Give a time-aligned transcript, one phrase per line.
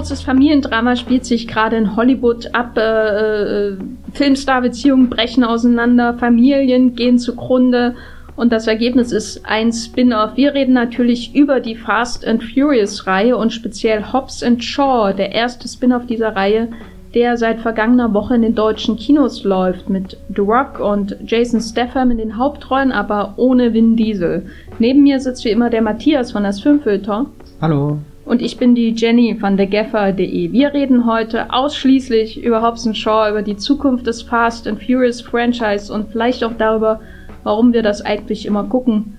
[0.00, 2.78] großes Familiendrama spielt sich gerade in Hollywood ab.
[2.78, 3.76] Äh, äh,
[4.14, 7.94] Filmstar-Beziehungen brechen auseinander, Familien gehen zugrunde
[8.34, 10.30] und das Ergebnis ist ein Spin-off.
[10.36, 15.32] Wir reden natürlich über die Fast and Furious Reihe und speziell Hobbs and Shaw, der
[15.32, 16.68] erste Spin-off dieser Reihe,
[17.14, 22.10] der seit vergangener Woche in den deutschen Kinos läuft, mit The Rock und Jason Statham
[22.10, 24.46] in den Hauptrollen, aber ohne Vin Diesel.
[24.78, 27.26] Neben mir sitzt wie immer der Matthias von das Filmfilter.
[27.60, 27.98] Hallo.
[28.30, 30.52] Und ich bin die Jenny von thegaffer.de.
[30.52, 35.92] Wir reden heute ausschließlich über Hobbs Shaw, über die Zukunft des Fast and Furious Franchise
[35.92, 37.00] und vielleicht auch darüber,
[37.42, 39.18] warum wir das eigentlich immer gucken.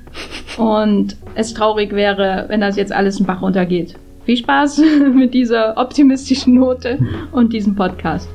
[0.57, 3.95] Und es traurig wäre, wenn das jetzt alles in Bach runtergeht.
[4.23, 4.81] Viel Spaß
[5.13, 6.97] mit dieser optimistischen Note
[7.33, 8.29] und diesem Podcast.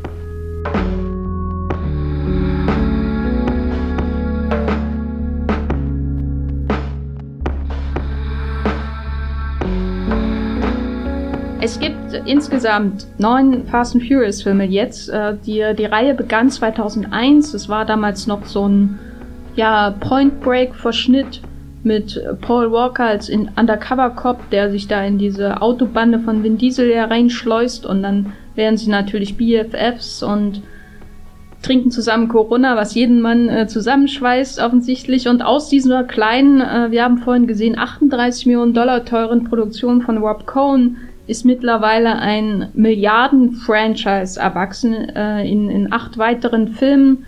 [11.66, 15.08] Es gibt insgesamt neun Fast and Furious Filme jetzt.
[15.08, 17.54] Äh, die, die Reihe begann 2001.
[17.54, 19.00] Es war damals noch so ein
[19.56, 21.40] ja, Point Break Verschnitt
[21.82, 26.56] mit Paul Walker als in Undercover Cop, der sich da in diese Autobande von Vin
[26.56, 30.62] Diesel hereinschleust und dann werden sie natürlich BFFs und
[31.62, 35.26] trinken zusammen Corona, was jeden Mann äh, zusammenschweißt offensichtlich.
[35.26, 40.18] Und aus dieser kleinen, äh, wir haben vorhin gesehen, 38 Millionen Dollar teuren Produktion von
[40.18, 47.26] Rob Cohn ist mittlerweile ein Milliarden-Franchise erwachsen äh, in, in acht weiteren Filmen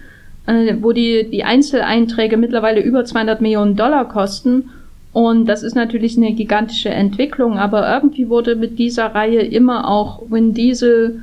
[0.49, 4.71] äh, wo die, die Einzeleinträge mittlerweile über 200 Millionen Dollar kosten.
[5.13, 10.23] Und das ist natürlich eine gigantische Entwicklung, aber irgendwie wurde mit dieser Reihe immer auch
[10.31, 11.23] Vin Diesel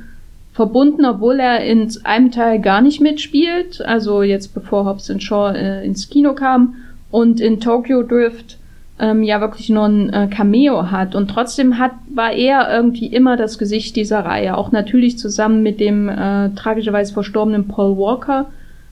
[0.52, 5.84] verbunden, obwohl er in einem Teil gar nicht mitspielt, also jetzt bevor Hobbs Shaw äh,
[5.84, 6.76] ins Kino kam
[7.10, 8.58] und in Tokyo Drift
[8.98, 13.36] ähm, ja wirklich nur ein äh, Cameo hat und trotzdem hat war er irgendwie immer
[13.36, 18.46] das Gesicht dieser Reihe, auch natürlich zusammen mit dem äh, tragischerweise verstorbenen Paul Walker,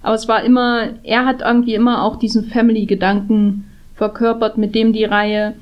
[0.04, 5.04] aber es war immer, er hat irgendwie immer auch diesen Family-Gedanken verkörpert, mit dem die
[5.04, 5.54] Reihe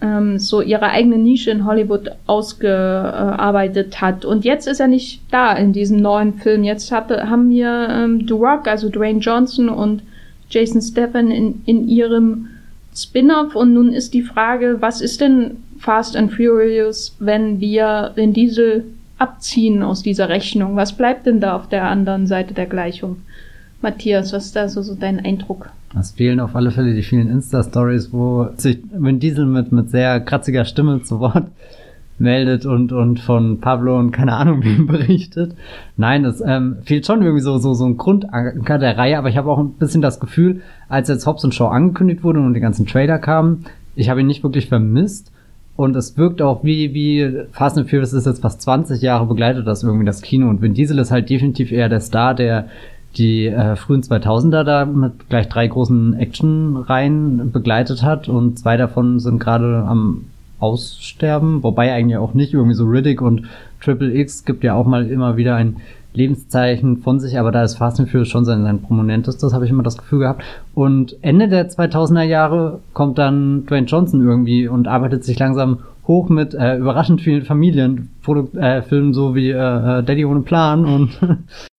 [0.00, 4.24] ähm, so ihre eigene Nische in Hollywood ausgearbeitet hat.
[4.24, 6.64] Und jetzt ist er nicht da in diesem neuen Film.
[6.64, 10.02] Jetzt hab, haben wir ähm, The Rock, also Dwayne Johnson und
[10.50, 12.48] Jason Statham in, in ihrem
[12.94, 13.54] Spin-off.
[13.54, 18.84] Und nun ist die Frage, was ist denn Fast and Furious, wenn wir den Diesel
[19.18, 20.76] abziehen aus dieser Rechnung?
[20.76, 23.16] Was bleibt denn da auf der anderen Seite der Gleichung?
[23.82, 25.68] Matthias, was ist da so, so dein Eindruck?
[25.98, 30.20] Es fehlen auf alle Fälle die vielen Insta-Stories, wo sich Vin Diesel mit, mit sehr
[30.20, 31.46] kratziger Stimme zu Wort
[32.18, 35.54] meldet und, und von Pablo und keine Ahnung wem berichtet.
[35.96, 39.36] Nein, es ähm, fehlt schon irgendwie so, so, so ein Grundanker der Reihe, aber ich
[39.36, 42.60] habe auch ein bisschen das Gefühl, als jetzt Hobbs und Shaw angekündigt wurde und die
[42.60, 43.66] ganzen Trailer kamen,
[43.96, 45.30] ich habe ihn nicht wirklich vermisst.
[45.76, 49.66] Und es wirkt auch wie, wie Fast and Furious ist jetzt fast 20 Jahre begleitet
[49.66, 50.48] das irgendwie das Kino.
[50.48, 52.68] Und Vin Diesel ist halt definitiv eher der Star, der
[53.16, 59.20] die äh, frühen 2000er da mit gleich drei großen Action-Reihen begleitet hat und zwei davon
[59.20, 60.26] sind gerade am
[60.64, 63.42] Aussterben, wobei eigentlich auch nicht irgendwie so Riddick und
[63.82, 65.76] Triple X gibt ja auch mal immer wieder ein
[66.14, 69.64] Lebenszeichen von sich, aber da ist Fast and Furious schon sein, sein prominentes, das habe
[69.64, 70.42] ich immer das Gefühl gehabt.
[70.72, 76.28] Und Ende der 2000er Jahre kommt dann Dwayne Johnson irgendwie und arbeitet sich langsam hoch
[76.28, 81.18] mit äh, überraschend vielen Familienfilmen, äh, so wie äh, äh, Daddy ohne Plan und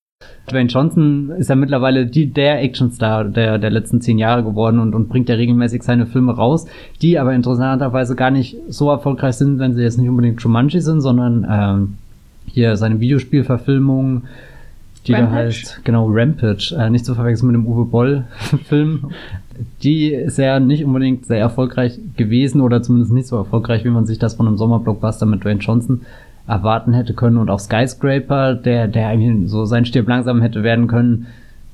[0.50, 4.94] Dwayne Johnson ist ja mittlerweile die, der Actionstar der, der letzten zehn Jahre geworden und,
[4.94, 6.66] und bringt ja regelmäßig seine Filme raus,
[7.02, 11.02] die aber interessanterweise gar nicht so erfolgreich sind, wenn sie jetzt nicht unbedingt Jumanji sind,
[11.02, 11.98] sondern ähm,
[12.48, 14.24] hier seine Videospielverfilmung,
[15.08, 15.32] die Rampage?
[15.32, 19.12] da heißt, genau, Rampage, äh, nicht zu verwechseln mit dem Uwe Boll-Film.
[19.84, 24.06] Die ist ja nicht unbedingt sehr erfolgreich gewesen oder zumindest nicht so erfolgreich, wie man
[24.06, 26.02] sich das von einem Sommerblockbuster mit Dwayne Johnson
[26.48, 30.88] erwarten hätte können und auch Skyscraper, der, der eigentlich so sein Stirb langsam hätte werden
[30.88, 31.28] können,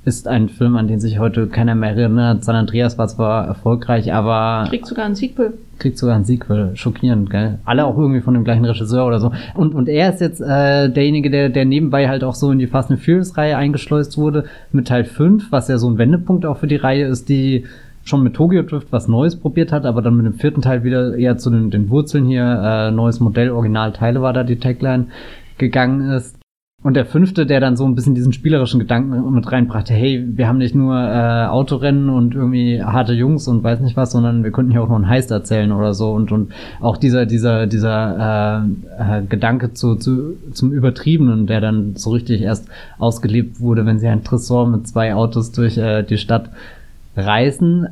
[0.03, 2.43] ist ein Film, an den sich heute keiner mehr erinnert.
[2.43, 4.67] San Andreas war zwar erfolgreich, aber...
[4.67, 5.53] Kriegt sogar ein Sequel.
[5.77, 6.71] Kriegt sogar ein Sequel.
[6.73, 7.59] Schockierend, gell?
[7.65, 9.31] Alle auch irgendwie von dem gleichen Regisseur oder so.
[9.53, 12.65] Und, und er ist jetzt äh, derjenige, der, der nebenbei halt auch so in die
[12.65, 16.67] Fast and Furious-Reihe eingeschleust wurde mit Teil 5, was ja so ein Wendepunkt auch für
[16.67, 17.65] die Reihe ist, die
[18.03, 21.15] schon mit Tokyo Drift was Neues probiert hat, aber dann mit dem vierten Teil wieder
[21.15, 25.07] eher zu den, den Wurzeln hier, äh, neues Modell, Originalteile war da die Tagline
[25.57, 26.41] gegangen ist.
[26.83, 30.47] Und der fünfte, der dann so ein bisschen diesen spielerischen Gedanken mit reinbrachte, hey, wir
[30.47, 34.51] haben nicht nur äh, Autorennen und irgendwie harte Jungs und weiß nicht was, sondern wir
[34.51, 38.63] könnten hier auch noch einen Heist erzählen oder so und und auch dieser dieser dieser
[38.97, 43.99] äh, äh, Gedanke zu, zu zum Übertriebenen, der dann so richtig erst ausgelebt wurde, wenn
[43.99, 46.49] sie ein Tresor mit zwei Autos durch äh, die Stadt
[47.15, 47.87] reisen.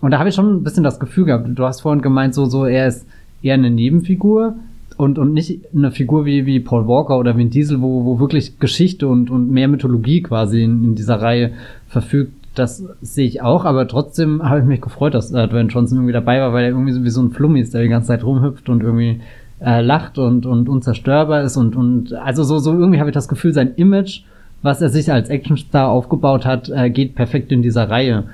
[0.00, 2.44] Und da habe ich schon ein bisschen das Gefühl gehabt, du hast vorhin gemeint, so,
[2.46, 3.06] so, er ist
[3.42, 4.54] eher eine Nebenfigur.
[4.96, 8.58] und, und nicht eine Figur wie, wie Paul Walker oder Vin Diesel, wo, wo wirklich
[8.58, 11.52] Geschichte und, und mehr Mythologie quasi in, in dieser Reihe
[11.88, 12.34] verfügt.
[12.54, 16.12] Das sehe ich auch, aber trotzdem habe ich mich gefreut, dass äh, Dwayne Johnson irgendwie
[16.12, 18.24] dabei war, weil er irgendwie so wie so ein Flummi ist, der die ganze Zeit
[18.24, 19.20] rumhüpft und irgendwie
[19.60, 23.28] äh, lacht und, und unzerstörbar ist und, und also so, so irgendwie habe ich das
[23.28, 24.24] Gefühl, sein Image,
[24.60, 28.24] was er sich als Actionstar aufgebaut hat, äh, geht perfekt in dieser Reihe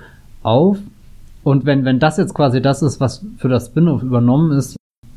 [0.42, 0.78] auf.
[1.44, 4.76] Und wenn, wenn das jetzt quasi das ist, was für das Spin-off übernommen ist,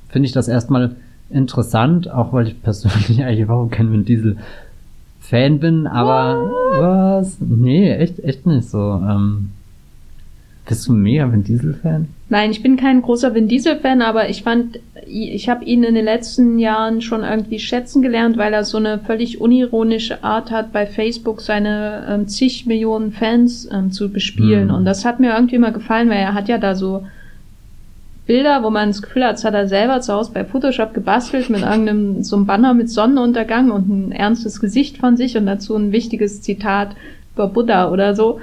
[0.09, 0.95] finde ich das erstmal
[1.29, 4.37] interessant, auch weil ich persönlich eigentlich überhaupt kein Vin Diesel
[5.19, 7.37] Fan bin, aber was?
[7.39, 8.79] Nee, echt, echt nicht so.
[8.79, 9.51] Ähm,
[10.71, 12.07] bist du mega Vin Diesel Fan?
[12.29, 15.95] Nein, ich bin kein großer Vin Diesel Fan, aber ich fand, ich habe ihn in
[15.95, 20.71] den letzten Jahren schon irgendwie schätzen gelernt, weil er so eine völlig unironische Art hat,
[20.71, 24.69] bei Facebook seine ähm, zig Millionen Fans ähm, zu bespielen.
[24.69, 24.73] Mhm.
[24.73, 27.05] Und das hat mir irgendwie mal gefallen, weil er hat ja da so
[28.25, 31.49] Bilder, wo man das Gefühl hat, das hat er selber zu Hause bei Photoshop gebastelt
[31.49, 35.75] mit irgendeinem so einem Banner mit Sonnenuntergang und ein ernstes Gesicht von sich und dazu
[35.75, 36.95] ein wichtiges Zitat
[37.33, 38.39] über Buddha oder so.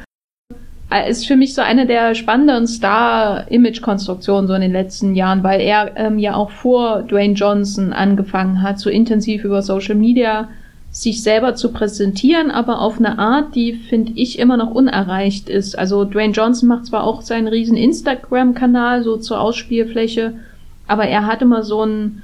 [0.90, 5.60] Äh, ist für mich so eine der spannenden Star-Image-Konstruktionen so in den letzten Jahren, weil
[5.60, 10.48] er ähm, ja auch vor Dwayne Johnson angefangen hat, so intensiv über Social Media
[10.90, 15.78] sich selber zu präsentieren, aber auf eine Art, die finde ich immer noch unerreicht ist.
[15.78, 20.34] Also Dwayne Johnson macht zwar auch seinen riesen Instagram-Kanal so zur Ausspielfläche,
[20.86, 22.22] aber er hat immer so ein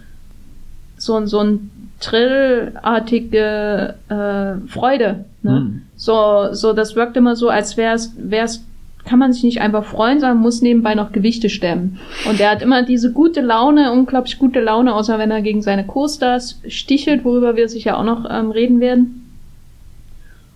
[0.97, 1.71] so ein so ein
[2.05, 5.25] Trillartige äh, Freude.
[5.43, 5.61] Ne?
[5.61, 5.83] Mhm.
[5.97, 8.63] So so das wirkt immer so, als wär's wär's
[9.07, 11.99] kann man sich nicht einfach freuen, sondern muss nebenbei noch Gewichte stemmen.
[12.29, 15.85] Und er hat immer diese gute Laune, unglaublich gute Laune, außer wenn er gegen seine
[15.85, 19.31] Co-Stars stichelt, worüber wir sicher auch noch ähm, reden werden.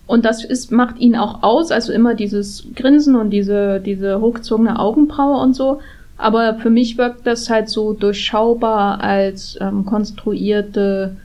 [0.07, 4.79] Und das ist, macht ihn auch aus, also immer dieses Grinsen und diese, diese hochgezogene
[4.79, 5.81] Augenbraue und so.
[6.17, 11.17] Aber für mich wirkt das halt so durchschaubar als ähm, konstruierte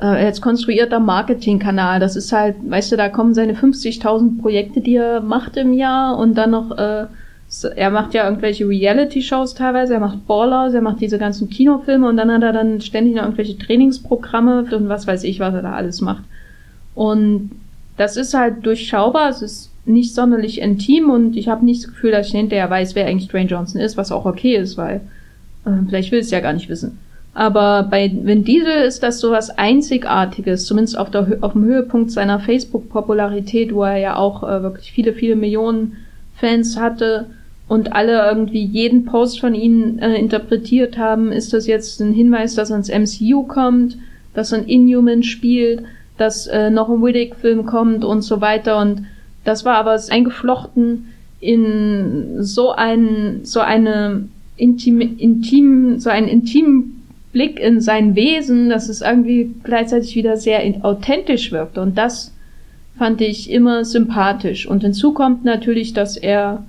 [0.00, 2.00] äh, als konstruierter Marketingkanal.
[2.00, 6.16] Das ist halt, weißt du, da kommen seine 50.000 Projekte, die er macht im Jahr
[6.16, 7.06] und dann noch, äh,
[7.74, 12.16] er macht ja irgendwelche Reality-Shows teilweise, er macht Ballers, er macht diese ganzen Kinofilme und
[12.16, 15.72] dann hat er dann ständig noch irgendwelche Trainingsprogramme und was weiß ich, was er da
[15.72, 16.22] alles macht.
[16.94, 17.50] Und
[17.96, 22.12] das ist halt durchschaubar, es ist nicht sonderlich intim und ich habe nicht das Gefühl,
[22.12, 25.00] dass ich hinterher weiß, wer eigentlich Dwayne Johnson ist, was auch okay ist, weil
[25.66, 26.98] äh, vielleicht will es ja gar nicht wissen.
[27.32, 32.10] Aber bei Vin Diesel ist das so was Einzigartiges, zumindest auf, der, auf dem Höhepunkt
[32.10, 35.96] seiner Facebook-Popularität, wo er ja auch äh, wirklich viele, viele Millionen
[36.34, 37.26] Fans hatte
[37.68, 41.30] und alle irgendwie jeden Post von ihnen äh, interpretiert haben.
[41.30, 43.96] Ist das jetzt ein Hinweis, dass er ins MCU kommt,
[44.34, 45.84] dass ein Inhuman spielt,
[46.18, 48.78] dass äh, noch ein Riddick-Film kommt und so weiter.
[48.78, 49.04] Und
[49.44, 56.99] das war aber eingeflochten in so ein, so eine intim, intim, so einen intimen
[57.32, 61.78] Blick in sein Wesen, dass es irgendwie gleichzeitig wieder sehr authentisch wirkt.
[61.78, 62.34] Und das
[62.98, 64.66] fand ich immer sympathisch.
[64.66, 66.64] Und hinzu kommt natürlich, dass er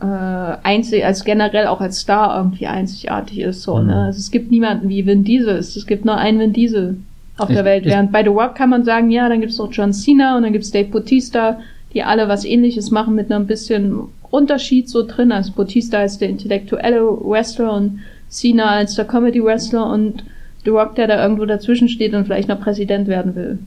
[0.00, 3.62] äh, einzig, als generell auch als Star irgendwie einzigartig ist.
[3.62, 3.82] So, ne?
[3.82, 3.88] mhm.
[3.88, 4.04] ne?
[4.06, 5.56] also es gibt niemanden wie Vin Diesel.
[5.56, 6.96] Es gibt nur einen Vin Diesel
[7.36, 7.84] auf ich, der Welt.
[7.84, 10.52] Während bei The Rock kann man sagen, ja, dann gibt's noch John Cena und dann
[10.52, 11.60] gibt's Dave Bautista,
[11.94, 15.32] die alle was ähnliches machen mit einem bisschen Unterschied so drin.
[15.32, 20.24] Also Bautista ist der intellektuelle Wrestler und Cena als der Comedy Wrestler und
[20.64, 23.58] The Rock, der da irgendwo dazwischen steht und vielleicht noch Präsident werden will.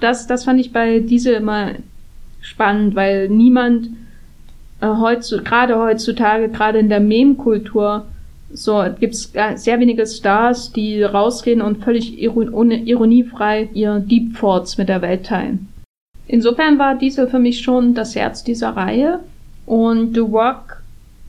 [0.00, 1.72] Das, das fand ich bei diese immer
[2.40, 3.90] spannend, weil niemand
[4.80, 8.06] äh, heutzu, gerade heutzutage, gerade in der Meme-Kultur,
[8.52, 15.02] so gibt's sehr wenige Stars, die rausgehen und völlig ironiefrei ihr Deep Thoughts mit der
[15.02, 15.68] Welt teilen.
[16.28, 19.20] Insofern war Diesel für mich schon das Herz dieser Reihe
[19.66, 20.75] und The Rock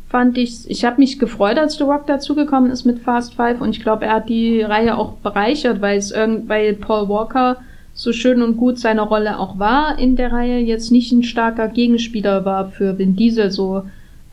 [0.09, 3.69] fand ich, ich habe mich gefreut, als The Rock dazugekommen ist mit Fast Five und
[3.71, 7.57] ich glaube, er hat die Reihe auch bereichert, weil es irgend, weil Paul Walker
[7.93, 11.67] so schön und gut seine Rolle auch war in der Reihe, jetzt nicht ein starker
[11.67, 13.83] Gegenspieler war für Vin Diesel, so,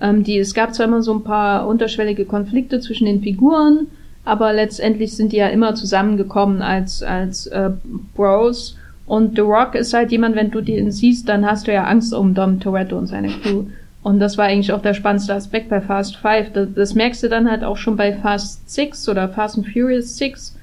[0.01, 3.89] ähm, die, es gab zwar immer so ein paar unterschwellige Konflikte zwischen den Figuren,
[4.25, 7.71] aber letztendlich sind die ja immer zusammengekommen als, als äh,
[8.15, 8.77] Bros.
[9.07, 12.15] Und The Rock ist halt jemand, wenn du den siehst, dann hast du ja Angst
[12.15, 13.65] um Dom Toretto und seine Crew.
[14.05, 16.53] Und das war eigentlich auch der spannendste Aspekt bei Fast Five.
[16.53, 20.19] Das, das merkst du dann halt auch schon bei Fast Six oder Fast and Furious
[20.19, 20.55] Six,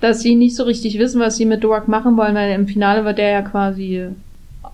[0.00, 3.04] dass sie nicht so richtig wissen, was sie mit Doak machen wollen, weil im Finale
[3.04, 4.08] wird der ja quasi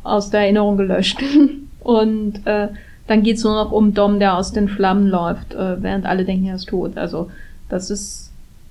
[0.02, 1.19] aus der Erinnerung gelöscht.
[1.81, 2.69] Und äh,
[3.07, 6.47] dann geht's nur noch um Dom, der aus den Flammen läuft, äh, während alle denken,
[6.47, 6.97] er ist tot.
[6.97, 7.31] Also
[7.69, 8.31] das ist.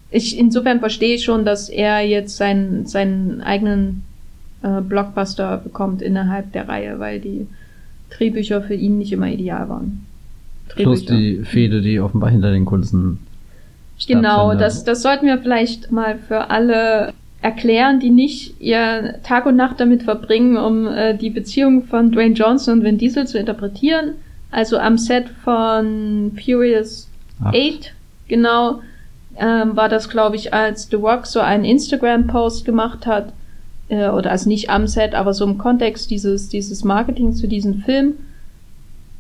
[0.10, 4.04] Ich insofern verstehe ich schon, dass er jetzt seinen, seinen eigenen
[4.64, 7.48] äh, Blockbuster bekommt innerhalb der Reihe, weil die
[8.18, 10.06] Drehbücher für ihn nicht immer ideal waren.
[10.70, 10.84] Drehbücher.
[10.84, 13.20] Plus die Fehde, die offenbar hinter den Kulissen
[14.08, 19.56] Genau, das, das sollten wir vielleicht mal für alle erklären, die nicht ihr Tag und
[19.56, 24.16] Nacht damit verbringen, um äh, die Beziehung von Dwayne Johnson und Vin Diesel zu interpretieren.
[24.52, 27.10] Also am Set von Furious
[27.44, 27.94] 8,
[28.28, 28.82] genau,
[29.38, 33.34] ähm, war das, glaube ich, als The Rock so einen Instagram-Post gemacht hat,
[33.94, 37.82] äh, oder also nicht am Set, aber so im Kontext dieses, dieses Marketing zu diesem
[37.82, 38.16] Film,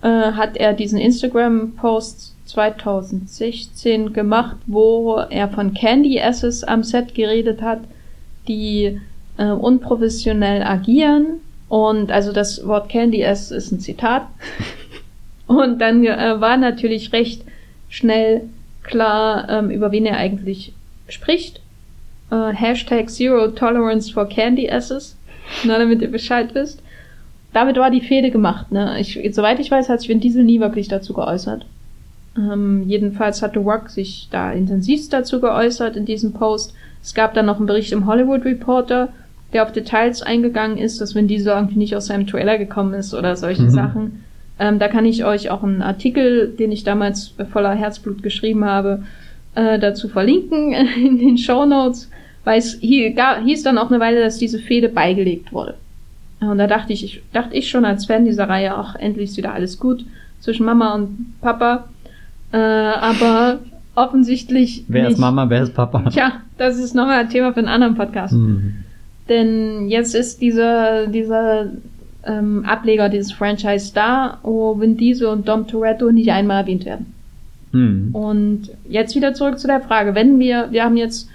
[0.01, 7.61] äh, hat er diesen Instagram-Post 2016 gemacht, wo er von Candy Asses am Set geredet
[7.61, 7.79] hat,
[8.47, 8.99] die
[9.37, 11.39] äh, unprofessionell agieren.
[11.69, 14.23] Und also das Wort Candy Ass ist ein Zitat.
[15.47, 17.43] Und dann äh, war natürlich recht
[17.89, 18.41] schnell
[18.83, 20.73] klar, ähm, über wen er eigentlich
[21.07, 21.62] spricht.
[22.33, 25.15] Äh, Hashtag Zero Tolerance for Candy Asses.
[25.63, 26.81] Nur damit ihr Bescheid wisst.
[27.53, 28.71] Damit war die Fehde gemacht.
[28.71, 28.99] Ne?
[28.99, 31.65] Ich, soweit ich weiß, hat sich Vin Diesel nie wirklich dazu geäußert.
[32.35, 36.73] Ähm, jedenfalls hatte Rock sich da intensivst dazu geäußert in diesem Post.
[37.03, 39.09] Es gab dann noch einen Bericht im Hollywood Reporter,
[39.51, 43.13] der auf Details eingegangen ist, dass Vin Diesel irgendwie nicht aus seinem Trailer gekommen ist
[43.13, 43.69] oder solche mhm.
[43.69, 44.23] Sachen.
[44.57, 49.03] Ähm, da kann ich euch auch einen Artikel, den ich damals voller Herzblut geschrieben habe,
[49.53, 52.09] äh, dazu verlinken in den Show Notes,
[52.43, 55.75] weil es hieß dann auch eine Weile, dass diese Fehde beigelegt wurde.
[56.39, 59.37] Und da dachte ich, ich, dachte ich schon als Fan dieser Reihe, ach, endlich ist
[59.37, 60.05] wieder alles gut
[60.41, 61.85] zwischen Mama und Papa.
[62.51, 63.59] Äh, aber
[63.95, 64.83] offensichtlich.
[64.87, 65.13] Wer nicht.
[65.13, 66.09] ist Mama, wer ist Papa?
[66.09, 68.33] Tja, das ist nochmal ein Thema für einen anderen Podcast.
[68.33, 68.75] Mhm.
[69.29, 71.67] Denn jetzt ist dieser, dieser
[72.25, 77.13] ähm, Ableger dieses Franchise da, wo Vin Diesel und Dom Toretto nicht einmal erwähnt werden.
[77.71, 78.09] Hm.
[78.13, 81.29] Und jetzt wieder zurück zu der Frage, wenn wir, wir haben jetzt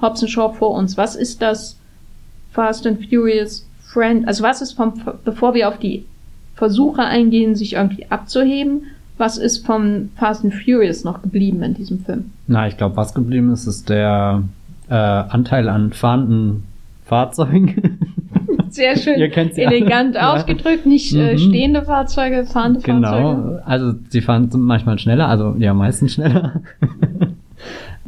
[0.00, 1.76] Hobbs Shaw vor uns, was ist das
[2.52, 6.04] Fast and Furious Friend, also was ist vom, bevor wir auf die
[6.54, 8.82] Versuche eingehen, sich irgendwie abzuheben,
[9.16, 12.30] was ist vom Fast and Furious noch geblieben in diesem Film?
[12.46, 14.42] Na, ich glaube, was geblieben ist, ist der
[14.88, 16.64] äh, Anteil an fahrenden
[17.04, 17.98] Fahrzeugen.
[18.68, 20.40] Sehr schön elegant alle.
[20.40, 21.38] ausgedrückt, nicht äh, mhm.
[21.38, 23.08] stehende Fahrzeuge, fahrende genau.
[23.08, 23.42] Fahrzeuge.
[23.42, 26.60] Genau, also sie fahren manchmal schneller, also ja, meistens schneller.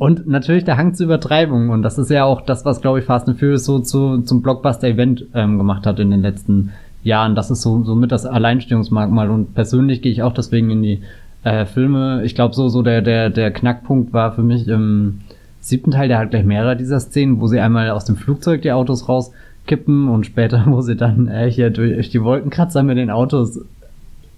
[0.00, 1.69] und natürlich der Hang zur Übertreibung.
[1.69, 4.40] Und das ist ja auch das, was, glaube ich, Fast and Furious so zu, zum
[4.40, 6.71] Blockbuster-Event ähm, gemacht hat in den letzten
[7.04, 7.35] Jahren.
[7.35, 9.28] Das ist so, so mit das Alleinstellungsmerkmal.
[9.28, 11.02] Und persönlich gehe ich auch deswegen in die
[11.45, 12.23] äh, Filme.
[12.25, 15.21] Ich glaube, so, so der, der, der Knackpunkt war für mich im
[15.61, 18.73] siebten Teil, der hat gleich mehrere dieser Szenen, wo sie einmal aus dem Flugzeug die
[18.73, 19.33] Autos raus
[19.66, 23.61] kippen und später, wo sie dann äh, hier durch die Wolkenkratzer mit den Autos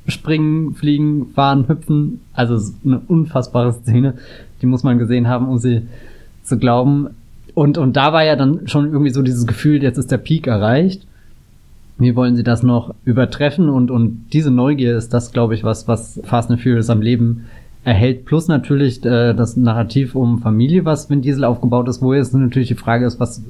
[0.08, 2.20] springen, fliegen, fahren, hüpfen.
[2.32, 4.14] Also eine unfassbare Szene,
[4.62, 5.82] die muss man gesehen haben, um sie
[6.44, 7.08] zu glauben.
[7.54, 10.46] Und, und da war ja dann schon irgendwie so dieses Gefühl, jetzt ist der Peak
[10.46, 11.06] erreicht.
[11.98, 13.68] Wie wollen sie das noch übertreffen?
[13.68, 17.44] Und, und diese Neugier ist das, glaube ich, was, was Fast and Furious am Leben
[17.84, 18.24] erhält.
[18.24, 22.68] Plus natürlich äh, das Narrativ um Familie, was Vin Diesel aufgebaut ist, wo jetzt natürlich
[22.68, 23.42] die Frage ist, was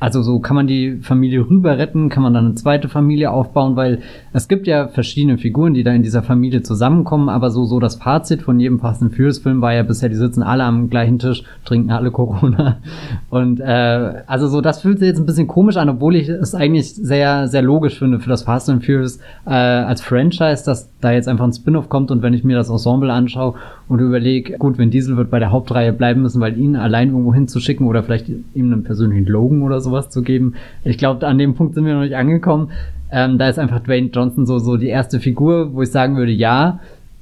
[0.00, 3.74] also so kann man die Familie rüber retten, kann man dann eine zweite Familie aufbauen,
[3.74, 4.00] weil
[4.32, 7.96] es gibt ja verschiedene Figuren, die da in dieser Familie zusammenkommen, aber so so das
[7.96, 11.18] Fazit von jedem Fast and Furious Film war ja bisher, die sitzen alle am gleichen
[11.18, 12.78] Tisch, trinken alle Corona.
[13.30, 16.54] Und äh, also so das fühlt sich jetzt ein bisschen komisch an, obwohl ich es
[16.54, 21.10] eigentlich sehr sehr logisch finde für das Fast and Furious äh, als Franchise, dass da
[21.10, 23.54] jetzt einfach ein Spin-off kommt und wenn ich mir das Ensemble anschaue
[23.88, 27.32] und überlege, gut, wenn Diesel wird bei der Hauptreihe bleiben müssen, weil ihn allein irgendwo
[27.32, 30.54] hinzuschicken oder vielleicht ihm einen persönlichen Logan oder sowas zu geben.
[30.84, 32.70] Ich glaube, an dem Punkt sind wir noch nicht angekommen.
[33.10, 36.32] Ähm, da ist einfach Dwayne Johnson so, so die erste Figur, wo ich sagen würde,
[36.32, 36.80] ja.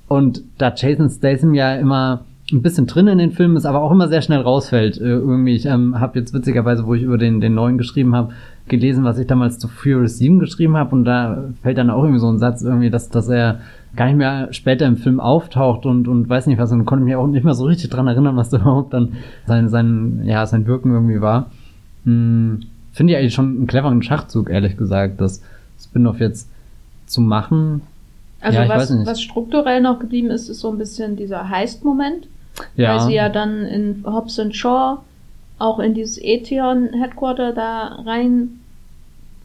[0.09, 3.91] Und da Jason Statham ja immer ein bisschen drin in den Filmen ist, aber auch
[3.91, 5.01] immer sehr schnell rausfällt.
[5.01, 8.35] Äh, irgendwie, ich ähm, habe jetzt witzigerweise, wo ich über den, den neuen geschrieben habe,
[8.69, 12.21] gelesen, was ich damals zu Furious 7 geschrieben habe und da fällt dann auch irgendwie
[12.21, 13.61] so ein Satz irgendwie, dass, dass er
[13.97, 17.17] gar nicht mehr später im Film auftaucht und, und weiß nicht was und konnte mich
[17.17, 19.15] auch nicht mehr so richtig dran erinnern, was da überhaupt dann
[19.47, 21.51] sein, sein, ja, sein Wirken irgendwie war.
[22.05, 22.61] Hm,
[22.93, 25.43] Finde ich eigentlich schon einen cleveren Schachzug, ehrlich gesagt, das
[25.81, 26.49] Spin-off jetzt
[27.07, 27.83] zu machen.
[28.41, 32.29] Also ja, was, was strukturell noch geblieben ist, ist so ein bisschen dieser Heist-Moment.
[32.77, 32.95] Ja.
[32.95, 34.99] Weil sie ja dann in Hobbs Shaw
[35.59, 38.61] auch in dieses Etheon Headquarter da rein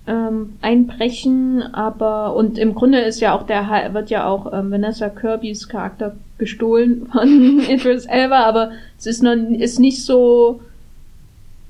[0.08, 5.10] ähm, einbrechen, aber und im Grunde ist ja auch der wird ja auch ähm, Vanessa
[5.10, 10.62] Kirbys Charakter gestohlen von Idris Elba, aber es ist noch ist nicht so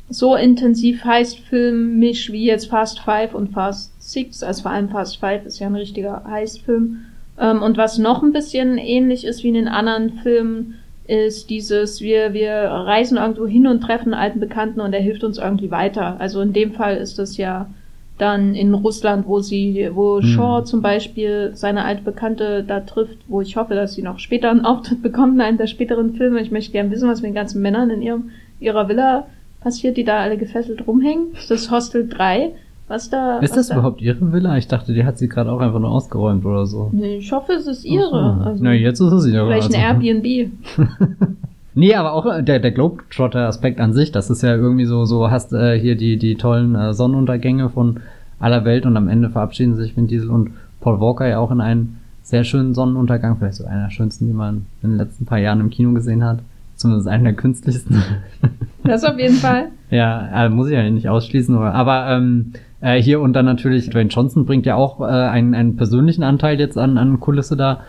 [0.09, 5.17] so intensiv heißt filmisch wie jetzt Fast Five und Fast Six, also vor allem Fast
[5.17, 7.05] Five ist ja ein richtiger Heistfilm.
[7.39, 10.75] Ähm, und was noch ein bisschen ähnlich ist wie in den anderen Filmen,
[11.07, 15.23] ist dieses, wir, wir reisen irgendwo hin und treffen einen alten Bekannten und er hilft
[15.23, 16.17] uns irgendwie weiter.
[16.19, 17.69] Also in dem Fall ist das ja
[18.21, 20.27] Dann in Russland, wo sie, wo hm.
[20.27, 24.51] Shaw zum Beispiel seine alte Bekannte da trifft, wo ich hoffe, dass sie noch später
[24.51, 26.39] einen Auftritt bekommt in einem der späteren Filme.
[26.39, 29.25] Ich möchte gerne wissen, was mit den ganzen Männern in ihrem, ihrer Villa
[29.59, 31.29] passiert, die da alle gefesselt rumhängen.
[31.33, 32.51] Das ist Hostel 3.
[32.87, 33.39] Was da.
[33.39, 33.73] Ist was das da?
[33.73, 34.55] überhaupt ihre Villa?
[34.55, 36.89] Ich dachte, die hat sie gerade auch einfach nur ausgeräumt oder so.
[36.91, 38.37] Nee, ich hoffe, es ist ihre.
[38.37, 38.49] So.
[38.49, 39.47] Also, Na, jetzt ist es ihre.
[39.47, 40.05] vielleicht ein also.
[40.05, 40.51] Airbnb.
[41.73, 45.31] Nee, aber auch äh, der, der Globetrotter-Aspekt an sich, das ist ja irgendwie so, so
[45.31, 48.01] hast äh, hier die, die tollen äh, Sonnenuntergänge von
[48.39, 50.51] aller Welt und am Ende verabschieden sich Vin Diesel und
[50.81, 54.33] Paul Walker ja auch in einen sehr schönen Sonnenuntergang, vielleicht so einer der schönsten, die
[54.33, 56.39] man in den letzten paar Jahren im Kino gesehen hat.
[56.75, 58.03] Zumindest einen der künstlichsten.
[58.83, 59.67] Das auf jeden Fall.
[59.91, 63.91] ja, äh, muss ich ja nicht ausschließen, aber, aber ähm, äh, hier und dann natürlich
[63.91, 67.81] Dwayne Johnson bringt ja auch äh, einen, einen persönlichen Anteil jetzt an, an Kulisse da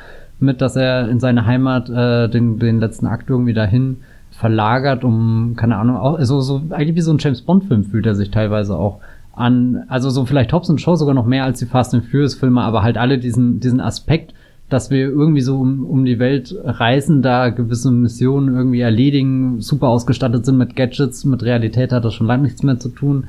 [0.42, 3.98] mit, dass er in seine Heimat äh, den, den letzten Akt irgendwie dahin
[4.30, 8.14] verlagert, um, keine Ahnung, auch so, so eigentlich wie so ein James Bond-Film fühlt er
[8.14, 9.00] sich teilweise auch
[9.34, 12.34] an, also so vielleicht Hobbs und Show sogar noch mehr als die Fast and Furious
[12.34, 14.34] Filme, aber halt alle diesen, diesen Aspekt,
[14.68, 19.88] dass wir irgendwie so um, um die Welt reisen, da gewisse Missionen irgendwie erledigen, super
[19.88, 23.28] ausgestattet sind mit Gadgets, mit Realität hat das schon lange nichts mehr zu tun.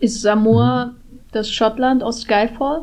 [0.00, 0.92] Ist Samoa
[1.32, 2.82] das Schottland aus Skyfall?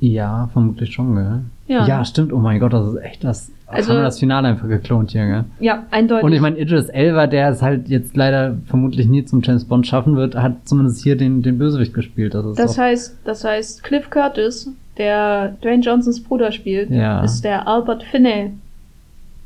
[0.00, 1.40] Ja, vermutlich schon, gell?
[1.66, 1.86] Ja.
[1.86, 2.32] Ja, stimmt.
[2.32, 3.52] Oh mein Gott, das ist echt das.
[3.66, 5.44] Also- haben wir das Finale einfach geklont hier, gell?
[5.60, 6.24] Ja, eindeutig.
[6.24, 9.86] Und ich meine, Idris Elba, der es halt jetzt leider vermutlich nie zum James Bond
[9.86, 12.34] schaffen wird, hat zumindest hier den, den Bösewicht gespielt.
[12.34, 17.22] Das ist das heißt, das heißt, Cliff Curtis, der Dwayne Johnsons Bruder spielt, Ja.
[17.22, 18.52] ist der Albert Finney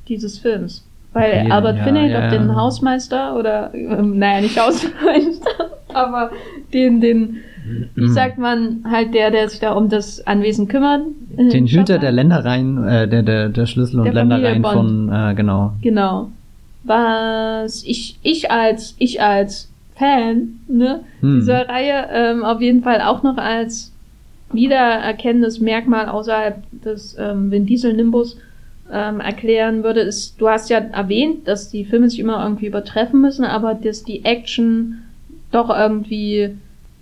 [0.09, 0.85] dieses Films.
[1.13, 2.55] Weil Okay, Albert ja, Finney, ja, doch den.
[2.57, 6.31] Hausmeister oder, ähm, naja, nicht Hausmeister, aber
[6.73, 7.37] den, den,
[7.95, 8.09] wie Mhm.
[8.13, 11.03] sagt man, halt der, der sich da um das Anwesen kümmert.
[11.37, 12.03] äh, den Hüter Schottland.
[12.03, 15.73] der Ländereien, äh, der, der, der Schlüssel und Der Ländereien von, äh, genau.
[15.83, 16.31] Genau.
[16.85, 21.37] Was ich, ich als, ich als Fan, ne, Hm.
[21.41, 23.93] dieser Reihe ähm, auf jeden Fall auch noch als
[24.53, 28.37] wiedererkennendes Merkmal außerhalb des ähm, Vin Diesel Nimbus
[28.93, 33.21] ähm, erklären würde, ist, du hast ja erwähnt, dass die Filme sich immer irgendwie übertreffen
[33.21, 34.99] müssen, aber dass die Action
[35.51, 36.51] doch irgendwie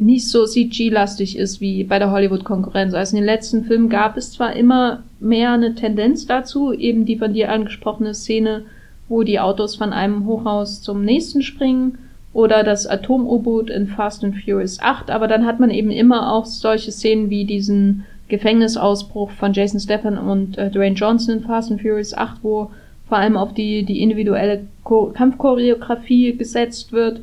[0.04, 2.94] nicht so CG-lastig ist wie bei der Hollywood-Konkurrenz.
[2.94, 7.16] Also in den letzten Filmen gab es zwar immer mehr eine Tendenz dazu, eben die
[7.16, 8.64] von dir angesprochene Szene,
[9.08, 11.98] wo die Autos von einem Hochhaus zum nächsten springen
[12.32, 16.46] oder das Atom-U-Boot in Fast and Furious 8, aber dann hat man eben immer auch
[16.46, 21.82] solche Szenen wie diesen Gefängnisausbruch von Jason Statham und äh, Dwayne Johnson in Fast and
[21.82, 22.70] Furious 8, wo
[23.06, 27.20] vor allem auf die, die individuelle Kampfchoreografie gesetzt wird.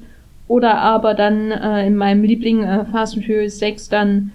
[0.49, 4.31] Oder aber dann äh, in meinem Liebling äh, Fast and Furious 6 dann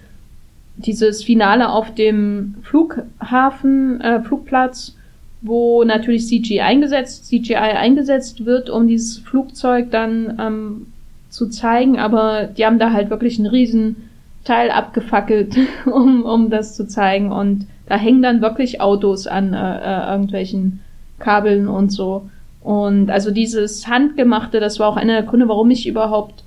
[0.77, 4.95] dieses Finale auf dem Flughafen, äh, Flugplatz,
[5.41, 10.87] wo natürlich CGI eingesetzt, CGI eingesetzt wird, um dieses Flugzeug dann ähm,
[11.29, 14.09] zu zeigen, aber die haben da halt wirklich einen riesen
[14.45, 17.33] Teil abgefackelt, um, um das zu zeigen.
[17.33, 20.79] Und da hängen dann wirklich Autos an äh, äh, irgendwelchen
[21.19, 22.29] Kabeln und so.
[22.65, 26.43] Und also dieses Handgemachte, das war auch einer der Gründe, warum ich überhaupt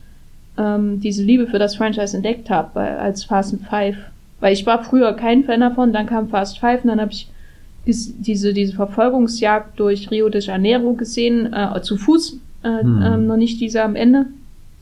[0.58, 3.96] ähm, diese Liebe für das Franchise entdeckt habe, als Fast Five.
[4.40, 7.28] Weil ich war früher kein Fan davon, dann kam Fast Five und dann habe ich
[7.86, 13.02] dies, diese, diese Verfolgungsjagd durch Rio de Janeiro gesehen, äh, zu Fuß, äh, Hm.
[13.02, 14.26] ähm, noch nicht diese am Ende.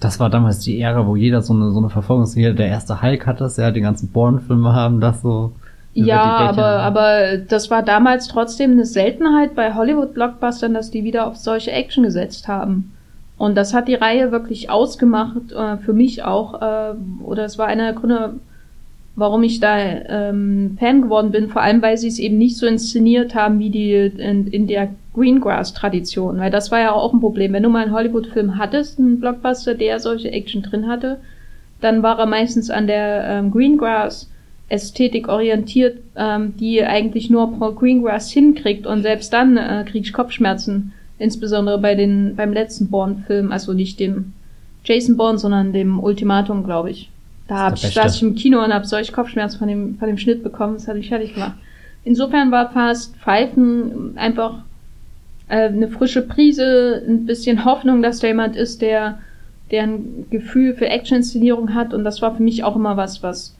[0.00, 3.26] Das war damals die Ära, wo jeder so eine, so eine Verfolgungsjäger, der erste Hulk
[3.26, 5.52] hat das, ja, die ganzen Bourne-Filme haben das so.
[5.96, 11.36] Ja, aber, aber das war damals trotzdem eine Seltenheit bei Hollywood-Blockbustern, dass die wieder auf
[11.36, 12.92] solche Action gesetzt haben.
[13.38, 17.66] Und das hat die Reihe wirklich ausgemacht, äh, für mich auch, äh, oder es war
[17.66, 18.34] einer der Gründe,
[19.14, 22.66] warum ich da ähm, Fan geworden bin, vor allem weil sie es eben nicht so
[22.66, 27.54] inszeniert haben wie die in, in der Greengrass-Tradition, weil das war ja auch ein Problem.
[27.54, 31.18] Wenn du mal einen Hollywood-Film hattest, einen Blockbuster, der solche Action drin hatte,
[31.80, 34.30] dann war er meistens an der ähm, Greengrass
[34.68, 40.12] Ästhetik orientiert, ähm, die eigentlich nur Paul Greengrass hinkriegt und selbst dann äh, kriege ich
[40.12, 44.32] Kopfschmerzen, insbesondere bei den beim letzten Bourne-Film, also nicht dem
[44.84, 47.10] Jason Bourne, sondern dem Ultimatum, glaube ich.
[47.48, 50.18] Da hab ich, saß ich im Kino und habe solche Kopfschmerzen von dem von dem
[50.18, 51.54] Schnitt bekommen, das hat mich fertig gemacht.
[52.04, 54.64] Insofern war Fast Pfeifen einfach
[55.48, 59.20] äh, eine frische Prise, ein bisschen Hoffnung, dass da jemand ist, der
[59.70, 63.56] der ein Gefühl für Action-Inszenierung hat und das war für mich auch immer was, was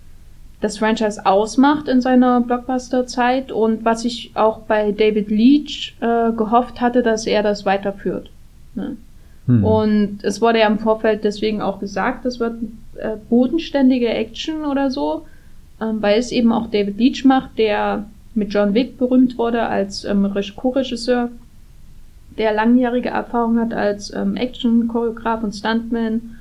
[0.61, 6.81] das Franchise ausmacht in seiner Blockbuster-Zeit und was ich auch bei David Leach äh, gehofft
[6.81, 8.31] hatte, dass er das weiterführt.
[8.75, 8.97] Ne?
[9.47, 9.65] Hm.
[9.65, 12.55] Und es wurde ja im Vorfeld deswegen auch gesagt, das wird
[12.97, 15.27] äh, bodenständige Action oder so,
[15.81, 20.05] ähm, weil es eben auch David Leach macht, der mit John Wick berühmt wurde als
[20.05, 21.31] ähm, Reg- Co-Regisseur,
[22.39, 26.37] der langjährige Erfahrung hat als ähm, Action-Choreograf und Stuntman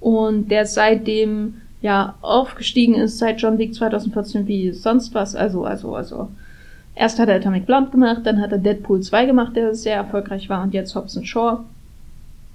[0.00, 5.34] und der seitdem ja aufgestiegen ist seit John Wick 2014 wie sonst was.
[5.34, 6.28] Also, also, also.
[6.94, 10.48] Erst hat er Atomic Blonde gemacht, dann hat er Deadpool 2 gemacht, der sehr erfolgreich
[10.48, 11.60] war, und jetzt Hobbs Shaw.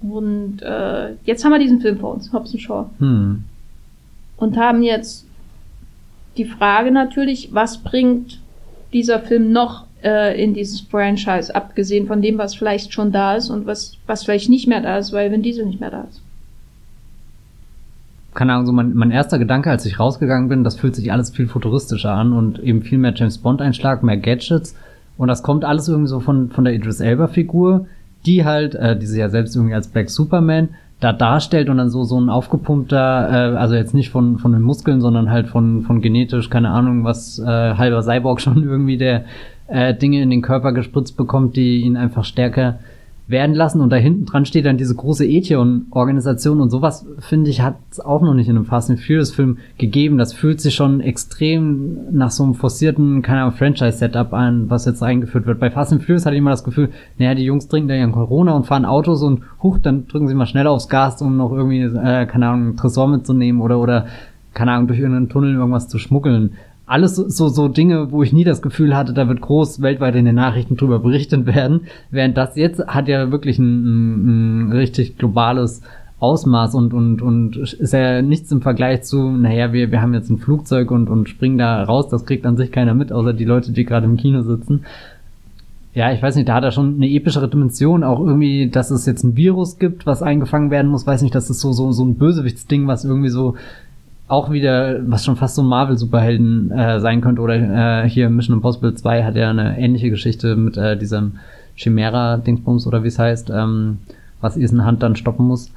[0.00, 2.86] Und äh, jetzt haben wir diesen Film vor uns, Hobbs Shaw.
[2.98, 3.42] Hm.
[4.36, 5.26] Und haben jetzt
[6.36, 8.40] die Frage natürlich, was bringt
[8.92, 13.50] dieser Film noch äh, in dieses Franchise, abgesehen von dem, was vielleicht schon da ist
[13.50, 16.22] und was, was vielleicht nicht mehr da ist, weil Vin Diesel nicht mehr da ist.
[18.38, 21.30] Keine Ahnung, so mein, mein erster Gedanke, als ich rausgegangen bin, das fühlt sich alles
[21.30, 24.76] viel futuristischer an und eben viel mehr James Bond-Einschlag, mehr Gadgets.
[25.16, 27.86] Und das kommt alles irgendwie so von, von der Idris Elba-Figur,
[28.26, 30.68] die halt, äh, die sie ja selbst irgendwie als Black Superman
[31.00, 34.62] da darstellt und dann so so ein aufgepumpter, äh, also jetzt nicht von von den
[34.62, 39.24] Muskeln, sondern halt von von genetisch, keine Ahnung, was äh, halber Cyborg schon irgendwie der
[39.66, 42.78] äh, Dinge in den Körper gespritzt bekommt, die ihn einfach stärker
[43.28, 43.80] werden lassen.
[43.80, 48.00] Und da hinten dran steht dann diese große Ethio-Organisation und sowas, finde ich, hat es
[48.00, 50.18] auch noch nicht in einem Fast and Furious-Film gegeben.
[50.18, 55.02] Das fühlt sich schon extrem nach so einem forcierten, keine Ahnung, Franchise-Setup an, was jetzt
[55.02, 55.60] eingeführt wird.
[55.60, 56.88] Bei Fast and Furious hatte ich immer das Gefühl,
[57.18, 60.34] naja, die Jungs trinken da ja Corona und fahren Autos und huch, dann drücken sie
[60.34, 64.06] mal schnell aufs Gas, um noch irgendwie, äh, keine Ahnung, einen Tresor mitzunehmen oder, oder,
[64.54, 66.52] keine Ahnung, durch irgendeinen Tunnel irgendwas zu schmuggeln
[66.88, 70.24] alles so, so Dinge, wo ich nie das Gefühl hatte, da wird groß weltweit in
[70.24, 71.82] den Nachrichten drüber berichtet werden.
[72.10, 75.82] Während das jetzt hat ja wirklich ein, ein richtig globales
[76.20, 80.30] Ausmaß und, und, und ist ja nichts im Vergleich zu, naja, wir, wir haben jetzt
[80.30, 83.44] ein Flugzeug und, und springen da raus, das kriegt an sich keiner mit, außer die
[83.44, 84.84] Leute, die gerade im Kino sitzen.
[85.94, 89.06] Ja, ich weiß nicht, da hat er schon eine epischere Dimension, auch irgendwie, dass es
[89.06, 92.04] jetzt ein Virus gibt, was eingefangen werden muss, weiß nicht, das ist so, so, so
[92.04, 93.54] ein Bösewichtsding, was irgendwie so
[94.28, 97.40] auch wieder, was schon fast so ein Marvel-Superhelden äh, sein könnte.
[97.40, 101.38] Oder äh, hier Mission Impossible 2 hat ja eine ähnliche Geschichte mit äh, diesem
[101.76, 103.98] Chimera-Dingsbums oder wie es heißt, ähm,
[104.40, 105.70] was Ethan Hand dann stoppen muss.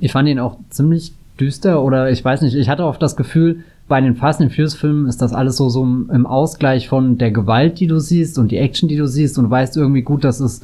[0.00, 3.64] Ich fand ihn auch ziemlich düster oder ich weiß nicht, ich hatte oft das Gefühl,
[3.88, 7.32] bei den Fast and Furious Filmen ist das alles so, so im Ausgleich von der
[7.32, 10.38] Gewalt, die du siehst und die Action, die du siehst und weißt irgendwie gut, dass
[10.38, 10.60] es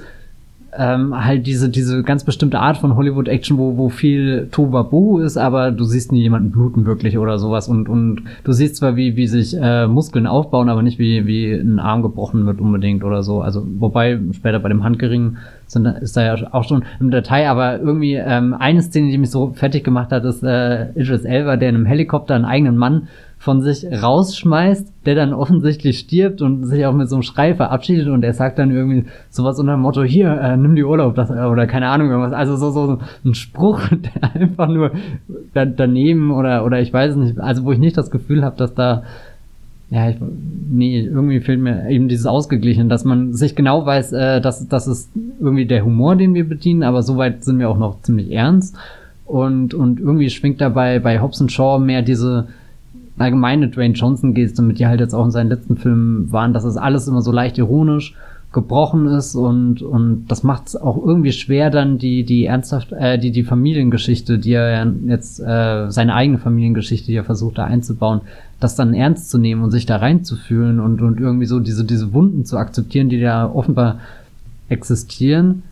[0.78, 5.70] ähm, halt diese, diese ganz bestimmte Art von Hollywood-Action, wo, wo viel Tohuwabohu ist, aber
[5.70, 9.26] du siehst nie jemanden bluten wirklich oder sowas und, und du siehst zwar, wie, wie
[9.26, 13.40] sich äh, Muskeln aufbauen, aber nicht wie, wie ein Arm gebrochen wird unbedingt oder so.
[13.40, 17.80] Also, wobei später bei dem Handgeringen sind, ist da ja auch schon im Detail, aber
[17.80, 21.70] irgendwie ähm, eine Szene, die mich so fertig gemacht hat, ist äh, Idris Elba, der
[21.70, 23.08] in einem Helikopter einen eigenen Mann
[23.46, 28.08] von sich rausschmeißt, der dann offensichtlich stirbt und sich auch mit so einem Schrei verabschiedet
[28.08, 31.30] und er sagt dann irgendwie sowas unter dem Motto, hier, äh, nimm die Urlaub, das,
[31.30, 32.32] oder keine Ahnung, irgendwas.
[32.32, 34.90] Also so, so ein Spruch, der einfach nur
[35.54, 38.56] da, daneben oder, oder ich weiß es nicht, also wo ich nicht das Gefühl habe,
[38.56, 39.04] dass da
[39.90, 40.16] ja, ich,
[40.68, 44.88] nee, irgendwie fehlt mir eben dieses Ausgeglichen, dass man sich genau weiß, äh, dass das
[44.88, 48.76] ist irgendwie der Humor, den wir bedienen, aber soweit sind wir auch noch ziemlich ernst.
[49.24, 52.48] Und, und irgendwie schwingt dabei bei Hobbs Shaw mehr diese,
[53.18, 56.76] allgemeine Dwayne Johnson-Geste, mit die halt jetzt auch in seinen letzten Filmen waren, dass es
[56.76, 58.14] alles immer so leicht ironisch
[58.52, 63.18] gebrochen ist und, und das macht es auch irgendwie schwer, dann die, die ernsthaft, äh,
[63.18, 68.22] die, die Familiengeschichte, die er jetzt, äh, seine eigene Familiengeschichte, die er versucht da einzubauen,
[68.58, 72.14] das dann ernst zu nehmen und sich da reinzufühlen und, und irgendwie so diese, diese
[72.14, 73.98] Wunden zu akzeptieren, die da offenbar
[74.70, 75.62] existieren.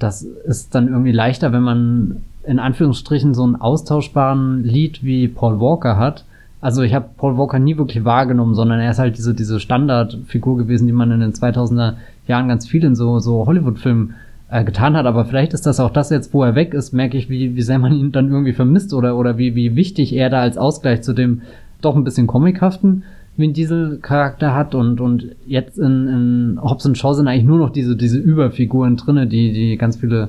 [0.00, 5.60] Das ist dann irgendwie leichter, wenn man in Anführungsstrichen so einen austauschbaren Lied wie Paul
[5.60, 6.24] Walker hat,
[6.62, 10.56] also ich habe Paul Walker nie wirklich wahrgenommen, sondern er ist halt diese, diese Standardfigur
[10.56, 11.94] gewesen, die man in den 2000er
[12.28, 14.14] Jahren ganz viel in so, so Hollywood-Filmen
[14.48, 15.04] äh, getan hat.
[15.06, 17.62] Aber vielleicht ist das auch das jetzt, wo er weg ist, merke ich, wie, wie
[17.62, 21.02] sehr man ihn dann irgendwie vermisst oder, oder wie, wie wichtig er da als Ausgleich
[21.02, 21.42] zu dem
[21.80, 23.02] doch ein bisschen comichaften
[23.36, 27.70] Vin Diesel Charakter hat und, und jetzt in, in Hobbs Shaw sind eigentlich nur noch
[27.70, 30.28] diese, diese Überfiguren drinne, die, die ganz viele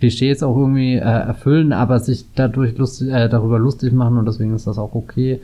[0.00, 4.54] Klischees auch irgendwie äh, erfüllen, aber sich dadurch lustig, äh, darüber lustig machen und deswegen
[4.56, 5.40] ist das auch okay.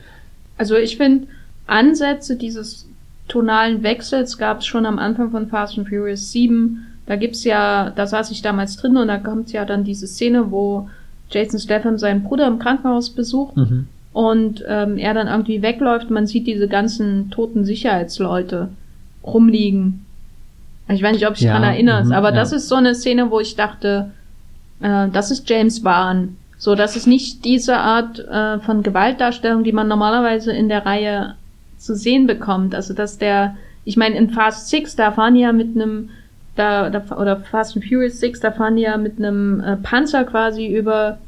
[0.57, 1.27] Also ich finde,
[1.67, 2.87] Ansätze dieses
[3.27, 6.85] tonalen Wechsels gab es schon am Anfang von Fast and Furious 7.
[7.05, 10.51] Da gibt's ja, da saß ich damals drin und da kommt ja dann diese Szene,
[10.51, 10.89] wo
[11.29, 13.87] Jason Statham seinen Bruder im Krankenhaus besucht mhm.
[14.13, 16.09] und ähm, er dann irgendwie wegläuft.
[16.09, 18.69] Man sieht diese ganzen toten Sicherheitsleute
[19.23, 20.05] rumliegen.
[20.89, 22.35] Ich weiß nicht, ob ich ja, daran erinnere, mhm, aber ja.
[22.35, 24.11] das ist so eine Szene, wo ich dachte,
[24.81, 26.37] äh, das ist James Wan.
[26.57, 31.35] So, das ist nicht diese Art äh, von Gewaltdarstellung, die man normalerweise in der Reihe
[31.77, 32.73] zu sehen bekommt.
[32.73, 36.09] Also, dass der, ich meine, in Fast Six, da fahren die ja mit einem,
[36.55, 40.23] da, da, oder Fast and Furious Six, da fahren die ja mit einem äh, Panzer
[40.23, 41.19] quasi über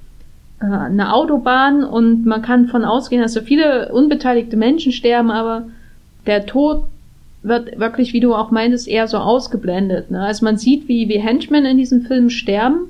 [0.60, 5.66] äh, eine Autobahn und man kann von ausgehen, dass so viele unbeteiligte Menschen sterben, aber
[6.26, 6.86] der Tod
[7.44, 10.12] wird wirklich, wie du auch meintest, eher so ausgeblendet.
[10.12, 10.22] Ne?
[10.22, 12.90] Also man sieht, wie, wie Henchmen in diesem Film sterben,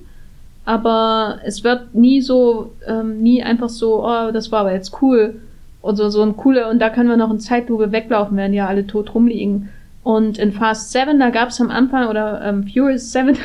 [0.70, 5.42] aber es wird nie so, ähm, nie einfach so, oh, das war aber jetzt cool.
[5.82, 8.86] Und so, ein cooler, und da können wir noch in Zeitlupe weglaufen, während ja alle
[8.86, 9.70] tot rumliegen.
[10.04, 13.36] Und in Fast 7, da gab es am Anfang, oder ähm, Furious 7,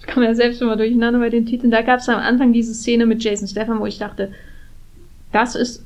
[0.00, 2.74] ich komme ja selbst immer durcheinander bei den Titeln, da gab es am Anfang diese
[2.74, 4.30] Szene mit Jason Stefan, wo ich dachte,
[5.32, 5.84] das ist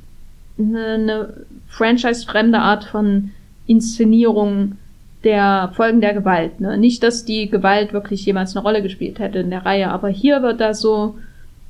[0.58, 1.34] eine, eine
[1.68, 3.30] franchise-fremde Art von
[3.66, 4.76] Inszenierung
[5.24, 6.60] der Folgen der Gewalt.
[6.60, 6.76] Ne?
[6.76, 10.42] Nicht, dass die Gewalt wirklich jemals eine Rolle gespielt hätte in der Reihe, aber hier
[10.42, 11.16] wird das so,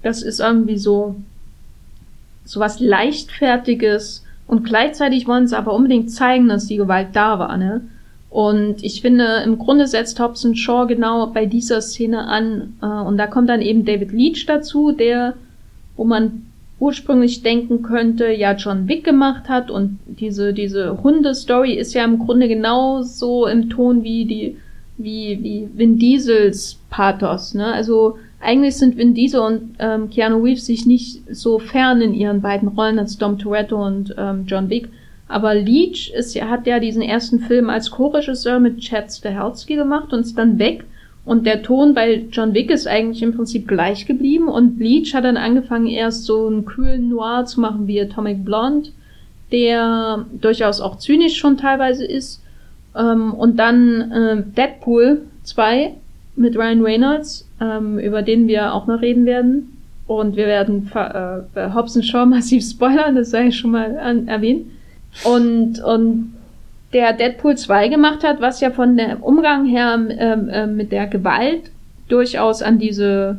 [0.03, 1.17] das ist irgendwie so,
[2.45, 7.57] so was leichtfertiges und gleichzeitig wollen sie aber unbedingt zeigen, dass die Gewalt da war.
[7.57, 7.83] Ne?
[8.29, 12.75] Und ich finde, im Grunde setzt Hobson Shaw genau bei dieser Szene an.
[12.83, 15.35] Äh, und da kommt dann eben David Leach dazu, der,
[15.97, 16.47] wo man
[16.83, 22.19] ursprünglich denken könnte, ja John Wick gemacht hat und diese, diese Hunde-Story ist ja im
[22.19, 24.57] Grunde genauso im Ton wie die,
[24.99, 27.73] wie, wie Vin Diesels Pathos, ne?
[27.73, 32.41] Also eigentlich sind Vin Diesel und ähm, Keanu Reeves sich nicht so fern in ihren
[32.43, 34.89] beiden Rollen als Dom Toretto und ähm, John Wick.
[35.29, 40.23] Aber Leach ist, hat ja diesen ersten Film als Co-Regisseur mit Chad Stahelski gemacht und
[40.23, 40.85] ist dann weg
[41.25, 45.25] und der Ton bei John Wick ist eigentlich im Prinzip gleich geblieben und Bleach hat
[45.25, 48.91] dann angefangen, erst so einen kühlen Noir zu machen wie Atomic Blonde,
[49.53, 52.43] der durchaus auch zynisch schon teilweise ist.
[52.97, 55.95] Ähm, und dann äh, Deadpool 2
[56.35, 59.79] mit Ryan Reynolds, ähm, über den wir auch noch reden werden.
[60.09, 64.67] Und wir werden äh, Hobbs Shaw massiv spoilern, das sei schon mal an, erwähnt.
[65.25, 66.35] Und, und
[66.93, 71.07] der Deadpool 2 gemacht hat, was ja von der Umgang her ähm, äh, mit der
[71.07, 71.71] Gewalt
[72.09, 73.39] durchaus an diese,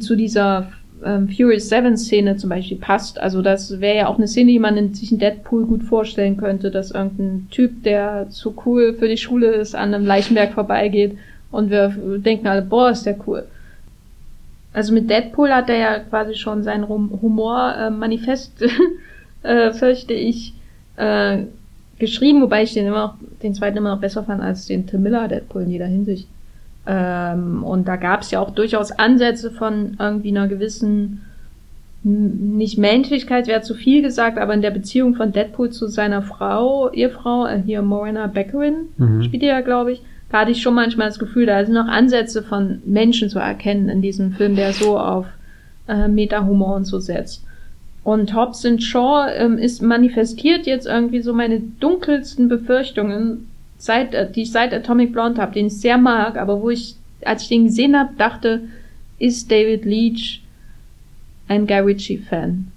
[0.00, 0.68] zu dieser
[1.04, 3.20] ähm, Furious 7 Szene zum Beispiel passt.
[3.20, 6.36] Also das wäre ja auch eine Szene, die man in sich in Deadpool gut vorstellen
[6.36, 11.18] könnte, dass irgendein Typ, der zu cool für die Schule ist, an einem Leichenberg vorbeigeht
[11.50, 13.44] und wir denken alle, boah, ist der cool.
[14.72, 18.64] Also mit Deadpool hat er ja quasi schon sein Humor äh, manifest,
[19.42, 20.54] äh, fürchte ich,
[20.96, 21.44] äh,
[22.02, 25.28] geschrieben, wobei ich den immer den zweiten immer noch besser fand als den Tim Miller
[25.28, 26.26] Deadpool in jeder Hinsicht.
[26.84, 31.22] Ähm, und da gab es ja auch durchaus Ansätze von irgendwie einer gewissen
[32.02, 36.90] nicht Menschlichkeit wäre zu viel gesagt, aber in der Beziehung von Deadpool zu seiner Frau,
[36.90, 39.22] Ehefrau, äh, hier Morena Beckerin, mhm.
[39.22, 42.42] spielt ja, glaube ich, da hatte ich schon manchmal das Gefühl, da sind noch Ansätze
[42.42, 45.26] von Menschen zu erkennen in diesem Film, der so auf
[45.86, 47.44] äh, Meta-Humor und so setzt.
[48.04, 54.42] Und Hobbs Shaw ähm, ist manifestiert jetzt irgendwie so meine dunkelsten Befürchtungen, seit, äh, die
[54.42, 57.66] ich seit Atomic Blonde habe, den ich sehr mag, aber wo ich, als ich den
[57.66, 58.62] gesehen habe, dachte,
[59.18, 60.42] ist David Leach
[61.46, 62.68] ein Guy Ritchie-Fan?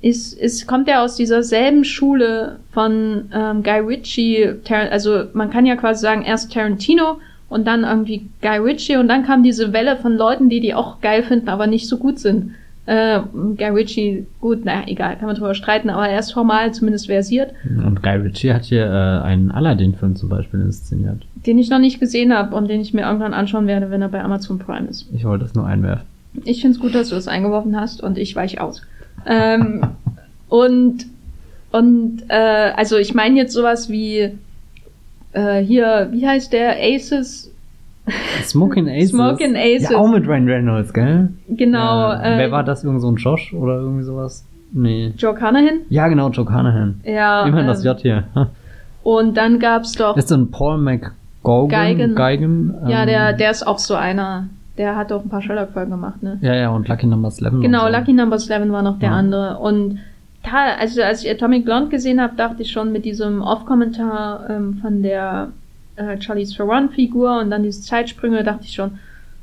[0.00, 5.66] Ist, ist, kommt er aus dieser selben Schule von ähm, Guy Ritchie, also man kann
[5.66, 9.96] ja quasi sagen, erst Tarantino und dann irgendwie Guy Ritchie und dann kam diese Welle
[9.96, 12.54] von Leuten, die die auch geil finden, aber nicht so gut sind.
[12.86, 13.20] Äh,
[13.56, 17.52] Guy Ritchie, gut, naja, egal, kann man drüber streiten, aber er ist formal zumindest versiert.
[17.64, 21.22] Und Guy Ritchie hat hier äh, einen Aladdin-Film zum Beispiel inszeniert.
[21.46, 24.08] Den ich noch nicht gesehen habe und den ich mir irgendwann anschauen werde, wenn er
[24.08, 25.08] bei Amazon Prime ist.
[25.14, 26.06] Ich wollte das nur einwerfen.
[26.44, 28.82] Ich finde es gut, dass du das eingeworfen hast und ich weiche aus.
[29.26, 29.86] ähm,
[30.48, 31.06] und
[31.70, 34.32] und äh, also ich meine jetzt sowas wie
[35.32, 37.51] äh, hier, wie heißt der Aces
[38.42, 39.10] Smoking Aces.
[39.10, 39.90] Smoking Aces.
[39.90, 41.28] Ja, auch mit Ryan Reynolds, gell?
[41.48, 41.78] Genau.
[41.78, 42.22] Ja.
[42.22, 42.84] Äh, Wer war das?
[42.84, 44.44] Irgend so ein Josh oder irgendwie sowas?
[44.72, 45.12] Nee.
[45.16, 45.80] Joe Carnahan?
[45.88, 47.00] Ja, genau, Joe Carnahan.
[47.04, 47.44] Ja.
[47.44, 48.24] Immerhin ähm, das J hier.
[49.02, 50.16] und dann gab's doch.
[50.16, 51.68] Ist so ein Paul McGaugan?
[51.68, 52.14] Geigen.
[52.14, 54.48] Geigen ähm, ja, der, der ist auch so einer.
[54.78, 56.38] Der hat auch ein paar Sherlock-Folgen gemacht, ne?
[56.40, 57.60] Ja, ja, und Lucky Number 11.
[57.60, 57.92] Genau, so.
[57.92, 59.14] Lucky Number 11 war noch der ja.
[59.16, 59.58] andere.
[59.58, 59.98] Und
[60.42, 64.78] da, also als ich Atomic Blonde gesehen habe, dachte ich schon mit diesem Off-Kommentar ähm,
[64.80, 65.48] von der
[65.96, 68.98] äh, Charlize Theron-Figur und dann diese Zeitsprünge, dachte ich schon,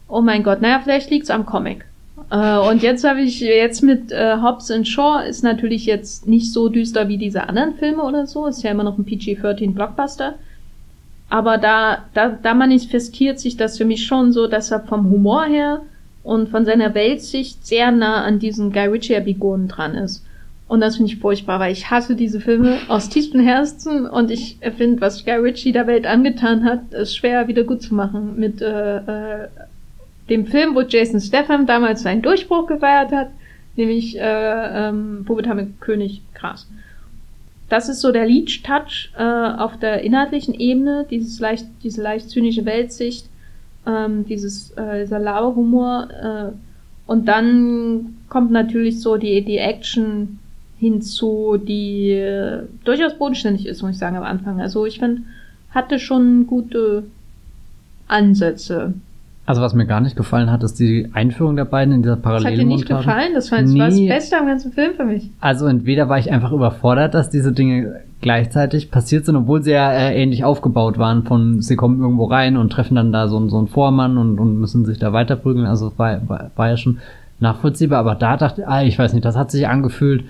[0.08, 1.86] oh mein Gott, naja, vielleicht liegt's am Comic.
[2.32, 6.52] Äh, und jetzt habe ich jetzt mit äh, Hobbs and Shaw ist natürlich jetzt nicht
[6.52, 10.36] so düster wie diese anderen Filme oder so, ist ja immer noch ein PG-13 Blockbuster.
[11.30, 15.46] Aber da, da, da manifestiert sich das für mich schon so, dass er vom Humor
[15.46, 15.82] her
[16.24, 20.26] und von seiner Weltsicht sehr nah an diesen Guy Ritchie-Epigonen dran ist.
[20.70, 24.60] Und das finde ich furchtbar, weil ich hasse diese Filme aus tiefstem Herzen und ich
[24.78, 28.40] finde, was Guy Ritchie der Welt angetan hat, ist schwer wieder gut zu machen.
[28.40, 29.48] Mit äh, äh,
[30.30, 33.30] dem Film, wo Jason Statham damals seinen Durchbruch gefeiert hat,
[33.78, 36.68] nämlich äh, ähm, mit König Gras.
[37.68, 42.66] Das ist so der Leech-Touch äh, auf der inhaltlichen Ebene, dieses leicht, diese leicht zynische
[42.66, 43.28] Weltsicht,
[43.88, 46.10] ähm, dieses, äh, dieser Laberhumor.
[46.12, 50.38] Äh, und dann kommt natürlich so die, die Action
[50.80, 54.62] hinzu, die äh, durchaus bodenständig ist, muss ich sagen, am Anfang.
[54.62, 55.24] Also ich finde,
[55.72, 57.04] hatte schon gute
[58.08, 58.94] Ansätze.
[59.46, 62.54] Also was mir gar nicht gefallen hat, ist die Einführung der beiden in dieser Parallelmontage.
[62.54, 63.34] Das hat dir nicht gefallen?
[63.34, 64.08] Das war, nee.
[64.08, 65.30] das Beste am ganzen Film für mich.
[65.42, 69.92] Also entweder war ich einfach überfordert, dass diese Dinge gleichzeitig passiert sind, obwohl sie ja
[69.92, 73.58] äh, ähnlich aufgebaut waren von, sie kommen irgendwo rein und treffen dann da so, so
[73.58, 75.66] einen Vormann und, und müssen sich da weiterprügeln.
[75.66, 77.00] Also war, war, war ja schon
[77.40, 80.26] nachvollziehbar, aber da dachte ich, ah, ich weiß nicht, das hat sich angefühlt,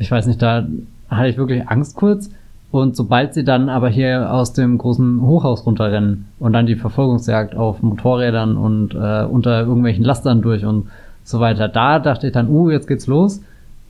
[0.00, 0.66] ich weiß nicht, da
[1.08, 2.30] hatte ich wirklich Angst kurz
[2.70, 7.54] und sobald sie dann aber hier aus dem großen Hochhaus runterrennen und dann die Verfolgungsjagd
[7.54, 10.88] auf Motorrädern und äh, unter irgendwelchen Lastern durch und
[11.24, 13.42] so weiter, da dachte ich dann, uh, jetzt geht's los.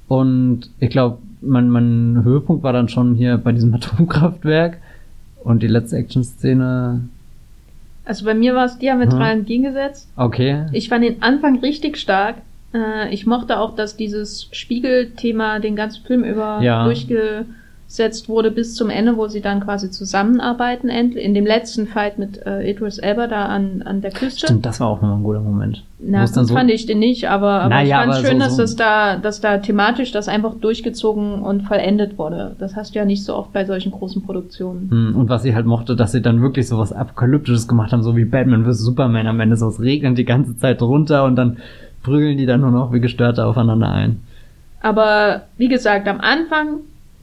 [0.08, 4.78] Und ich glaube, mein, mein Höhepunkt war dann schon hier bei diesem Atomkraftwerk
[5.44, 7.02] und die letzte Action-Szene.
[8.04, 9.38] Also bei mir war es diametral hm.
[9.40, 10.10] entgegengesetzt.
[10.16, 10.66] Okay.
[10.72, 12.36] Ich fand den Anfang richtig stark.
[12.74, 16.84] Äh, ich mochte auch, dass dieses Spiegelthema den ganzen Film über ja.
[16.84, 17.46] durchge
[17.90, 22.40] gesetzt wurde bis zum Ende, wo sie dann quasi zusammenarbeiten, in dem letzten Fight mit
[22.46, 24.46] äh, Idris Elba da an, an der Küste.
[24.46, 25.82] Stimmt, das war auch nochmal ein guter Moment.
[25.98, 28.56] Na, das so fand ich den nicht, aber, aber naja, ich fand schön, so, dass
[28.56, 32.54] das da, dass da thematisch das einfach durchgezogen und vollendet wurde.
[32.60, 34.88] Das hast du ja nicht so oft bei solchen großen Produktionen.
[34.88, 38.04] Hm, und was ich halt mochte, dass sie dann wirklich so was Apokalyptisches gemacht haben,
[38.04, 38.78] so wie Batman vs.
[38.78, 41.56] Superman am Ende, so es regnet die ganze Zeit runter und dann
[42.02, 44.20] prügeln die dann nur noch wie Gestörte aufeinander ein.
[44.80, 46.80] Aber wie gesagt, am Anfang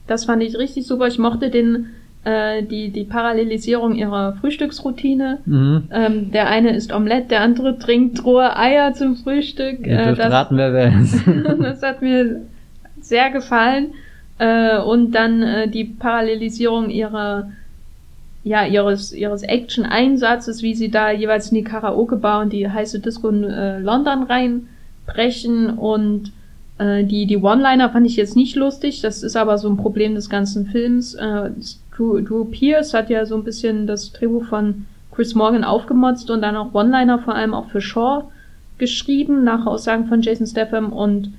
[0.08, 1.06] das fand ich richtig super.
[1.06, 1.90] Ich mochte den,
[2.24, 5.38] äh, die, die Parallelisierung ihrer Frühstücksroutine.
[5.44, 5.84] Mhm.
[5.92, 9.86] Ähm, der eine isst Omelette, der andere trinkt rohe Eier zum Frühstück.
[9.86, 11.22] Ihr äh, das, raten, wer wer ist.
[11.62, 12.40] das hat mir
[13.00, 13.88] sehr gefallen.
[14.38, 17.50] Äh, und dann äh, die Parallelisierung ihrer
[18.44, 23.28] ja, ihres, ihres Action-Einsatzes, wie sie da jeweils in die Karaoke-Bar und die heiße Disco
[23.28, 26.32] in äh, London reinbrechen und
[26.78, 30.14] äh, die die One-Liner fand ich jetzt nicht lustig, das ist aber so ein Problem
[30.14, 31.14] des ganzen Films.
[31.14, 31.50] Äh,
[31.94, 36.42] Drew, Drew Pierce hat ja so ein bisschen das Drehbuch von Chris Morgan aufgemotzt und
[36.42, 38.24] dann auch One-Liner vor allem auch für Shaw
[38.78, 41.32] geschrieben, nach Aussagen von Jason Statham und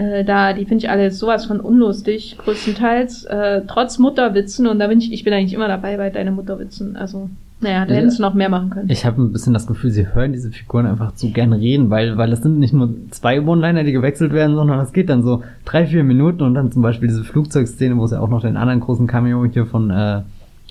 [0.00, 4.86] äh, da, die finde ich alle sowas von unlustig, größtenteils, äh, trotz Mutterwitzen und da
[4.86, 7.28] bin ich, ich bin eigentlich immer dabei bei deine Mutterwitzen, also
[7.62, 8.88] naja, da hätten sie noch mehr machen können.
[8.88, 12.16] Ich habe ein bisschen das Gefühl, sie hören diese Figuren einfach zu gern reden, weil,
[12.16, 15.42] weil es sind nicht nur zwei One-Liner, die gewechselt werden, sondern es geht dann so
[15.66, 18.56] drei, vier Minuten und dann zum Beispiel diese Flugzeugszene, wo es ja auch noch den
[18.56, 20.22] anderen großen Cameo hier von äh,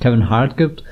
[0.02, 0.84] Kevin Hart gibt.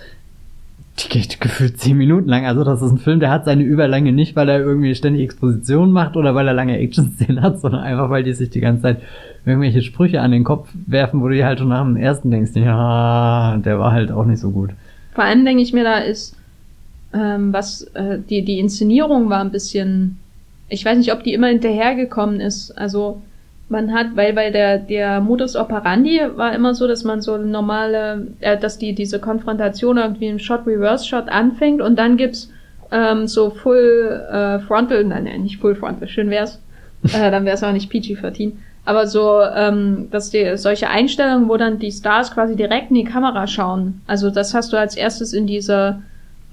[1.00, 2.46] Die geht gefühlt zehn Minuten lang.
[2.46, 5.92] Also das ist ein Film, der hat seine Überlänge nicht, weil er irgendwie ständig Exposition
[5.92, 9.02] macht oder weil er lange Action-Szenen hat, sondern einfach, weil die sich die ganze Zeit
[9.46, 12.52] irgendwelche Sprüche an den Kopf werfen, wo du dir halt schon nach dem ersten denkst,
[12.56, 14.72] ja, der war halt auch nicht so gut.
[15.14, 16.36] Vor allem denke ich mir, da ist,
[17.14, 20.18] ähm, was, äh, die, die Inszenierung war ein bisschen,
[20.68, 22.72] ich weiß nicht, ob die immer hinterhergekommen ist.
[22.72, 23.22] Also,
[23.70, 28.28] man hat, weil, weil der, der Modus operandi war immer so, dass man so normale,
[28.40, 32.52] äh, dass die, diese Konfrontation irgendwie im Shot-Reverse-Shot anfängt und dann gibt's
[32.92, 36.62] ähm, so Full äh, Frontal, nein, nein, nicht Full Frontal, schön wär's.
[37.14, 38.54] äh, dann wär's auch nicht PG-13.
[38.86, 43.04] Aber so, ähm, dass die solche Einstellungen, wo dann die Stars quasi direkt in die
[43.04, 44.02] Kamera schauen.
[44.08, 46.02] Also das hast du als erstes in dieser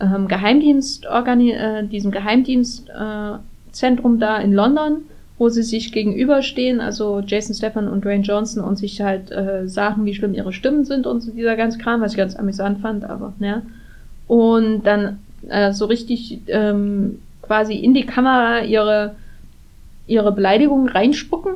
[0.00, 5.04] ähm, Geheimdienst äh, diesem Geheimdienstzentrum äh, da in London,
[5.38, 10.04] wo sie sich gegenüberstehen, also Jason Stephan und Dwayne Johnson und sich halt äh, sagen,
[10.04, 13.04] wie schlimm ihre Stimmen sind und so dieser ganze Kram, was ich ganz amüsant fand,
[13.04, 13.62] aber ja.
[14.28, 15.18] Und dann
[15.48, 19.16] äh, so richtig ähm, quasi in die Kamera ihre
[20.06, 21.54] ihre Beleidigungen reinspucken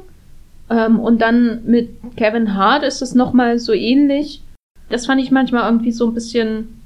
[0.71, 4.43] ähm, und dann mit Kevin Hart ist es nochmal so ähnlich.
[4.91, 6.81] Das fand ich manchmal irgendwie so ein bisschen,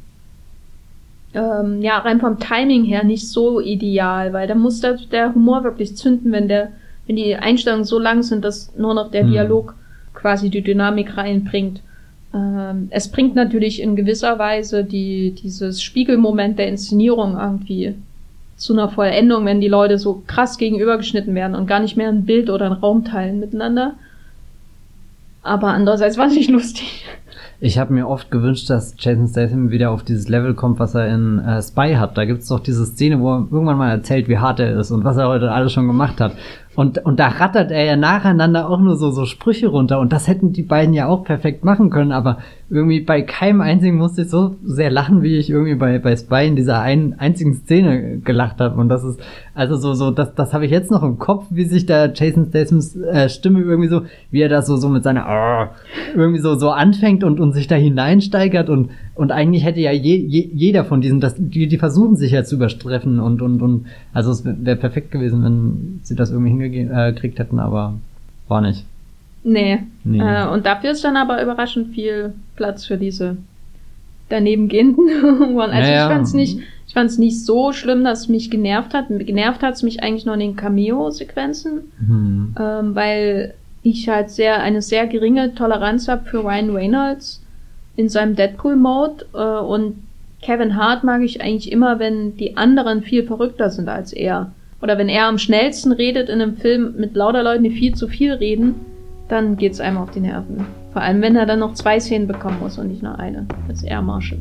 [1.35, 5.64] ähm, ja, rein vom Timing her nicht so ideal, weil da muss der, der Humor
[5.64, 6.72] wirklich zünden, wenn der,
[7.07, 9.33] wenn die Einstellungen so lang sind, dass nur noch der mhm.
[9.33, 9.75] Dialog
[10.15, 11.81] quasi die Dynamik reinbringt.
[12.35, 17.95] Ähm, es bringt natürlich in gewisser Weise die, dieses Spiegelmoment der Inszenierung irgendwie
[18.57, 22.25] zu einer Vollendung, wenn die Leute so krass gegenübergeschnitten werden und gar nicht mehr ein
[22.25, 23.95] Bild oder einen Raum teilen miteinander.
[25.43, 27.05] Aber andererseits war es nicht lustig.
[27.65, 31.07] Ich habe mir oft gewünscht, dass Jason Statham wieder auf dieses Level kommt, was er
[31.09, 32.17] in äh, Spy hat.
[32.19, 35.05] Da gibt's doch diese Szene, wo er irgendwann mal erzählt, wie hart er ist und
[35.05, 36.33] was er heute alles schon gemacht hat.
[36.75, 40.01] Und, und da rattert er ja nacheinander auch nur so, so Sprüche runter.
[40.01, 42.12] Und das hätten die beiden ja auch perfekt machen können.
[42.12, 42.39] Aber
[42.70, 46.47] irgendwie bei keinem einzigen musste ich so sehr lachen, wie ich irgendwie bei, bei Spy
[46.47, 48.81] in dieser einen einzigen Szene gelacht habe.
[48.81, 49.20] Und das ist,
[49.55, 52.46] also so, so, das, das habe ich jetzt noch im Kopf, wie sich da Jason
[52.48, 56.55] Stathams äh, Stimme irgendwie so, wie er das so, so mit seiner, oh, irgendwie so,
[56.55, 58.70] so anfängt und, und sich da hineinsteigert.
[58.70, 62.32] Und, und eigentlich hätte ja je, je, jeder von diesen, das, die, die versuchen sich
[62.32, 66.50] ja zu überstreffen und, und, und, also es wäre perfekt gewesen, wenn sie das irgendwie
[66.50, 67.94] hingekriegt äh, hätten, aber
[68.48, 68.86] war nicht.
[69.44, 69.80] Nee.
[70.05, 70.18] nee.
[70.18, 73.36] Äh, und dafür ist dann aber überraschend viel Platz für diese
[74.28, 75.09] daneben gehenden
[75.59, 76.07] Also naja.
[76.07, 76.59] ich fand's nicht,
[76.93, 79.07] Ich fand es nicht so schlimm, dass es mich genervt hat.
[79.09, 82.55] Genervt hat es mich eigentlich nur in den Cameo-Sequenzen, Hm.
[82.61, 87.43] ähm, weil ich halt sehr eine sehr geringe Toleranz habe für Ryan Reynolds
[87.97, 90.03] in seinem Deadpool-Mode äh, und
[90.43, 94.53] Kevin Hart mag ich eigentlich immer, wenn die anderen viel verrückter sind als er.
[94.82, 98.07] Oder wenn er am schnellsten redet in einem Film mit lauter Leuten, die viel zu
[98.07, 98.74] viel reden,
[99.30, 100.66] dann geht's einem auf die Nerven.
[100.93, 103.47] Vor allem, wenn er dann noch zwei Szenen bekommen muss und nicht nur eine.
[103.66, 104.36] Als Air Marshal.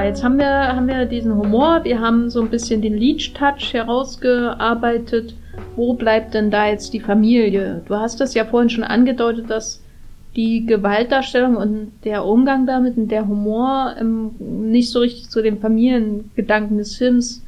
[0.00, 3.74] Ja, jetzt haben wir, haben wir diesen Humor, wir haben so ein bisschen den Leech-Touch
[3.74, 5.34] herausgearbeitet.
[5.76, 7.82] Wo bleibt denn da jetzt die Familie?
[7.86, 9.82] Du hast das ja vorhin schon angedeutet, dass
[10.36, 15.58] die Gewaltdarstellung und der Umgang damit und der Humor ähm, nicht so richtig zu dem
[15.58, 17.44] Familiengedanken des Films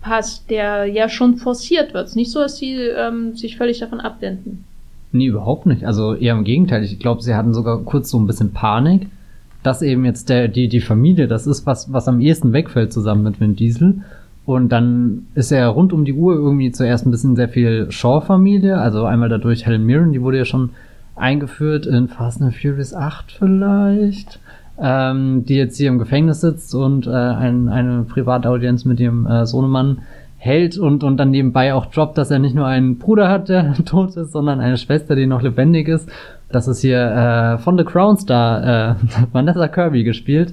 [0.00, 2.06] passt, der ja schon forciert wird.
[2.06, 4.64] Es ist nicht so, dass sie ähm, sich völlig davon abwenden.
[5.12, 5.86] Nee, überhaupt nicht.
[5.86, 6.82] Also eher im Gegenteil.
[6.82, 9.06] Ich glaube, sie hatten sogar kurz so ein bisschen Panik,
[9.64, 13.24] dass eben jetzt der, die, die Familie, das ist was, was am ehesten wegfällt zusammen
[13.24, 14.02] mit Vin Diesel.
[14.46, 18.78] Und dann ist er rund um die Uhr irgendwie zuerst ein bisschen sehr viel Shaw-Familie,
[18.78, 20.70] also einmal dadurch Helen Mirren, die wurde ja schon
[21.16, 24.40] eingeführt in Fast and Furious 8 vielleicht,
[24.78, 29.46] ähm, die jetzt hier im Gefängnis sitzt und äh, ein, eine Privataudienz mit ihrem äh,
[29.46, 30.02] Sohnemann
[30.44, 33.72] hält und, und dann nebenbei auch droppt, dass er nicht nur einen Bruder hat, der
[33.86, 36.08] tot ist, sondern eine Schwester, die noch lebendig ist.
[36.50, 38.94] Das ist hier äh, von The Crown Star äh,
[39.32, 40.52] Vanessa Kirby gespielt.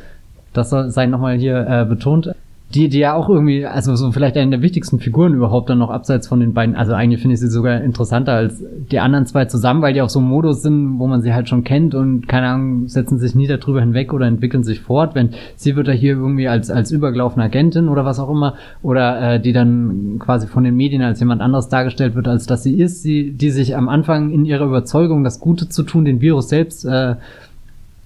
[0.53, 2.33] Das soll sei nochmal hier äh, betont.
[2.73, 5.89] Die, die ja auch irgendwie, also so vielleicht eine der wichtigsten Figuren überhaupt dann noch
[5.89, 6.75] abseits von den beiden.
[6.75, 10.09] Also eigentlich finde ich sie sogar interessanter als die anderen zwei zusammen, weil die auch
[10.09, 13.47] so Modus sind, wo man sie halt schon kennt und keine Ahnung, setzen sich nie
[13.47, 15.15] darüber hinweg oder entwickeln sich fort.
[15.15, 19.35] Wenn sie wird da hier irgendwie als, als übergelaufene Agentin oder was auch immer, oder
[19.35, 22.79] äh, die dann quasi von den Medien als jemand anderes dargestellt wird, als dass sie
[22.79, 26.49] ist, sie, die sich am Anfang in ihrer Überzeugung, das Gute zu tun, den Virus
[26.49, 27.15] selbst äh,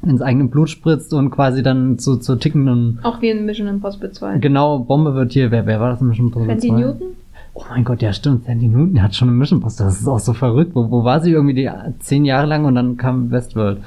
[0.05, 4.11] ins eigene Blut spritzt und quasi dann zu, zu tickenden Auch wie in Mission Impossible
[4.11, 4.39] 2.
[4.39, 6.75] Genau, Bombe wird hier, wer, wer war das in Mission Impossible Sandy 2?
[6.75, 7.07] Newton?
[7.53, 10.19] Oh mein Gott, ja stimmt, Sandy Newton hat schon eine Mission Impossible, das ist auch
[10.19, 10.75] so verrückt.
[10.75, 13.79] Wo, wo war sie irgendwie die zehn Jahre lang und dann kam Westworld.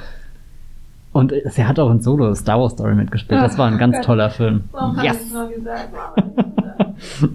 [1.12, 4.00] Und äh, sie hat auch in Solo Star Wars Story mitgespielt, das war ein ganz
[4.04, 4.64] toller Film.
[5.02, 5.34] Yes!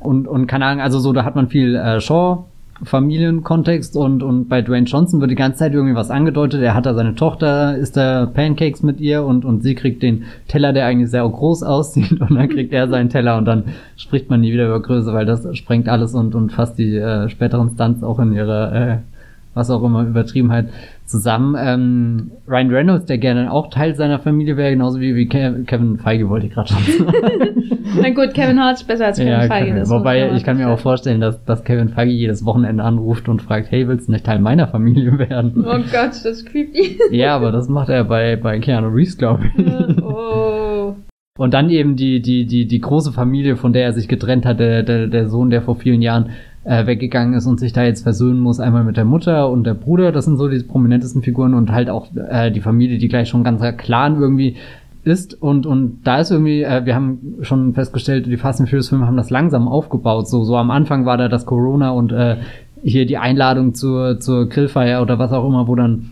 [0.00, 2.44] Und, und keine Ahnung, also so, da hat man viel äh, Shaw,
[2.84, 6.62] Familienkontext und, und bei Dwayne Johnson wird die ganze Zeit irgendwie was angedeutet.
[6.62, 10.24] Er hat da seine Tochter, isst da Pancakes mit ihr und, und sie kriegt den
[10.46, 13.64] Teller, der eigentlich sehr groß aussieht und dann kriegt er seinen Teller und dann
[13.96, 17.28] spricht man nie wieder über Größe, weil das sprengt alles und, und fasst die äh,
[17.28, 18.96] späteren Stunts auch in ihre, äh,
[19.54, 20.68] was auch immer, Übertriebenheit
[21.08, 21.56] zusammen.
[21.58, 25.98] Ähm, Ryan Reynolds, der gerne auch Teil seiner Familie wäre, genauso wie, wie Ke- Kevin
[25.98, 27.62] Feige, wollte ich gerade schon sagen.
[28.00, 29.74] Na gut, Kevin Hart ist besser als Kevin Ja, Feige.
[29.74, 33.42] Das Wobei ich kann mir auch vorstellen, dass, dass Kevin Feige jedes Wochenende anruft und
[33.42, 35.64] fragt, hey, willst du nicht Teil meiner Familie werden?
[35.66, 36.98] Oh Gott, das ist creepy.
[37.10, 40.02] ja, aber das macht er bei, bei Keanu Reeves, glaube ich.
[40.02, 40.94] oh.
[41.38, 44.58] Und dann eben die, die, die, die große Familie, von der er sich getrennt hat,
[44.58, 46.30] der, der, der Sohn, der vor vielen Jahren
[46.68, 49.72] äh, weggegangen ist und sich da jetzt versöhnen muss, einmal mit der Mutter und der
[49.72, 53.30] Bruder, das sind so die prominentesten Figuren und halt auch äh, die Familie, die gleich
[53.30, 54.56] schon ganzer Clan irgendwie
[55.02, 55.40] ist.
[55.40, 59.06] Und und da ist irgendwie äh, wir haben schon festgestellt die Fast and Furious Filme
[59.06, 60.28] haben das langsam aufgebaut.
[60.28, 62.36] So so am Anfang war da das Corona und äh,
[62.82, 66.10] hier die Einladung zur zur Grillfeier oder was auch immer wo dann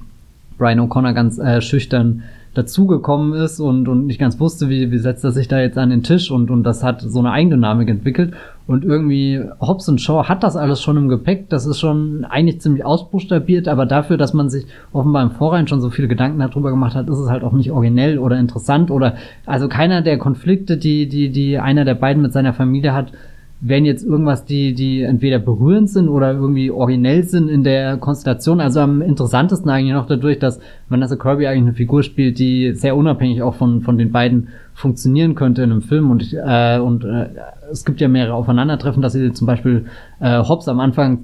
[0.57, 2.23] Brian O'Connor ganz äh, schüchtern
[2.55, 5.91] dazugekommen ist und, und nicht ganz wusste, wie, wie setzt er sich da jetzt an
[5.91, 8.33] den Tisch und, und das hat so eine Eigendynamik entwickelt.
[8.67, 11.49] Und irgendwie Hobbs und Shaw hat das alles schon im Gepäck.
[11.49, 15.81] Das ist schon eigentlich ziemlich ausbuchstabiert, aber dafür, dass man sich offenbar im Vorrein schon
[15.81, 19.15] so viele Gedanken darüber gemacht hat, ist es halt auch nicht originell oder interessant oder
[19.47, 23.13] also keiner der Konflikte, die, die, die einer der beiden mit seiner Familie hat,
[23.61, 28.61] wären jetzt irgendwas, die, die entweder berührend sind oder irgendwie originell sind in der Konstellation.
[28.61, 32.97] Also am interessantesten eigentlich noch dadurch, dass Vanessa Kirby eigentlich eine Figur spielt, die sehr
[32.97, 36.11] unabhängig auch von, von den beiden funktionieren könnte in einem Film.
[36.11, 37.29] Und, äh, und äh,
[37.73, 39.87] es gibt ja mehrere Aufeinandertreffen, dass sie zum Beispiel
[40.21, 41.21] äh, Hobbs am Anfang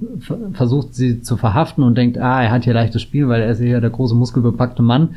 [0.53, 3.61] versucht, sie zu verhaften und denkt, ah, er hat hier leichtes Spiel, weil er ist
[3.61, 5.09] ja der große muskelbepackte Mann.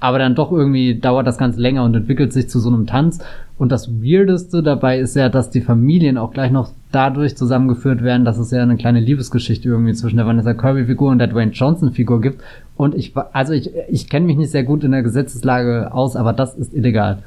[0.00, 3.20] Aber dann doch irgendwie dauert das Ganze länger und entwickelt sich zu so einem Tanz.
[3.56, 8.24] Und das Weirdeste dabei ist ja, dass die Familien auch gleich noch dadurch zusammengeführt werden,
[8.24, 12.20] dass es ja eine kleine Liebesgeschichte irgendwie zwischen der Vanessa Kirby-Figur und der Dwayne Johnson-Figur
[12.20, 12.42] gibt.
[12.76, 16.32] Und ich, also ich, ich kenne mich nicht sehr gut in der Gesetzeslage aus, aber
[16.32, 17.22] das ist illegal.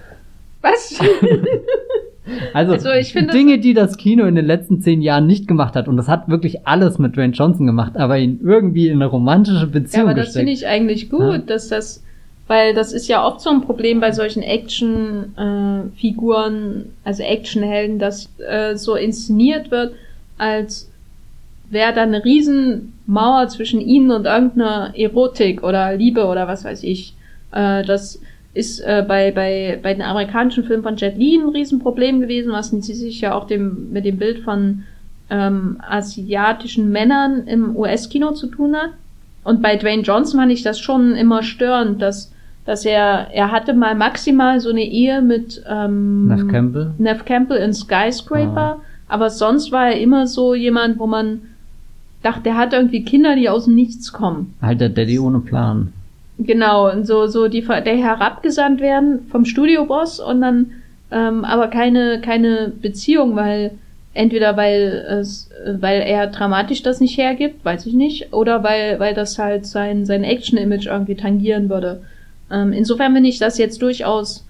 [0.62, 0.99] Was?
[2.53, 5.76] Also, Also ich finde, Dinge, die das Kino in den letzten zehn Jahren nicht gemacht
[5.76, 9.07] hat, und das hat wirklich alles mit Dwayne Johnson gemacht, aber ihn irgendwie in eine
[9.07, 11.38] romantische ja, Beziehung aber das finde ich eigentlich gut, Ja.
[11.39, 12.03] dass das
[12.45, 18.30] Weil das ist ja oft so ein Problem bei solchen Action-Figuren, äh, also Actionhelden, dass
[18.39, 19.93] äh, so inszeniert wird,
[20.38, 20.89] als
[21.70, 27.14] wäre da eine Riesenmauer zwischen ihnen und irgendeiner Erotik oder Liebe oder was weiß ich.
[27.51, 28.20] Äh, das
[28.54, 32.72] ist äh, bei, bei, bei den amerikanischen Filmen von Jet Li ein Riesenproblem gewesen, was
[32.72, 34.84] sie sich ja auch dem, mit dem Bild von
[35.30, 38.91] ähm, asiatischen Männern im US-Kino zu tun hat.
[39.43, 42.32] Und bei Dwayne Johnson fand ich das schon immer störend, dass,
[42.66, 47.58] dass er, er hatte mal maximal so eine Ehe mit ähm, Neff Campbell, Neff Campbell
[47.58, 48.82] in Skyscraper, ah.
[49.08, 51.41] aber sonst war er immer so jemand, wo man
[52.22, 54.56] dachte, der hat irgendwie Kinder, die aus dem Nichts kommen.
[54.62, 55.93] Halt der Daddy ohne Plan.
[56.40, 60.72] Genau, und so, so die, der herabgesandt werden vom Studioboss und dann
[61.12, 63.72] ähm, aber keine, keine Beziehung, weil
[64.14, 69.14] entweder weil es, weil er dramatisch das nicht hergibt, weiß ich nicht, oder weil, weil
[69.14, 72.04] das halt sein, sein Action-Image irgendwie tangieren würde.
[72.52, 74.48] Ähm, insofern finde ich das jetzt durchaus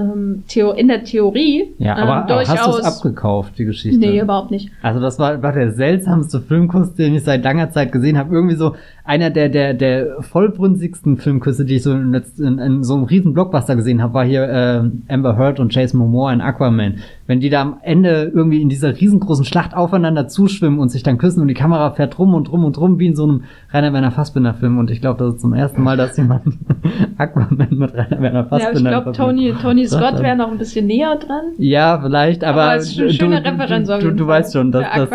[0.00, 3.98] ähm, Theo in der Theorie ja, aber, ähm, durchaus, hast du es abgekauft, die Geschichte?
[3.98, 4.70] Nee, überhaupt nicht.
[4.82, 8.34] Also das war, war der seltsamste Filmkuss, den ich seit langer Zeit gesehen habe.
[8.34, 8.74] Irgendwie so
[9.04, 13.34] einer der, der, der vollbrünstigsten Filmküsse, die ich so in, in, in so einem riesen
[13.34, 16.96] Blockbuster gesehen habe, war hier äh, Amber Heard und Jason Momoa in Aquaman.
[17.26, 21.18] Wenn die da am Ende irgendwie in dieser riesengroßen Schlacht aufeinander zuschwimmen und sich dann
[21.18, 23.42] küssen und die Kamera fährt rum und rum und rum wie in so einem
[23.72, 24.78] Rainer Werner Fassbinder Film.
[24.78, 26.42] Und ich glaube, das ist zum ersten Mal, dass jemand
[27.18, 30.86] Aquaman mit Rainer Werner Fassbinder Ja, ich glaube, Tony, Tony Scott wäre noch ein bisschen
[30.86, 31.52] näher dran.
[31.58, 33.88] Ja, vielleicht, aber, aber es ist eine schöne du, Referenz.
[33.88, 35.10] Du, du, du weißt schon, dass das.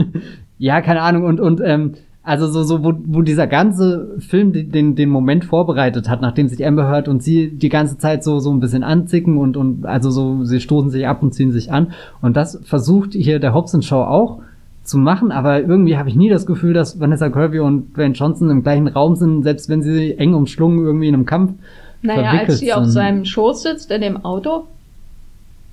[0.58, 1.24] ja, keine Ahnung.
[1.24, 6.08] Und, und ähm, also so, so wo, wo dieser ganze Film den, den Moment vorbereitet
[6.08, 9.38] hat, nachdem sich Amber hört und sie die ganze Zeit so, so ein bisschen anzicken
[9.38, 11.92] und, und also so, sie stoßen sich ab und ziehen sich an.
[12.20, 14.40] Und das versucht hier der Hobson Show auch
[14.82, 18.50] zu machen, aber irgendwie habe ich nie das Gefühl, dass Vanessa Kirby und Dwayne Johnson
[18.50, 21.52] im gleichen Raum sind, selbst wenn sie eng umschlungen irgendwie in einem Kampf.
[22.02, 24.66] Naja, als sie auf seinem Schoß sitzt in dem Auto.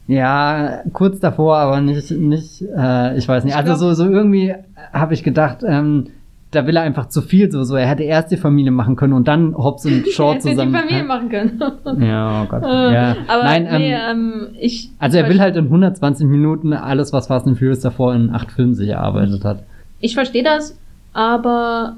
[0.07, 3.53] Ja, kurz davor, aber nicht, nicht, äh, ich weiß nicht.
[3.53, 4.55] Ich also so, so irgendwie
[4.93, 6.07] habe ich gedacht, ähm,
[6.51, 7.75] da will er einfach zu viel so, so.
[7.75, 10.71] Er hätte erst die Familie machen können und dann Hobbs und Shaw er zusammen.
[10.73, 11.61] die Familie machen können.
[12.01, 12.63] ja, oh Gott.
[12.63, 13.15] Äh, ja.
[13.28, 14.89] Aber Nein, nee, ähm, ähm, ich.
[14.97, 18.51] Also er will halt in 120 Minuten alles, was Fast and Furious davor in acht
[18.51, 19.63] Filmen sich erarbeitet hat.
[19.99, 20.78] Ich verstehe das,
[21.11, 21.97] aber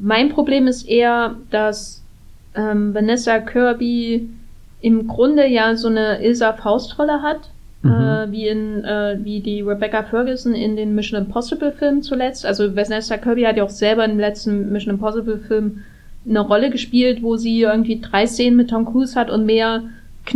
[0.00, 1.97] mein Problem ist eher, dass
[2.54, 4.28] ähm, Vanessa Kirby
[4.80, 7.50] im Grunde ja so eine Ilsa Faustrolle hat
[7.82, 7.90] Mhm.
[7.90, 12.44] Äh, wie in äh, wie die Rebecca Ferguson in den Mission Impossible Filmen zuletzt.
[12.44, 15.82] Also Vanessa Kirby hat ja auch selber im letzten Mission Impossible Film
[16.28, 19.82] eine Rolle gespielt, wo sie irgendwie drei Szenen mit Tom Cruise hat und mehr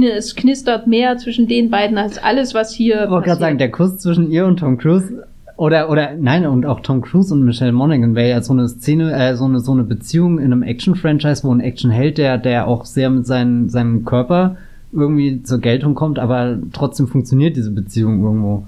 [0.01, 3.05] es knistert mehr zwischen den beiden als alles, was hier.
[3.05, 5.27] Ich wollte gerade sagen, der Kuss zwischen ihr und Tom Cruise
[5.63, 9.13] oder oder nein und auch Tom Cruise und Michelle Monaghan wäre ja so eine Szene,
[9.13, 12.85] äh, so eine so eine Beziehung in einem Action-Franchise, wo ein Actionheld, der der auch
[12.85, 14.57] sehr mit seinen, seinem Körper
[14.91, 18.67] irgendwie zur Geltung kommt, aber trotzdem funktioniert diese Beziehung irgendwo.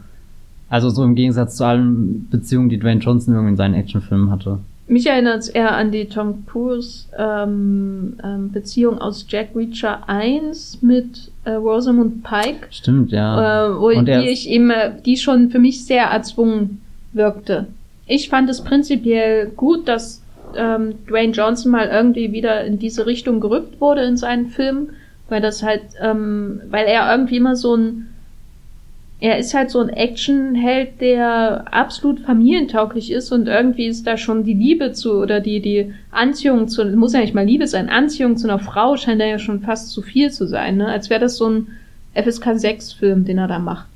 [0.71, 4.61] Also so im Gegensatz zu allen Beziehungen, die Dwayne Johnson irgendwie in seinen Actionfilmen hatte.
[4.87, 10.83] Mich erinnert es eher an die Tom Cruise ähm, ähm, Beziehung aus Jack Reacher 1
[10.83, 12.69] mit äh, Rosamund Pike.
[12.71, 13.67] Stimmt, ja.
[13.67, 14.71] Äh, wo Und die ich eben,
[15.05, 16.81] die schon für mich sehr erzwungen
[17.15, 17.67] wirkte.
[18.07, 20.23] Ich fand es prinzipiell gut, dass
[20.57, 24.91] ähm, Dwayne Johnson mal irgendwie wieder in diese Richtung gerückt wurde in seinen Filmen
[25.29, 28.09] weil das halt, ähm, weil er irgendwie immer so ein,
[29.21, 34.45] er ist halt so ein Actionheld, der absolut familientauglich ist und irgendwie ist da schon
[34.45, 38.37] die Liebe zu oder die, die Anziehung zu, muss ja nicht mal Liebe sein, Anziehung
[38.37, 40.89] zu einer Frau scheint da ja schon fast zu viel zu sein, ne?
[40.89, 41.69] Als wäre das so ein
[42.15, 43.87] FSK 6 Film, den er da macht.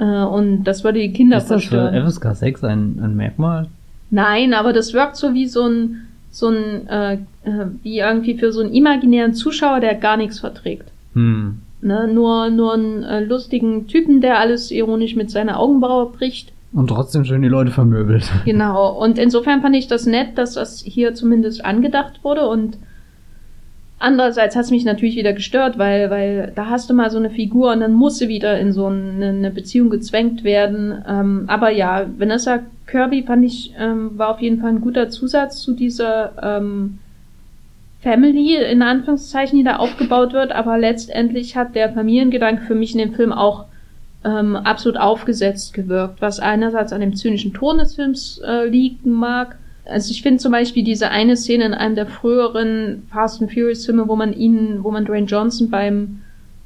[0.00, 1.94] Äh, und das würde die Kinder ist verstören.
[1.94, 3.68] Ist das für FSK 6 ein, ein Merkmal?
[4.10, 8.52] Nein, aber das wirkt so wie so ein, so ein, äh, äh, wie irgendwie für
[8.52, 10.90] so einen imaginären Zuschauer, der gar nichts verträgt.
[11.12, 11.60] Hm.
[11.82, 12.08] Ne?
[12.12, 16.52] Nur, nur einen äh, lustigen Typen, der alles ironisch mit seiner Augenbraue bricht.
[16.72, 18.30] Und trotzdem schön die Leute vermöbelt.
[18.44, 18.92] Genau.
[18.92, 22.78] Und insofern fand ich das nett, dass das hier zumindest angedacht wurde und
[24.02, 27.28] Andererseits hat es mich natürlich wieder gestört, weil, weil da hast du mal so eine
[27.28, 31.04] Figur und dann muss sie wieder in so eine, eine Beziehung gezwängt werden.
[31.06, 35.60] Ähm, aber ja, Vanessa Kirby fand ich, ähm, war auf jeden Fall ein guter Zusatz
[35.60, 36.98] zu dieser ähm,
[38.00, 40.52] Family, in Anführungszeichen, die da aufgebaut wird.
[40.52, 43.66] Aber letztendlich hat der Familiengedanke für mich in dem Film auch
[44.24, 49.58] ähm, absolut aufgesetzt gewirkt, was einerseits an dem zynischen Ton des Films äh, liegen mag,
[49.90, 53.84] also ich finde zum Beispiel diese eine Szene in einem der früheren Fast and Furious
[53.84, 56.20] Filme, wo man ihn, wo man Dwayne Johnson beim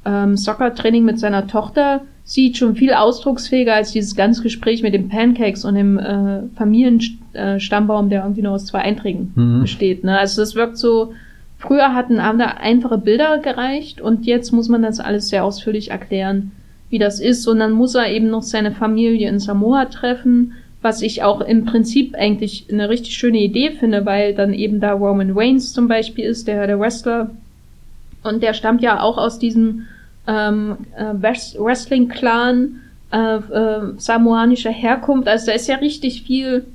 [0.05, 5.09] ähm, Soccer-Training mit seiner Tochter sieht, schon viel ausdrucksfähiger als dieses ganze Gespräch mit den
[5.09, 9.61] Pancakes und dem äh, Familienstammbaum, der irgendwie nur aus zwei Einträgen mhm.
[9.61, 10.03] besteht.
[10.03, 10.17] Ne?
[10.17, 11.13] Also das wirkt so
[11.57, 16.51] früher hatten da einfache Bilder gereicht und jetzt muss man das alles sehr ausführlich erklären,
[16.89, 17.47] wie das ist.
[17.47, 20.53] Und dann muss er eben noch seine Familie in Samoa treffen,
[20.85, 24.93] was ich auch im Prinzip eigentlich eine richtig schöne Idee finde, weil dann eben da
[24.93, 27.31] Roman Reigns zum Beispiel ist, der, der Wrestler.
[28.23, 29.87] Und der stammt ja auch aus diesem
[30.27, 32.81] ähm, äh, Wrestling-Clan
[33.11, 35.27] äh, äh, samoanischer Herkunft.
[35.27, 36.65] Also da ist ja richtig viel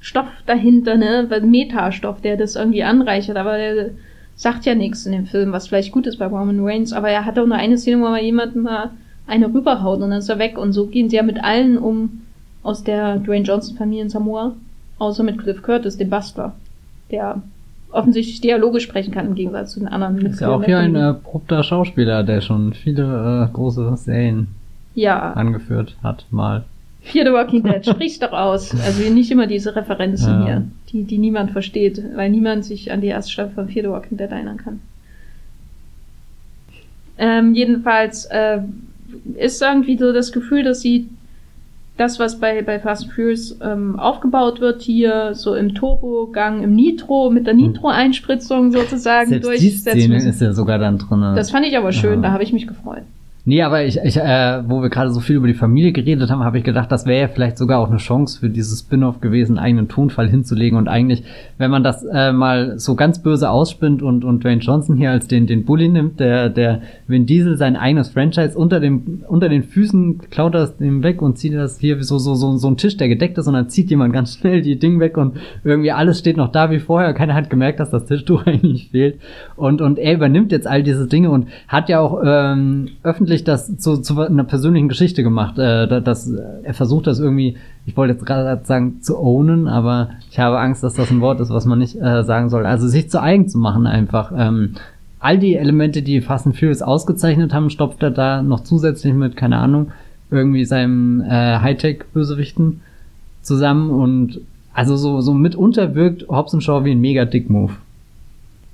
[0.00, 1.28] Stoff dahinter, ne?
[1.42, 3.90] Metastoff, der das irgendwie anreichert, aber der
[4.34, 7.24] sagt ja nichts in dem Film, was vielleicht gut ist bei Roman Reigns, aber er
[7.24, 8.90] hat auch nur eine Szene, wo er jemanden mal
[9.28, 12.22] eine rüberhaut und dann ist er weg und so gehen sie ja mit allen um
[12.62, 14.54] aus der Dwayne Johnson Familie in Samoa,
[14.98, 16.54] außer mit Cliff Curtis, dem Bastler,
[17.10, 17.42] der
[17.92, 20.34] offensichtlich Dialoge sprechen kann im Gegensatz zu den anderen Mitgliedern.
[20.34, 24.48] Ist ja auch hier ein erprobter Schauspieler, der schon viele äh, große Serien
[24.94, 25.32] ja.
[25.32, 26.64] angeführt hat, mal.
[27.02, 28.74] Fear the Walking Dead, sprich's doch aus.
[28.84, 30.44] Also nicht immer diese Referenzen ja.
[30.44, 33.90] hier, die, die niemand versteht, weil niemand sich an die erste Staffel von Fear the
[33.90, 34.80] Walking Dead erinnern kann.
[37.18, 38.60] Ähm, jedenfalls äh,
[39.36, 41.08] ist irgendwie so das Gefühl, dass sie
[42.00, 46.74] das, was bei, bei Fast and Furious ähm, aufgebaut wird, hier so im Turbogang, im
[46.74, 47.60] Nitro, mit der hm.
[47.60, 49.98] Nitro-Einspritzung sozusagen Selbst durchsetzen.
[49.98, 51.20] Die Szene ist ja sogar dann drin.
[51.36, 52.28] Das fand ich aber schön, ja.
[52.28, 53.02] da habe ich mich gefreut.
[53.46, 56.44] Nee, aber ich, ich äh, wo wir gerade so viel über die Familie geredet haben,
[56.44, 59.56] habe ich gedacht, das wäre ja vielleicht sogar auch eine Chance für dieses Spin-off gewesen,
[59.56, 60.76] einen eigenen Tonfall hinzulegen.
[60.76, 61.24] Und eigentlich,
[61.56, 65.26] wenn man das äh, mal so ganz böse ausspinnt und, und Dwayne Johnson hier als
[65.26, 69.62] den, den Bully nimmt, der, der Vin Diesel sein eigenes Franchise unter dem, unter den
[69.62, 72.98] Füßen klaut das dem weg und zieht das hier so, so, so, so ein Tisch,
[72.98, 76.18] der gedeckt ist und dann zieht jemand ganz schnell die Ding weg und irgendwie alles
[76.18, 77.14] steht noch da wie vorher.
[77.14, 79.18] Keiner hat gemerkt, dass das Tischtuch eigentlich fehlt.
[79.56, 83.44] Und, und er übernimmt jetzt all diese Dinge und hat ja auch ähm, öffentlich öffentlich
[83.44, 85.58] das zu, zu einer persönlichen Geschichte gemacht.
[85.58, 86.30] Äh, dass,
[86.62, 87.56] er versucht das irgendwie,
[87.86, 91.40] ich wollte jetzt gerade sagen, zu ownen, aber ich habe Angst, dass das ein Wort
[91.40, 92.66] ist, was man nicht äh, sagen soll.
[92.66, 94.32] Also sich zu eigen zu machen einfach.
[94.36, 94.74] Ähm,
[95.20, 99.36] all die Elemente, die Fast and Furious ausgezeichnet haben, stopft er da noch zusätzlich mit,
[99.36, 99.92] keine Ahnung,
[100.30, 102.80] irgendwie seinem äh, Hightech-Bösewichten
[103.42, 104.40] zusammen und
[104.72, 107.72] also so, so mitunter wirkt Hobbs Shaw wie ein mega Dick-Move.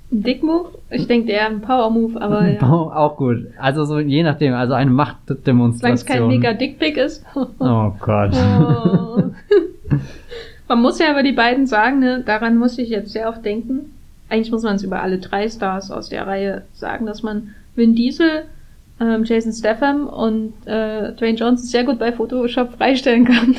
[0.09, 0.69] Ein Dick-Move?
[0.89, 2.61] Ich denke eher ein Power-Move, aber ja.
[2.61, 3.47] Auch gut.
[3.59, 5.79] Also so je nachdem, also eine Machtdemonstration.
[5.79, 7.25] Solange es kein mega Dickpick ist.
[7.35, 8.33] oh Gott.
[8.33, 9.23] Oh.
[10.67, 13.91] man muss ja aber die beiden sagen, ne, daran muss ich jetzt sehr oft denken.
[14.29, 17.95] Eigentlich muss man es über alle drei Stars aus der Reihe sagen, dass man Vin
[17.95, 18.43] Diesel,
[18.99, 23.55] ähm, Jason Statham und äh, Dwayne Johnson sehr gut bei Photoshop freistellen kann.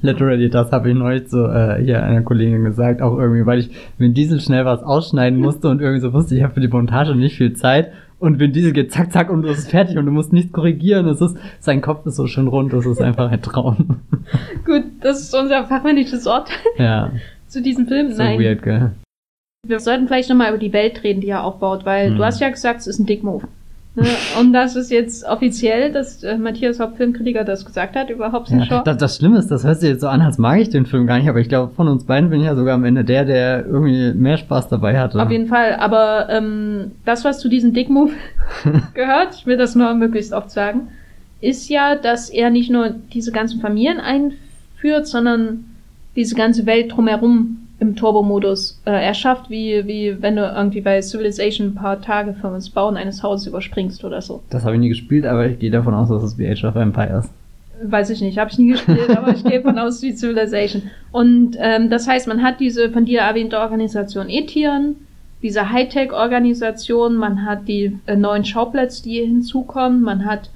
[0.00, 3.70] Literally, das habe ich neulich so äh, hier einer Kollegin gesagt, auch irgendwie, weil ich
[3.98, 7.16] Vin Diesel schnell was ausschneiden musste und irgendwie so wusste, ich habe für die Montage
[7.16, 10.12] nicht viel Zeit und Vin Diesel geht zack, zack und es ist fertig und du
[10.12, 11.06] musst nichts korrigieren.
[11.08, 14.00] Es ist, sein Kopf ist so schön rund, das ist einfach ein Traum.
[14.64, 16.56] Gut, das ist unser fachmännisches Urteil.
[16.76, 17.12] Ja.
[17.46, 18.12] Zu diesem Film.
[18.12, 18.38] So Nein.
[18.38, 18.92] weird, gell?
[19.66, 22.16] Wir sollten vielleicht nochmal über die Welt reden, die er aufbaut, weil hm.
[22.16, 23.48] du hast ja gesagt, es ist ein Dick-Move.
[23.98, 24.08] Ne?
[24.38, 28.82] Und das ist jetzt offiziell, dass äh, Matthias Hauptfilmkritiker das gesagt hat über Hobbs ja,
[28.82, 31.06] das, das Schlimme ist, das hört sich jetzt so an, als mag ich den Film
[31.06, 33.24] gar nicht, aber ich glaube, von uns beiden bin ich ja sogar am Ende der,
[33.24, 35.20] der irgendwie mehr Spaß dabei hatte.
[35.20, 38.12] Auf jeden Fall, aber ähm, das, was zu diesem Dick-Move
[38.94, 40.88] gehört, ich will das nur möglichst oft sagen,
[41.40, 45.64] ist ja, dass er nicht nur diese ganzen Familien einführt, sondern
[46.16, 51.68] diese ganze Welt drumherum im Turbo-Modus äh, erschafft, wie, wie wenn du irgendwie bei Civilization
[51.68, 54.42] ein paar Tage für das Bauen eines Hauses überspringst oder so.
[54.50, 56.74] Das habe ich nie gespielt, aber ich gehe davon aus, dass es wie Age of
[56.74, 57.30] Empires.
[57.80, 60.82] Weiß ich nicht, habe ich nie gespielt, aber ich gehe davon aus wie Civilization.
[61.12, 64.96] Und ähm, das heißt, man hat diese von dir erwähnte Organisation Etian,
[65.42, 70.50] diese Hightech-Organisation, man hat die äh, neuen Schauplätze, die hinzukommen, man hat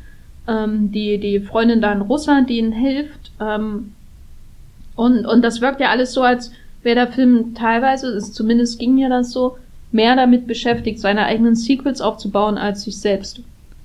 [0.49, 3.31] ähm, die, die Freundin da in Russland, die ihnen hilft.
[3.41, 3.93] Ähm,
[4.97, 6.51] und, und das wirkt ja alles so, als
[6.83, 9.57] wäre der Film teilweise, ist, zumindest ging mir das so,
[9.93, 13.43] mehr damit beschäftigt, seine eigenen Sequels aufzubauen, als sich selbst.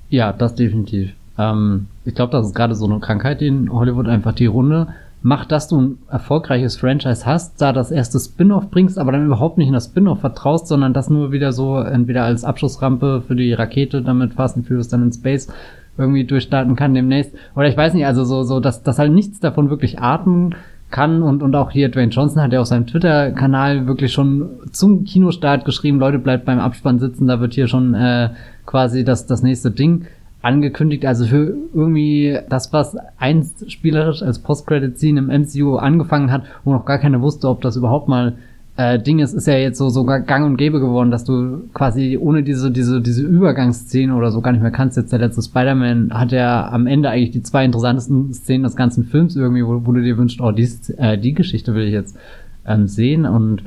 [0.09, 1.11] Ja, das definitiv.
[1.37, 4.87] Ähm, ich glaube, das ist gerade so eine Krankheit, die in Hollywood einfach die Runde
[5.21, 9.57] macht, dass du ein erfolgreiches Franchise hast, da das erste Spin-off bringst, aber dann überhaupt
[9.57, 13.51] nicht in das Spin-off vertraust, sondern das nur wieder so entweder als Abschussrampe für die
[13.51, 15.47] Rakete, damit Fast and Furious dann in Space
[15.97, 17.33] irgendwie durchstarten kann demnächst.
[17.55, 20.55] Oder ich weiß nicht, also so, so, dass, dass halt nichts davon wirklich atmen
[20.89, 25.03] kann und, und auch hier Dwayne Johnson hat ja auf seinem Twitter-Kanal wirklich schon zum
[25.03, 28.29] Kinostart geschrieben, Leute, bleibt beim Abspann sitzen, da wird hier schon äh,
[28.65, 30.05] quasi das, das nächste Ding
[30.41, 31.05] angekündigt.
[31.05, 36.85] Also für irgendwie das, was einst spielerisch als Post-Credit-Scene im MCU angefangen hat, wo noch
[36.85, 38.35] gar keiner wusste, ob das überhaupt mal
[38.77, 42.17] äh, Ding ist, ist ja jetzt so sogar gang und gäbe geworden, dass du quasi
[42.17, 44.97] ohne diese, diese, diese Übergangsszene oder so gar nicht mehr kannst.
[44.97, 49.03] Jetzt der letzte Spider-Man hat ja am Ende eigentlich die zwei interessantesten Szenen des ganzen
[49.03, 52.17] Films irgendwie, wo, wo du dir wünschst, oh, die, äh, die Geschichte will ich jetzt
[52.65, 53.63] ähm, sehen und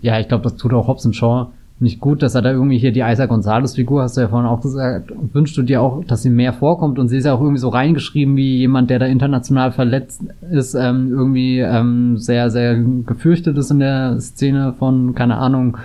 [0.00, 1.48] ja, ich glaube, das tut auch Hobson Shaw
[1.80, 4.60] nicht gut, dass er da irgendwie hier die Isaac Gonzalez-Figur, hast du ja vorhin auch
[4.60, 7.60] gesagt, wünschst du dir auch, dass sie mehr vorkommt und sie ist ja auch irgendwie
[7.60, 13.56] so reingeschrieben wie jemand, der da international verletzt ist, ähm, irgendwie ähm, sehr, sehr gefürchtet
[13.56, 15.78] ist in der Szene von, keine Ahnung,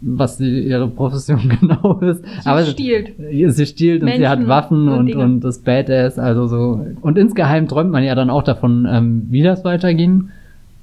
[0.00, 2.24] was die, ihre Profession genau ist.
[2.24, 3.12] Sie Aber stiehlt.
[3.18, 6.86] Sie, sie stiehlt Menschen und sie hat Waffen und, und, und das Badass, also so.
[7.02, 10.30] Und insgeheim träumt man ja dann auch davon, ähm, wie das weitergehen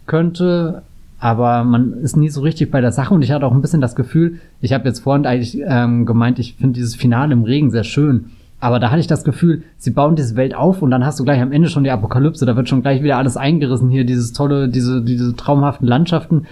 [0.06, 0.84] könnte
[1.26, 3.82] aber man ist nie so richtig bei der Sache und ich hatte auch ein bisschen
[3.82, 7.71] das Gefühl, ich habe jetzt vorhin eigentlich ähm, gemeint, ich finde dieses Finale im Regen
[7.71, 8.26] sehr schön.
[8.59, 11.23] Aber da hatte ich das Gefühl, sie bauen diese Welt auf und dann hast du
[11.23, 14.34] gleich am Ende schon die Apokalypse, da wird schon gleich wieder alles eingerissen hier, dieses
[14.34, 16.45] tolle, diese, diese traumhaften Landschaften,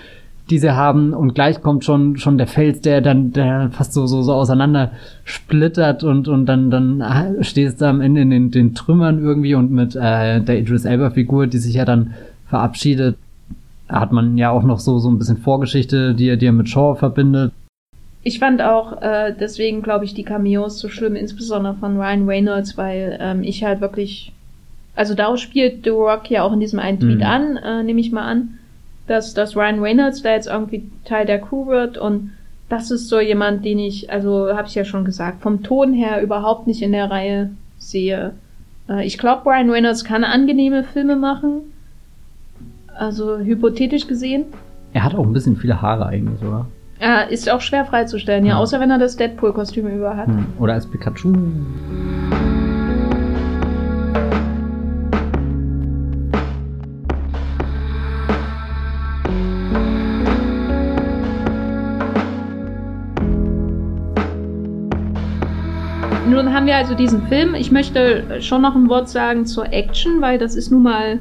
[0.50, 1.14] die sie haben.
[1.14, 4.94] Und gleich kommt schon, schon der Fels, der dann, der fast so, so, so auseinander
[5.24, 7.04] splittert und, und dann, dann
[7.42, 11.12] stehst du am Ende in den, den Trümmern irgendwie und mit äh, der Idris Elba
[11.12, 12.16] Figur, die sich ja dann
[12.48, 13.18] verabschiedet,
[13.90, 16.70] hat man ja auch noch so, so ein bisschen Vorgeschichte, die er, die er mit
[16.70, 17.52] Shaw verbindet.
[18.24, 22.78] Ich fand auch äh, deswegen, glaube ich, die Cameos so schlimm, insbesondere von Ryan Reynolds,
[22.78, 24.32] weil ähm, ich halt wirklich,
[24.96, 27.24] also daraus spielt The Rock ja auch in diesem einen Tweet mhm.
[27.24, 28.60] an, äh, nehme ich mal an,
[29.08, 32.32] dass, dass Ryan Reynolds da jetzt irgendwie Teil der Crew wird und
[32.70, 36.22] das ist so jemand, den ich, also habe ich ja schon gesagt, vom Ton her
[36.22, 38.34] überhaupt nicht in der Reihe sehe.
[38.88, 41.73] Äh, ich glaube, Ryan Reynolds kann angenehme Filme machen,
[42.98, 44.46] also hypothetisch gesehen.
[44.94, 46.68] Er hat auch ein bisschen viele Haare eigentlich, oder?
[47.00, 48.60] Er ist auch schwer freizustellen, ja, ja.
[48.60, 50.28] außer wenn er das Deadpool-Kostüm über hat.
[50.28, 50.46] Hm.
[50.60, 51.34] Oder als Pikachu.
[66.30, 67.54] Nun haben wir also diesen Film.
[67.56, 71.20] Ich möchte schon noch ein Wort sagen zur Action, weil das ist nun mal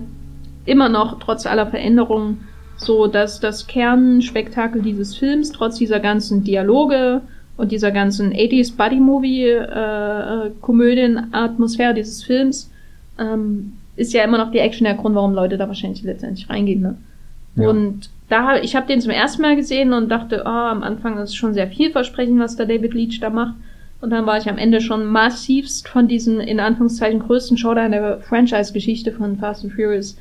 [0.65, 7.23] immer noch trotz aller Veränderungen so, dass das Kernspektakel dieses Films, trotz dieser ganzen Dialoge
[7.57, 12.71] und dieser ganzen 80s Buddy Movie äh, Komödien-Atmosphäre dieses Films,
[13.19, 16.81] ähm, ist ja immer noch die Action der Grund, warum Leute da wahrscheinlich letztendlich reingehen.
[16.81, 16.97] Ne?
[17.57, 17.69] Ja.
[17.69, 21.37] Und da ich habe den zum ersten Mal gesehen und dachte, oh, am Anfang ist
[21.37, 23.55] schon sehr vielversprechend, was da David Leach da macht.
[24.01, 28.21] Und dann war ich am Ende schon massivst von diesem in Anführungszeichen größten Showdown der
[28.21, 30.17] Franchise-Geschichte von Fast and Furious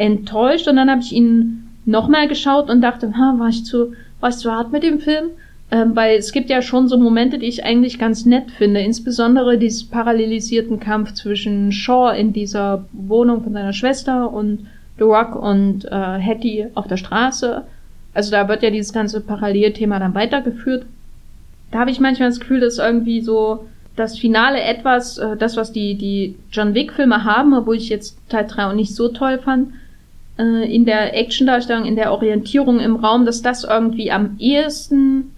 [0.00, 4.30] enttäuscht und dann habe ich ihn nochmal geschaut und dachte, ha, war ich zu, war
[4.30, 5.26] ich zu hart mit dem Film?
[5.70, 9.56] Ähm, weil es gibt ja schon so Momente, die ich eigentlich ganz nett finde, insbesondere
[9.56, 14.66] dieses parallelisierten Kampf zwischen Shaw in dieser Wohnung von seiner Schwester und
[14.98, 17.62] The Rock und äh, Hattie auf der Straße.
[18.14, 20.86] Also da wird ja dieses ganze Parallelthema dann weitergeführt.
[21.70, 25.72] Da habe ich manchmal das Gefühl, dass irgendwie so das Finale etwas, äh, das was
[25.72, 29.38] die die John Wick Filme haben, obwohl ich jetzt Teil 3 auch nicht so toll
[29.38, 29.68] fand,
[30.38, 35.32] äh, in der Actiondarstellung, in der Orientierung im Raum, dass das irgendwie am ehesten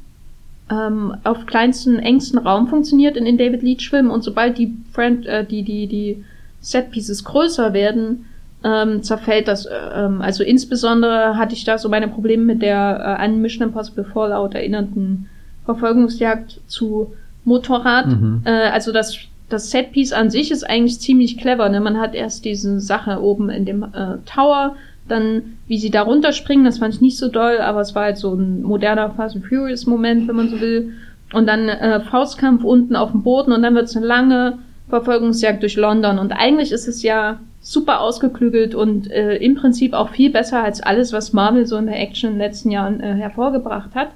[0.70, 5.26] ähm, auf kleinsten, engsten Raum funktioniert in den David Leach Filmen und sobald die Friend,
[5.26, 6.24] äh, die, die, die
[6.60, 8.26] Setpieces größer werden,
[8.64, 9.66] ähm, zerfällt das.
[9.66, 13.68] Äh, ähm, also insbesondere hatte ich da so meine Probleme mit der äh, an Mission
[13.68, 15.28] Impossible Fallout erinnernden
[15.64, 17.12] Verfolgungsjagd zu
[17.44, 18.06] Motorrad.
[18.06, 18.42] Mhm.
[18.44, 19.18] Äh, also das
[19.52, 21.68] das Setpiece an sich ist eigentlich ziemlich clever.
[21.68, 21.80] Ne?
[21.80, 24.76] Man hat erst diese Sache oben in dem äh, Tower,
[25.08, 28.18] dann wie sie da runterspringen, das fand ich nicht so doll, aber es war halt
[28.18, 30.94] so ein moderner Fast and Furious Moment, wenn man so will.
[31.32, 35.62] Und dann äh, Faustkampf unten auf dem Boden und dann wird es eine lange Verfolgungsjagd
[35.62, 36.18] durch London.
[36.18, 40.82] Und eigentlich ist es ja super ausgeklügelt und äh, im Prinzip auch viel besser als
[40.82, 44.08] alles, was Marvel so in der Action in den letzten Jahren äh, hervorgebracht hat.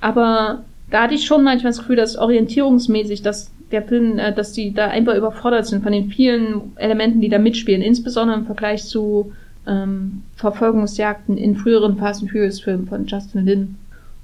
[0.00, 4.52] Aber da hatte ich schon manchmal das Gefühl, dass orientierungsmäßig dass der Film, äh, dass
[4.52, 8.84] die da einfach überfordert sind von den vielen Elementen, die da mitspielen, insbesondere im Vergleich
[8.84, 9.32] zu
[9.66, 13.74] ähm, Verfolgungsjagden in früheren Fast and Furious Filmen von Justin Lin.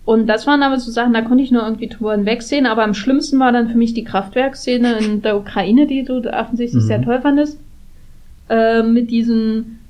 [0.05, 2.95] Und das waren aber so Sachen, da konnte ich nur irgendwie drüber hinwegsehen, aber am
[2.95, 6.87] schlimmsten war dann für mich die Kraftwerkszene in der Ukraine, die du offensichtlich mhm.
[6.87, 7.61] sehr toll fandest.
[8.49, 9.81] Äh, mit diesen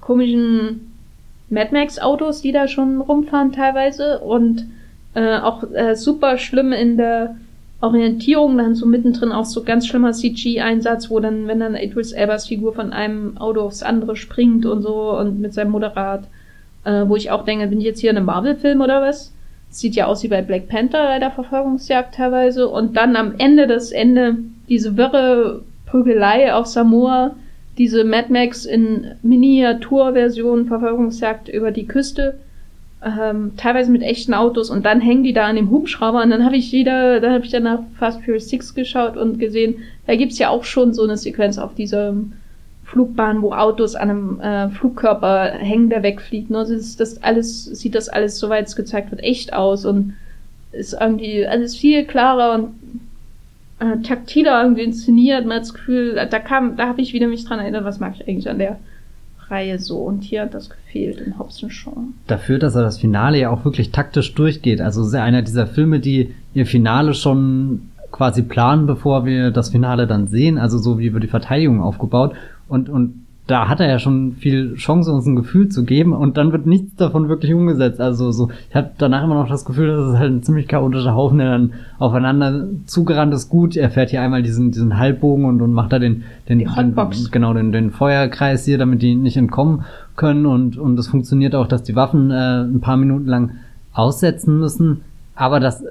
[0.00, 0.92] komischen
[1.50, 4.66] Mad Max Autos, die da schon rumfahren teilweise und
[5.14, 7.34] äh, auch äh, super schlimm in der
[7.80, 12.48] Orientierung, dann so mittendrin auch so ganz schlimmer CG-Einsatz, wo dann, wenn dann Idris Elbas
[12.48, 16.24] Figur von einem Auto aufs andere springt und so und mit seinem Moderat,
[16.84, 19.32] äh, wo ich auch denke, bin ich jetzt hier in einem Marvel-Film oder was?
[19.70, 22.68] Sieht ja aus wie bei Black Panther bei der Verfolgungsjagd teilweise.
[22.68, 27.36] Und dann am Ende das Ende, diese wirre Prügelei auf Samoa,
[27.76, 32.40] diese Mad Max in Miniaturversion Verfolgungsjagd über die Küste
[33.04, 36.44] ähm, teilweise mit echten Autos und dann hängen die da an dem Hubschrauber und dann
[36.44, 39.76] habe ich wieder, dann habe ich dann nach Fast Furious 6 geschaut und gesehen,
[40.06, 42.32] da gibt's ja auch schon so eine Sequenz auf diesem
[42.84, 46.50] Flugbahn, wo Autos an einem äh, Flugkörper hängen, der wegfliegt.
[46.50, 46.58] Ne?
[46.58, 50.14] Das, ist, das alles, sieht das alles, soweit es gezeigt wird, echt aus und
[50.72, 52.70] ist irgendwie alles viel klarer und
[53.78, 55.44] äh, taktiler irgendwie inszeniert.
[55.44, 58.14] Man hat das Gefühl, da kam, da habe ich wieder mich dran erinnert, was mag
[58.16, 58.78] ich eigentlich an der
[59.50, 59.98] Reihe so.
[59.98, 61.92] Und hier hat das gefehlt in Hobson Shaw.
[62.26, 64.80] Dafür, dass er das Finale ja auch wirklich taktisch durchgeht.
[64.80, 69.70] Also ist ja einer dieser Filme, die ihr Finale schon quasi planen, bevor wir das
[69.70, 70.58] Finale dann sehen.
[70.58, 72.34] Also so wie wird die Verteidigung aufgebaut.
[72.68, 76.36] Und, und da hat er ja schon viel Chance, uns ein Gefühl zu geben und
[76.36, 77.98] dann wird nichts davon wirklich umgesetzt.
[77.98, 81.14] Also so, ich habe danach immer noch das Gefühl, dass es halt ein ziemlich chaotischer
[81.14, 83.48] Haufen, der dann aufeinander zugerannt ist.
[83.48, 86.94] Gut, er fährt hier einmal diesen, diesen Halbbogen und, und macht da den, den, den
[87.30, 91.66] genau, den, den Feuerkreis hier, damit die nicht entkommen können und, und es funktioniert auch,
[91.66, 93.52] dass die Waffen äh, ein paar Minuten lang
[93.94, 95.00] aussetzen müssen.
[95.34, 95.82] Aber das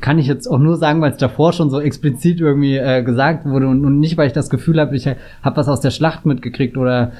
[0.00, 3.44] kann ich jetzt auch nur sagen, weil es davor schon so explizit irgendwie äh, gesagt
[3.46, 6.26] wurde und, und nicht, weil ich das Gefühl habe, ich habe was aus der Schlacht
[6.26, 7.12] mitgekriegt oder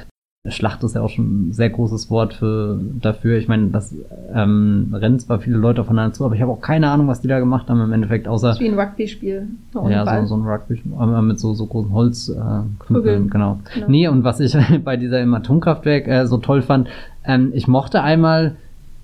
[0.48, 3.38] Schlacht ist ja auch schon ein sehr großes Wort für dafür.
[3.38, 3.94] Ich meine, das
[4.34, 7.28] ähm, rennen zwar viele Leute aufeinander zu, aber ich habe auch keine Ahnung, was die
[7.28, 8.56] da gemacht haben im Endeffekt, außer.
[8.58, 9.46] Wie ein Rugby-Spiel.
[9.88, 13.60] Ja, so, so ein Rugby-Spiel äh, mit so, so großen Holzknüppeln, äh, genau.
[13.72, 13.86] genau.
[13.86, 16.88] Nee, und was ich bei dieser im Atomkraftwerk äh, so toll fand,
[17.24, 18.56] ähm, ich mochte einmal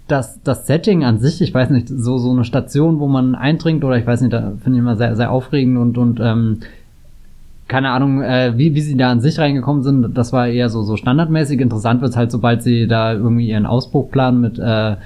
[0.08, 3.84] das, das Setting an sich, ich weiß nicht, so, so eine Station, wo man eindringt,
[3.84, 6.60] oder ich weiß nicht, da finde ich immer sehr, sehr aufregend und, und ähm,
[7.68, 10.82] keine Ahnung, äh, wie, wie sie da an sich reingekommen sind, das war eher so,
[10.82, 11.60] so standardmäßig.
[11.60, 14.96] Interessant wird's halt, sobald sie da irgendwie ihren Ausbruch planen mit äh,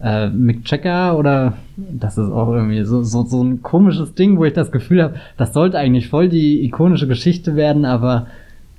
[0.00, 4.44] äh, Mick Checker oder das ist auch irgendwie so, so, so ein komisches Ding, wo
[4.44, 8.26] ich das Gefühl habe, das sollte eigentlich voll die ikonische Geschichte werden, aber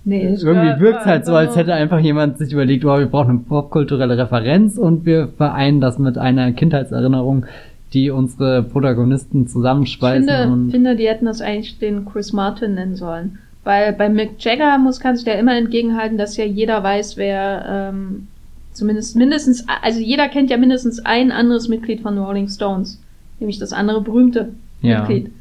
[0.08, 3.30] Nee, Irgendwie wirkt es halt so, als hätte einfach jemand sich überlegt, oh, wir brauchen
[3.30, 7.46] eine popkulturelle Referenz und wir vereinen das mit einer Kindheitserinnerung,
[7.92, 10.30] die unsere Protagonisten zusammenschweißen.
[10.30, 13.40] Ich finde, finde, die hätten das eigentlich den Chris Martin nennen sollen.
[13.66, 17.66] Weil bei Mick Jagger muss, kann sich der immer entgegenhalten, dass ja jeder weiß, wer
[17.68, 18.28] ähm,
[18.72, 23.04] zumindest mindestens, also jeder kennt ja mindestens ein anderes Mitglied von Rolling Stones,
[23.42, 25.00] nämlich das andere berühmte ja.
[25.00, 25.34] Mitglied.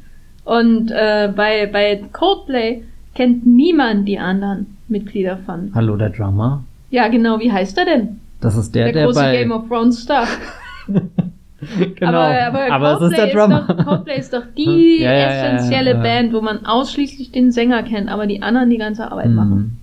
[0.43, 2.83] Und äh, bei, bei Coldplay
[3.17, 5.71] kennt niemand die anderen Mitglieder von.
[5.73, 6.63] Hallo, der Drummer?
[6.91, 7.39] Ja, genau.
[7.39, 8.19] Wie heißt er denn?
[8.39, 10.27] Das ist der, der, der große bei Game of Thrones Star.
[10.87, 12.07] genau.
[12.09, 13.61] Aber, aber, aber es ist der Drummer.
[13.61, 17.51] Ist doch, Coldplay ist doch die ja, ja, essentielle ja, Band, wo man ausschließlich den
[17.51, 19.35] Sänger kennt, aber die anderen die ganze Arbeit mhm.
[19.35, 19.79] machen.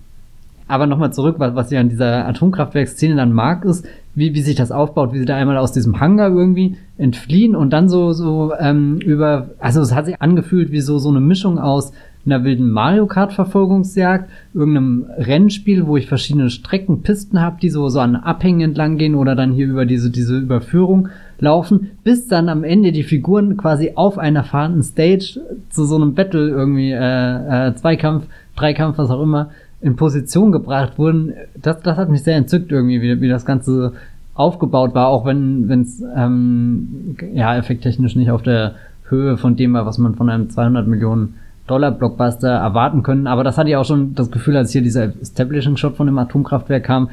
[0.68, 4.54] Aber nochmal zurück, was, was ich an dieser Atomkraftwerksszene dann mag, ist, wie, wie sich
[4.54, 8.52] das aufbaut, wie sie da einmal aus diesem Hangar irgendwie entfliehen und dann so, so
[8.58, 11.92] ähm, über, also es hat sich angefühlt wie so, so eine Mischung aus
[12.26, 17.88] einer wilden Mario Kart Verfolgungsjagd, irgendeinem Rennspiel, wo ich verschiedene Strecken, Pisten habe, die so,
[17.88, 21.08] so an Abhängen entlang gehen oder dann hier über diese, diese Überführung
[21.38, 26.14] laufen, bis dann am Ende die Figuren quasi auf einer fahrenden Stage zu so einem
[26.14, 29.50] Battle irgendwie, äh, äh, Zweikampf, Dreikampf, was auch immer,
[29.80, 31.34] in Position gebracht wurden.
[31.60, 33.92] Das, das hat mich sehr entzückt irgendwie, wie, wie das Ganze
[34.34, 38.74] aufgebaut war, auch wenn es ähm, ja effekttechnisch nicht auf der
[39.08, 41.34] Höhe von dem war, was man von einem 200 Millionen
[41.66, 43.26] Dollar-Blockbuster erwarten können.
[43.26, 46.84] Aber das hatte ich auch schon das Gefühl, als hier dieser Establishing-Shot von dem Atomkraftwerk
[46.84, 47.08] kam.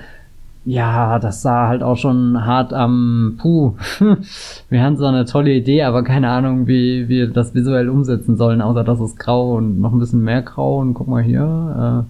[0.64, 3.74] Ja, das sah halt auch schon hart am, puh,
[4.70, 8.62] wir haben so eine tolle Idee, aber keine Ahnung, wie wir das visuell umsetzen sollen,
[8.62, 12.06] außer dass es grau und noch ein bisschen mehr grau und guck mal hier,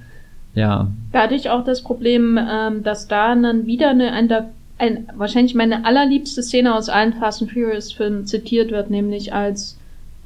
[0.55, 0.87] äh, ja.
[1.13, 5.55] Da hatte ich auch das Problem, ähm, dass da dann wieder eine, eine, ein, wahrscheinlich
[5.55, 9.77] meine allerliebste Szene aus allen Fast and Furious Filmen zitiert wird, nämlich als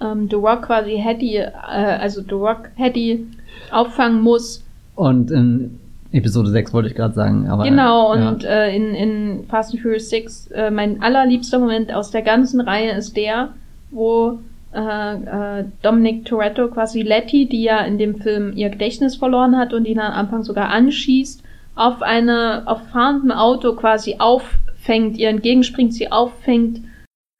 [0.02, 3.28] ähm, The Rock quasi Hattie, äh, also The Rock Hattie
[3.72, 4.64] auffangen muss.
[4.96, 5.80] Und in
[6.12, 7.64] Episode 6 wollte ich gerade sagen, aber.
[7.64, 8.50] Genau, und ja.
[8.50, 12.92] äh, in, in Fast and Furious 6, äh, mein allerliebster Moment aus der ganzen Reihe
[12.92, 13.50] ist der,
[13.92, 14.40] wo
[14.74, 19.74] äh, äh, Dominic Toretto quasi Letty, die ja in dem Film ihr Gedächtnis verloren hat
[19.74, 21.44] und ihn am Anfang sogar anschießt,
[21.76, 26.80] auf eine, auf fahrendem Auto quasi auffängt, ihr entgegenspringt, sie auffängt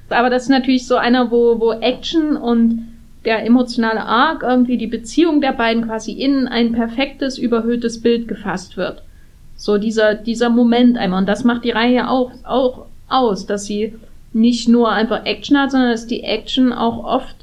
[0.10, 2.88] aber das ist natürlich so einer, wo, wo Action und
[3.26, 8.78] der emotionale Arc, irgendwie die Beziehung der beiden quasi in ein perfektes, überhöhtes Bild gefasst
[8.78, 9.02] wird.
[9.58, 11.22] So dieser, dieser Moment einmal.
[11.22, 13.96] Und das macht die Reihe auch, auch aus, dass sie
[14.34, 17.36] nicht nur einfach Action hat, sondern dass die Action auch oft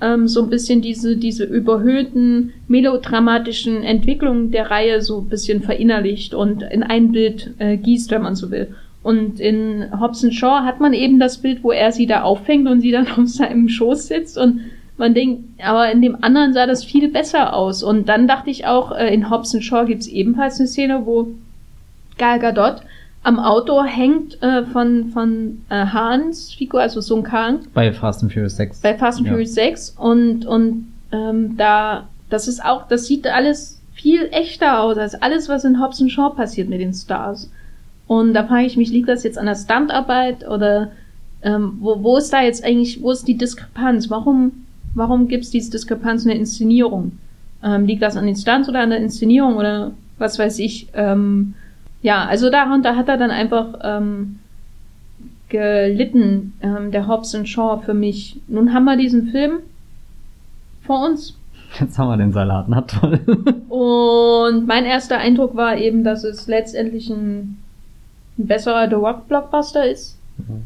[0.00, 6.34] ähm, so ein bisschen diese, diese überhöhten, melodramatischen Entwicklungen der Reihe so ein bisschen verinnerlicht
[6.34, 8.74] und in ein Bild äh, gießt, wenn man so will.
[9.02, 12.80] Und in Hobson Shaw hat man eben das Bild, wo er sie da auffängt und
[12.80, 14.60] sie dann auf seinem Schoß sitzt und
[14.96, 17.84] man denkt, aber in dem anderen sah das viel besser aus.
[17.84, 21.28] Und dann dachte ich auch, äh, in Hobson Shaw gibt es ebenfalls eine Szene, wo
[22.18, 22.82] Gal Gadot
[23.22, 27.60] am Auto hängt äh, von, von äh, Hans Figur, also Sun Kang.
[27.74, 28.80] Bei Fast and Furious 6.
[28.80, 29.32] Bei Fast and ja.
[29.32, 29.90] Furious 6.
[29.98, 35.48] Und, und ähm, da, das ist auch, das sieht alles viel echter aus als alles,
[35.48, 37.50] was in Hobbs Shaw passiert mit den Stars.
[38.08, 40.90] Und da frage ich mich, liegt das jetzt an der Stuntarbeit oder
[41.42, 44.10] ähm, wo, wo ist da jetzt eigentlich, wo ist die Diskrepanz?
[44.10, 47.12] Warum, warum gibt es diese Diskrepanz in der Inszenierung?
[47.62, 50.88] Ähm, liegt das an den Stunts oder an der Inszenierung oder was weiß ich?
[50.94, 51.54] Ähm,
[52.02, 54.38] ja, also darunter hat er dann einfach ähm,
[55.48, 58.40] gelitten, ähm, der Hobbs Shaw für mich.
[58.48, 59.58] Nun haben wir diesen Film
[60.82, 61.36] vor uns.
[61.78, 63.20] Jetzt haben wir den Salat, na toll.
[63.68, 67.58] Und mein erster Eindruck war eben, dass es letztendlich ein,
[68.38, 70.16] ein besserer The Rock Blockbuster ist.
[70.38, 70.62] Mhm.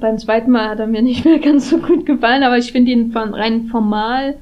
[0.00, 2.92] Beim zweiten Mal hat er mir nicht mehr ganz so gut gefallen, aber ich finde
[2.92, 4.34] ihn von rein formal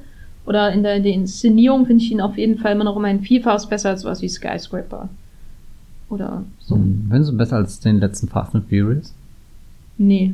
[0.45, 3.21] oder in der, der Inszenierung finde ich ihn auf jeden Fall immer noch um ein
[3.21, 5.09] Vielfaches besser als was wie Skyscraper.
[6.09, 6.75] Oder so.
[6.75, 9.13] Hm, findest du besser als den letzten Fast and Furious?
[9.97, 10.33] Nee.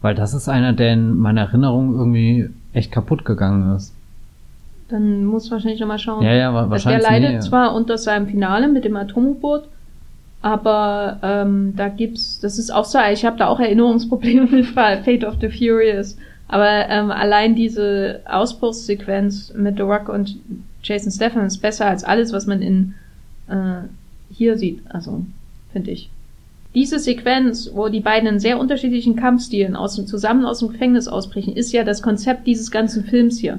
[0.00, 3.92] Weil das ist einer, der in meiner Erinnerung irgendwie echt kaputt gegangen ist.
[4.88, 6.24] Dann muss wahrscheinlich nochmal schauen.
[6.24, 7.02] Ja, ja, wahrscheinlich.
[7.02, 9.68] Der leidet nee, zwar unter seinem Finale mit dem Atomboot,
[10.42, 15.24] aber ähm, da gibt's, das ist auch so, ich habe da auch Erinnerungsprobleme mit Fate
[15.24, 16.16] of the Furious.
[16.48, 20.36] Aber ähm, allein diese Ausbruchssequenz mit The Rock und
[20.82, 22.94] Jason Statham ist besser als alles, was man in
[23.48, 23.82] äh,
[24.32, 24.82] hier sieht.
[24.88, 25.24] Also,
[25.72, 26.10] finde ich.
[26.74, 31.54] Diese Sequenz, wo die beiden in sehr unterschiedlichen Kampfstilen aus zusammen aus dem Gefängnis ausbrechen,
[31.54, 33.58] ist ja das Konzept dieses ganzen Films hier.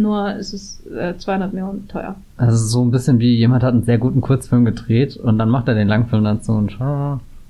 [0.00, 2.16] Nur ist es äh, 200 Millionen teuer.
[2.38, 5.68] Also so ein bisschen wie jemand hat einen sehr guten Kurzfilm gedreht und dann macht
[5.68, 6.78] er den Langfilm dazu und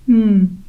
[0.07, 0.59] hm.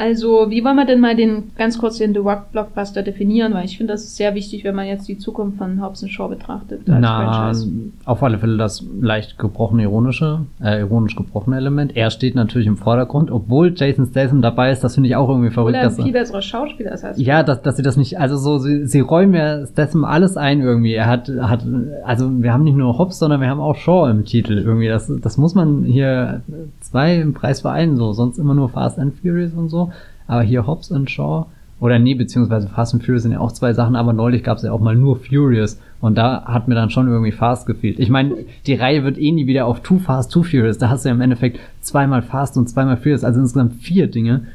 [0.00, 3.52] Also, wie wollen wir denn mal den ganz kurz den The Rock Blockbuster definieren?
[3.52, 6.26] Weil ich finde, das ist sehr wichtig, wenn man jetzt die Zukunft von Hobbs Shaw
[6.26, 6.80] betrachtet.
[6.86, 7.68] Na, Franchise.
[8.06, 11.98] auf alle Fälle das leicht gebrochene ironische, äh, ironisch gebrochene Element.
[11.98, 14.82] Er steht natürlich im Vordergrund, obwohl Jason Statham dabei ist.
[14.82, 15.76] Das finde ich auch irgendwie verrückt.
[15.76, 18.56] Oder ein viel besserer Schauspieler ist als Ja, dass, dass sie das nicht, also so,
[18.56, 20.94] sie, sie räumen ja Statham alles ein irgendwie.
[20.94, 21.66] Er hat, hat,
[22.04, 24.88] also wir haben nicht nur Hobbs, sondern wir haben auch Shaw im Titel irgendwie.
[24.88, 26.40] Das, das muss man hier
[26.80, 28.14] zwei im Preis vereinen, so.
[28.14, 29.89] Sonst immer nur Fast and Furious und so.
[30.26, 31.46] Aber hier Hobbs und Shaw,
[31.80, 34.62] oder nee, beziehungsweise Fast and Furious sind ja auch zwei Sachen, aber neulich gab es
[34.62, 35.80] ja auch mal nur Furious.
[36.00, 37.98] Und da hat mir dann schon irgendwie Fast gefehlt.
[37.98, 38.36] Ich meine,
[38.66, 40.76] die Reihe wird eh nie wieder auf Too Fast, Too Furious.
[40.76, 44.46] Da hast du ja im Endeffekt zweimal Fast und zweimal Furious, also insgesamt vier Dinge.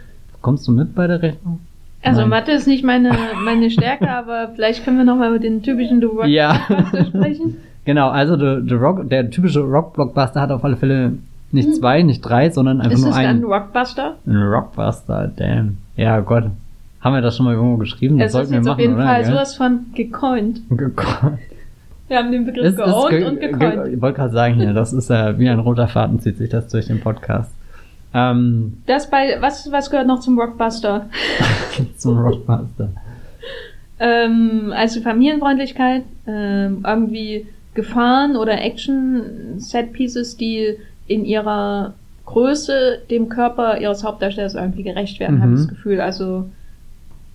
[0.41, 1.59] Kommst du mit bei der Rechnung?
[2.03, 2.29] Also Nein.
[2.29, 6.05] Mathe ist nicht meine, meine Stärke, aber vielleicht können wir nochmal mit den typischen The
[6.05, 6.59] Rock ja.
[7.07, 7.57] sprechen.
[7.85, 11.13] genau, also The, The Rock, der typische Rock-Blockbuster hat auf alle Fälle
[11.55, 11.73] nicht hm.
[11.73, 13.25] zwei, nicht drei, sondern einfach ist nur ein.
[13.25, 14.15] Ist es ein Rockbuster?
[14.27, 15.77] Ein Rockbuster, damn.
[15.95, 16.45] Ja, Gott.
[17.01, 18.17] Haben wir das schon mal irgendwo geschrieben?
[18.17, 19.05] Das es sollten ist wir machen, auf jeden oder?
[19.05, 19.31] Fall gell?
[19.31, 20.61] sowas von gecoint.
[20.69, 21.39] Gecoint.
[22.07, 23.93] Wir haben den Begriff geowned ge und gecoint.
[23.93, 26.67] ich wollte gerade sagen hier, das ist ja wie ein roter Faden zieht sich das
[26.67, 27.51] durch den Podcast.
[28.13, 31.09] Ähm, das bei, was, was gehört noch zum Rockbuster?
[31.97, 32.89] zum Rockbuster.
[33.99, 40.77] ähm, also Familienfreundlichkeit, ähm, irgendwie Gefahren oder Action-Set-Pieces, die
[41.07, 41.93] in ihrer
[42.25, 45.41] Größe dem Körper ihres Hauptdarstellers irgendwie gerecht werden, mhm.
[45.41, 46.01] habe ich das Gefühl.
[46.01, 46.45] Also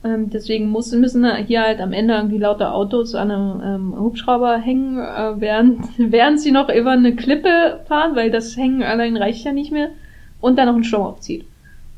[0.02, 4.56] ähm, deswegen muss, müssen hier halt am Ende irgendwie lauter Autos an einem ähm, Hubschrauber
[4.58, 9.44] hängen, äh, während, während sie noch über eine Klippe fahren, weil das Hängen allein reicht
[9.44, 9.88] ja nicht mehr.
[10.40, 11.44] Und dann noch einen Show aufzieht.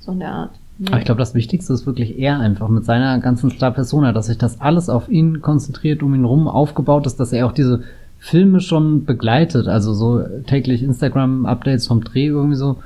[0.01, 0.51] So in der Art.
[0.79, 0.99] Ja.
[0.99, 4.39] Ich glaube, das Wichtigste ist wirklich er einfach mit seiner ganzen Star Persona, dass sich
[4.39, 7.85] das alles auf ihn konzentriert, um ihn rum aufgebaut ist, dass er auch diese
[8.23, 12.81] Filme schon begleitet, also so täglich Instagram-Updates vom Dreh irgendwie so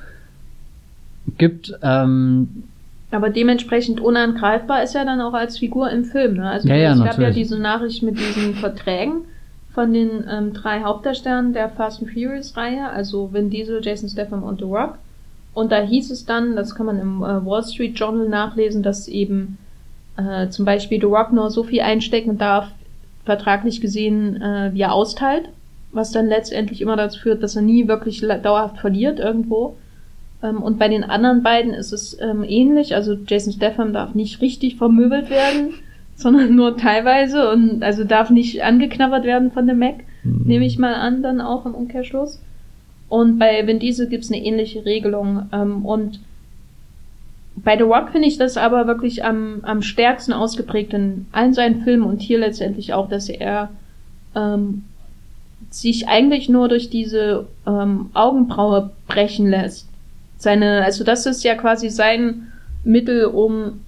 [1.36, 1.74] gibt.
[1.82, 2.64] Ähm,
[3.10, 6.38] aber dementsprechend unangreifbar ist er dann auch als Figur im Film.
[6.38, 6.48] Ne?
[6.48, 9.26] Also ja, ja, es gab ja diese Nachricht mit diesen Verträgen
[9.74, 14.42] von den ähm, drei Hauptdarstellern der Fast and Furious Reihe, also Vin Diesel, Jason Statham
[14.42, 14.96] und The Rock.
[15.52, 19.06] Und da hieß es dann, das kann man im äh, Wall Street Journal nachlesen, dass
[19.06, 19.58] eben
[20.16, 22.68] äh, zum Beispiel The Rock nur so viel einstecken darf,
[23.26, 25.50] vertraglich gesehen, äh, wie er austeilt,
[25.92, 29.76] was dann letztendlich immer dazu führt, dass er nie wirklich dauerhaft verliert irgendwo.
[30.42, 32.94] Ähm, und bei den anderen beiden ist es ähm, ähnlich.
[32.94, 35.74] Also Jason Statham darf nicht richtig vermöbelt werden,
[36.14, 40.42] sondern nur teilweise und also darf nicht angeknabbert werden von dem Mac, mhm.
[40.46, 42.40] nehme ich mal an, dann auch im Umkehrschluss.
[43.08, 45.48] Und bei Vin Diesel gibt's eine ähnliche Regelung.
[45.52, 46.20] Ähm, und
[47.56, 51.82] bei The Rock finde ich das aber wirklich am, am stärksten ausgeprägt in allen seinen
[51.82, 53.70] Filmen und hier letztendlich auch, dass er
[54.34, 54.84] ähm,
[55.70, 59.88] sich eigentlich nur durch diese ähm, Augenbraue brechen lässt.
[60.38, 62.52] Seine, also das ist ja quasi sein
[62.84, 63.80] Mittel, um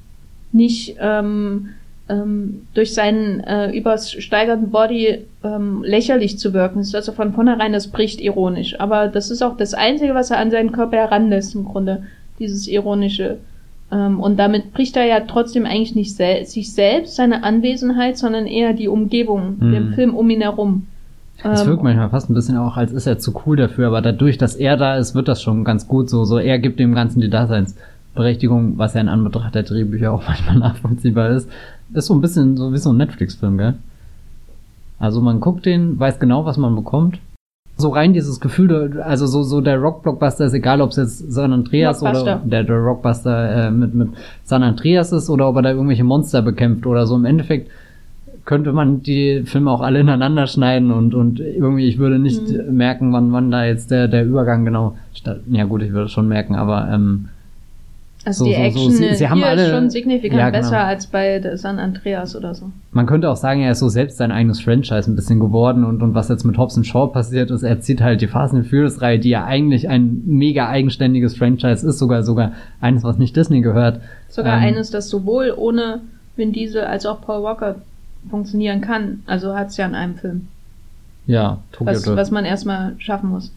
[0.51, 1.69] nicht ähm,
[2.09, 6.79] ähm, durch seinen äh, übersteigerten Body ähm, lächerlich zu wirken.
[6.79, 8.81] Das ist also von vornherein, das bricht ironisch.
[8.81, 12.05] Aber das ist auch das Einzige, was er an seinen Körper heranlässt im Grunde,
[12.39, 13.39] dieses ironische
[13.91, 18.75] und damit bricht er ja trotzdem eigentlich nicht sel sich selbst, seine Anwesenheit, sondern eher
[18.75, 19.73] die Umgebung, mhm.
[19.73, 20.87] den Film um ihn herum.
[21.43, 24.03] Es Ähm, wirkt manchmal fast ein bisschen auch, als ist er zu cool dafür, aber
[24.03, 26.25] dadurch, dass er da ist, wird das schon ganz gut so.
[26.25, 30.57] So, er gibt dem Ganzen die Daseinsberechtigung, was ja in Anbetracht der Drehbücher auch manchmal
[30.57, 31.49] nachvollziehbar ist.
[31.95, 33.75] Ist so ein bisschen so wie so ein Netflix-Film, gell?
[34.99, 37.21] Also man guckt den, weiß genau, was man bekommt.
[37.81, 41.53] So rein dieses Gefühl, also so, so der Rock-Blockbuster ist egal, ob es jetzt San
[41.53, 44.09] Andreas oder der, der Rockbuster äh, mit, mit
[44.43, 47.15] San Andreas ist oder ob er da irgendwelche Monster bekämpft oder so.
[47.15, 47.71] Im Endeffekt
[48.45, 52.77] könnte man die Filme auch alle ineinander schneiden und, und irgendwie, ich würde nicht Mhm.
[52.77, 55.41] merken, wann, wann da jetzt der, der Übergang genau statt.
[55.49, 57.29] Ja gut, ich würde schon merken, aber ähm,
[58.29, 60.61] Also so- die so- so, Action sie- sie hier alle- ist schon signifikant Ja, genau.
[60.63, 62.71] besser als bei San Andreas oder so.
[62.93, 66.03] man könnte auch sagen, er ist so selbst sein eigenes Franchise ein bisschen geworden und,
[66.03, 69.01] und was jetzt mit Hobbs Shaw passiert ist, er zieht halt die Fast and Furious
[69.01, 73.61] Reihe, die ja eigentlich ein mega eigenständiges Franchise ist, sogar sogar eines, was nicht Disney
[73.63, 74.01] gehört.
[74.29, 76.01] Sogar Ähm, eines, das sowohl ohne
[76.37, 77.77] Vin Diesel als auch Paul Walker
[78.31, 79.23] funktionieren kann.
[79.27, 80.49] Also hat es ja in einem Film.
[81.27, 83.53] Ja, Tokyo Was, was man erstmal schaffen muss.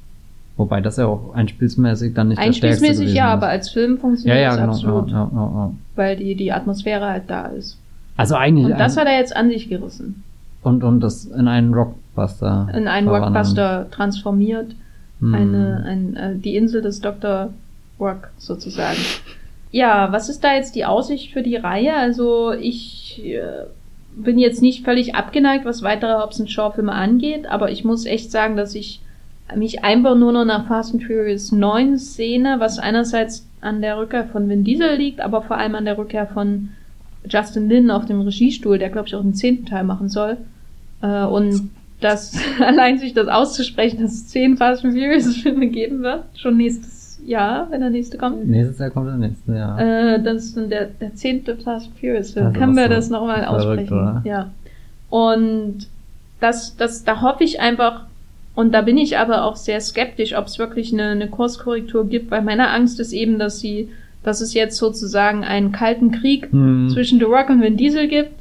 [0.61, 3.33] Wobei das ja auch einspielsmäßig dann nicht der stärkste Einspielsmäßig ja, ist.
[3.33, 4.71] aber als Film ja, funktioniert ja, es genau.
[4.71, 5.09] absolut.
[5.09, 5.71] Ja, ja, ja, ja.
[5.95, 7.79] Weil die, die Atmosphäre halt da ist.
[8.15, 10.21] Also eigentlich Und das hat er jetzt an sich gerissen.
[10.61, 12.69] und, und das in einen Rockbuster.
[12.75, 13.07] In einen.
[13.07, 14.75] Rockbuster transformiert.
[15.19, 15.33] Hm.
[15.33, 17.49] Eine, ein, äh, die Insel des Dr.
[17.99, 18.99] Rock sozusagen.
[19.71, 21.95] Ja, was ist da jetzt die Aussicht für die Reihe?
[21.95, 23.65] Also ich äh,
[24.15, 28.29] bin jetzt nicht völlig abgeneigt, was weitere Hobbs Shaw Filme angeht, aber ich muss echt
[28.29, 29.01] sagen, dass ich
[29.55, 34.25] mich einfach nur noch nach Fast and Furious 9 sehne, was einerseits an der Rückkehr
[34.25, 36.69] von Vin Diesel liegt, aber vor allem an der Rückkehr von
[37.27, 40.37] Justin Lin auf dem Regiestuhl, der glaube ich auch den zehnten Teil machen soll.
[41.01, 46.01] Äh, und das allein sich das auszusprechen, dass es zehn Fast and Furious Filme geben
[46.01, 48.47] wird, schon nächstes Jahr, wenn der nächste kommt.
[48.47, 49.77] Nächstes Jahr kommt der nächste, ja.
[49.77, 52.47] Äh, das ist dann der, der zehnte Fast and Furious Film.
[52.47, 53.93] Ist Können wir so das nochmal verrückt, aussprechen?
[53.93, 54.21] oder?
[54.25, 54.49] Ja.
[55.11, 55.87] Und
[56.39, 58.05] das, das, da hoffe ich einfach,
[58.55, 62.31] und da bin ich aber auch sehr skeptisch, ob es wirklich eine, eine Kurskorrektur gibt,
[62.31, 63.89] weil meine Angst ist eben, dass sie,
[64.23, 66.89] dass es jetzt sozusagen einen kalten Krieg Hm.
[66.89, 68.31] zwischen The Rock und Vin Diesel gibt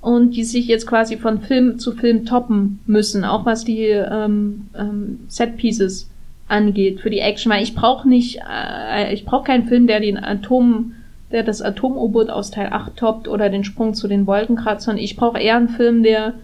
[0.00, 4.66] und die sich jetzt quasi von Film zu Film toppen müssen, auch was die ähm,
[4.76, 6.08] ähm, Set Pieces
[6.48, 10.18] angeht für die Action, weil ich brauche nicht, äh, ich brauche keinen Film, der den
[10.18, 10.94] Atom,
[11.30, 14.98] der das Atom-U-Boot aus Teil 8 toppt oder den Sprung zu den Wolkenkratzern.
[14.98, 16.34] Ich brauche eher einen Film, der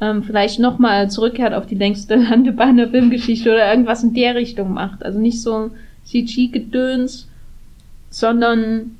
[0.00, 4.72] ähm, vielleicht nochmal zurückkehrt auf die längste Landebahn der Filmgeschichte oder irgendwas in der Richtung
[4.74, 5.04] macht.
[5.04, 5.70] Also nicht so
[6.04, 7.28] CG-Gedöns,
[8.10, 8.92] sondern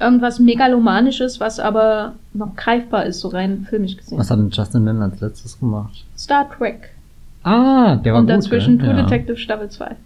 [0.00, 4.18] irgendwas Megalomanisches, was aber noch greifbar ist, so rein filmisch gesehen.
[4.18, 6.04] Was hat denn Justin Lin als letztes gemacht?
[6.16, 6.90] Star Trek.
[7.42, 8.36] Ah, der war Und gut.
[8.36, 8.88] dazwischen gell?
[8.88, 9.02] True ja.
[9.02, 9.96] Detective Staffel 2.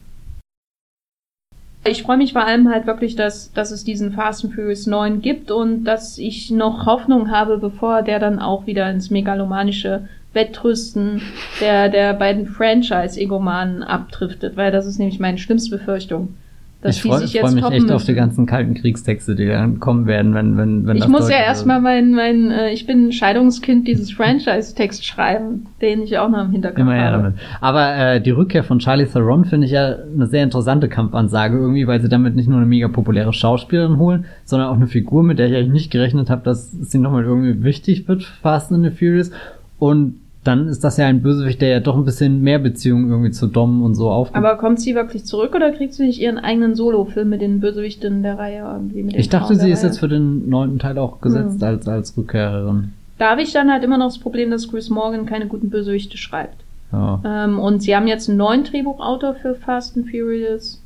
[1.85, 5.23] Ich freue mich vor allem halt wirklich, dass, dass es diesen Fast and Furious 9
[5.23, 11.23] gibt und dass ich noch Hoffnung habe, bevor der dann auch wieder ins megalomanische Wettrüsten
[11.61, 16.35] der, der beiden Franchise-Egomanen abdriftet, weil das ist nämlich meine schlimmste Befürchtung.
[16.81, 19.47] Dass ich die freue sich freu jetzt mich echt auf die ganzen kalten Kriegstexte, die
[19.47, 22.71] dann kommen werden, wenn, wenn, wenn ich das muss ja deutlich erstmal mein, mein, äh,
[22.71, 27.17] ich bin ein Scheidungskind dieses Franchise-Text schreiben, den ich auch noch im Hinterkopf Immer habe.
[27.17, 27.35] damit.
[27.61, 31.89] Aber äh, die Rückkehr von Charlie Theron finde ich ja eine sehr interessante Kampfansage irgendwie,
[31.89, 35.41] weil sie damit nicht nur eine mega populäre Schauspielerin holen, sondern auch eine Figur, mit
[35.41, 38.91] der ich eigentlich nicht gerechnet habe, dass sie nochmal irgendwie wichtig wird, Fast and the
[38.91, 39.33] Furious.
[39.81, 43.31] Und dann ist das ja ein Bösewicht, der ja doch ein bisschen mehr Beziehungen irgendwie
[43.31, 46.39] zu Dom und so aufgebaut Aber kommt sie wirklich zurück oder kriegt sie nicht ihren
[46.39, 49.03] eigenen Solo-Film mit den Bösewichten der Reihe irgendwie?
[49.03, 49.87] Mit den Ich dachte, Frauen sie ist Reihe?
[49.91, 51.69] jetzt für den neunten Teil auch gesetzt Hm.
[51.69, 52.93] als, als Rückkehrerin.
[53.19, 56.17] Da habe ich dann halt immer noch das Problem, dass Chris Morgan keine guten Bösewichte
[56.17, 56.57] schreibt.
[56.93, 57.21] Ja.
[57.25, 60.81] Ähm, und sie haben jetzt einen neuen Drehbuchautor für Fast and Furious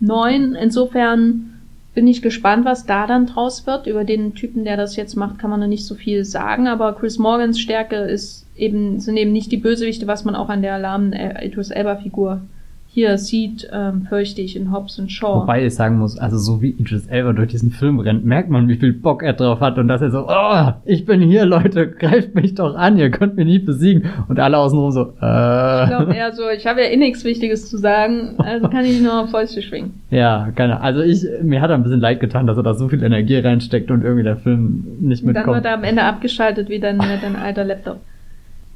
[0.00, 0.54] 9.
[0.54, 1.54] Insofern
[1.94, 3.86] bin ich gespannt, was da dann draus wird.
[3.86, 6.68] Über den Typen, der das jetzt macht, kann man noch nicht so viel sagen.
[6.68, 10.62] Aber Chris Morgans Stärke ist eben, sind eben nicht die Bösewichte, was man auch an
[10.62, 12.40] der lahmen äh, Idris Elba Figur
[12.92, 15.42] hier sieht, ähm, fürchte ich, in Hobbs und Shaw.
[15.42, 18.66] Wobei ich sagen muss, also so wie Idris Elba durch diesen Film rennt, merkt man,
[18.66, 21.88] wie viel Bock er drauf hat und dass er so, oh, ich bin hier, Leute,
[21.88, 24.06] greift mich doch an, ihr könnt mich nicht besiegen.
[24.26, 25.82] Und alle außenrum so, äh.
[25.84, 29.00] Ich glaube eher so, ich habe ja eh nichts Wichtiges zu sagen, also kann ich
[29.00, 30.00] nur Fäuste schwingen.
[30.10, 32.88] Ja, keine Also ich, mir hat er ein bisschen leid getan, dass er da so
[32.88, 35.54] viel Energie reinsteckt und irgendwie der Film nicht Und dann mitkommt.
[35.58, 38.00] wird er am Ende abgeschaltet wie dein, dein alter Laptop.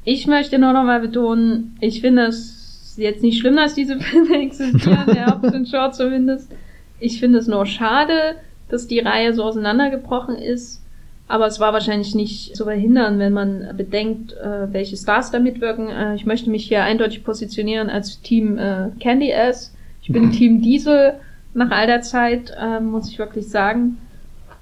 [0.05, 4.37] Ich möchte nur noch mal betonen, ich finde es jetzt nicht schlimm, dass diese Filme
[4.37, 6.51] existieren, der Hobbs und Shaw zumindest.
[6.99, 8.35] Ich finde es nur schade,
[8.69, 10.81] dass die Reihe so auseinandergebrochen ist.
[11.27, 15.89] Aber es war wahrscheinlich nicht zu verhindern, wenn man bedenkt, äh, welche Stars da mitwirken.
[15.89, 19.73] Äh, ich möchte mich hier eindeutig positionieren als Team äh, Candy Ass.
[20.03, 21.13] Ich bin Team Diesel
[21.55, 23.97] nach all der Zeit, äh, muss ich wirklich sagen.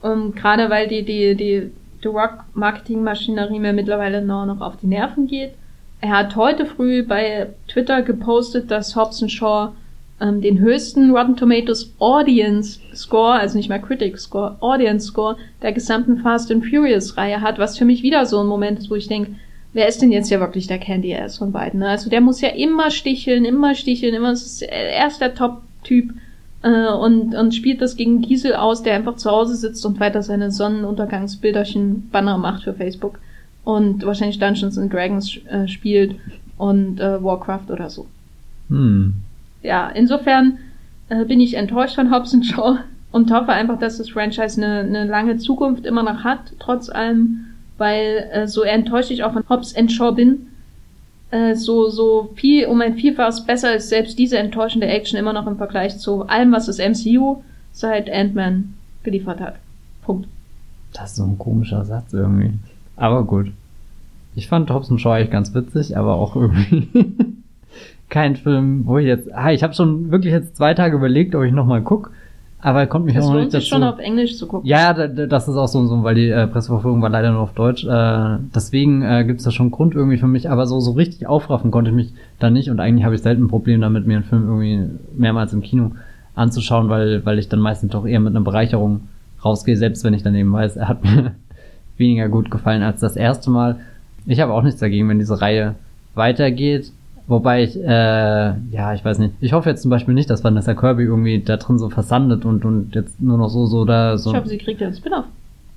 [0.06, 1.72] Ähm, Gerade weil die, die, die
[2.04, 5.54] The Rock Marketingmaschinerie mir mittlerweile nur noch auf die Nerven geht.
[6.02, 9.72] er hat heute früh bei Twitter gepostet, dass Hobson Shaw
[10.20, 15.72] ähm, den höchsten Rotten Tomatoes Audience Score, also nicht mal Critic Score, Audience Score der
[15.72, 18.96] gesamten Fast and Furious Reihe hat, was für mich wieder so ein Moment ist, wo
[18.96, 19.36] ich denke,
[19.72, 21.80] wer ist denn jetzt ja wirklich der Candy Ass von beiden?
[21.80, 21.88] Ne?
[21.88, 26.12] Also der muss ja immer sticheln, immer sticheln, immer er ist der Top-Typ
[26.64, 30.23] äh, und, und spielt das gegen Giesel aus, der einfach zu Hause sitzt und weiter
[30.23, 33.19] seine Sonnenuntergangsbilderchen Banner macht für Facebook
[33.64, 36.15] und wahrscheinlich Dungeons and Dragons äh, spielt
[36.57, 38.07] und äh, Warcraft oder so.
[38.69, 39.14] Hm.
[39.61, 40.57] Ja, insofern
[41.10, 42.80] äh, bin ich enttäuscht von Hobbs Shaw
[43.11, 47.45] und hoffe einfach, dass das Franchise eine, eine lange Zukunft immer noch hat, trotz allem,
[47.77, 50.48] weil äh, so enttäuscht ich auch von Hobbs Shaw bin,
[51.34, 55.48] äh, so, so viel um ein Vielfaches besser ist selbst diese enttäuschende Action immer noch
[55.48, 57.42] im Vergleich zu allem, was das MCU
[57.72, 59.56] seit Ant-Man geliefert hat.
[60.04, 60.28] Punkt.
[60.94, 62.52] Das ist so ein komischer Satz irgendwie.
[62.96, 63.52] Aber gut.
[64.36, 66.88] Ich fand Hobson Shaw eigentlich ganz witzig, aber auch irgendwie
[68.10, 69.34] kein Film, wo ich jetzt.
[69.34, 72.12] Ah, ich habe schon wirklich jetzt zwei Tage überlegt, ob ich nochmal guck,
[72.64, 73.65] aber er konnte mich Das auch noch nicht dazu.
[73.68, 74.68] schon auf Englisch zu gucken.
[74.68, 77.41] Ja, da- da- das ist auch so, so weil die äh, Presseverführung war leider nur
[77.41, 77.84] auf Deutsch.
[77.85, 81.27] Äh, deswegen äh, gibt es da schon Grund irgendwie für mich, aber so, so richtig
[81.27, 84.15] aufraffen konnte ich mich da nicht und eigentlich habe ich selten ein Problem damit, mir
[84.15, 84.80] einen Film irgendwie
[85.18, 85.91] mehrmals im Kino
[86.35, 89.02] anzuschauen, weil, weil ich dann meistens doch eher mit einer Bereicherung
[89.45, 91.34] rausgehe, selbst wenn ich dann eben weiß, er hat mir
[91.98, 93.76] weniger gut gefallen als das erste Mal.
[94.26, 95.76] Ich habe auch nichts dagegen, wenn diese Reihe
[96.15, 96.91] weitergeht.
[97.28, 99.34] Wobei ich, äh, ja, ich weiß nicht.
[99.40, 102.66] Ich hoffe jetzt zum Beispiel nicht, dass Vanessa Kirby irgendwie da drin so versandet und,
[102.66, 104.32] und jetzt nur noch so, so da so.
[104.32, 105.26] Ich hoffe, sie kriegt ja einen Spin-off.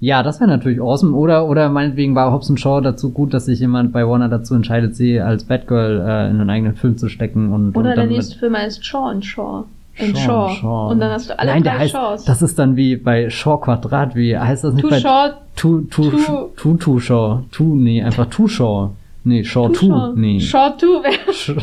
[0.00, 1.14] Ja, das wäre natürlich awesome.
[1.16, 4.94] Oder, oder meinetwegen war Hobson Shaw dazu gut, dass sich jemand bei Warner dazu entscheidet,
[4.96, 8.38] sie als Batgirl äh, in einen eigenen Film zu stecken und, Oder und der nächste
[8.38, 9.64] Film heißt Shaw and Shaw.
[9.98, 10.54] In Shaw Shaw.
[10.60, 10.90] Shaw.
[10.90, 12.24] Und dann hast du alle Nein, drei der heißt, Shaws.
[12.26, 15.80] das ist dann wie bei Shaw Quadrat, wie heißt das nicht Too bei Short, Two,
[15.90, 18.90] two, Two- two, two Shaw, two, nee, einfach Two Shaw.
[19.26, 20.12] Nee, Shaw Too Two, Shaw.
[20.14, 20.40] nee.
[20.40, 21.62] Shaw 2 wäre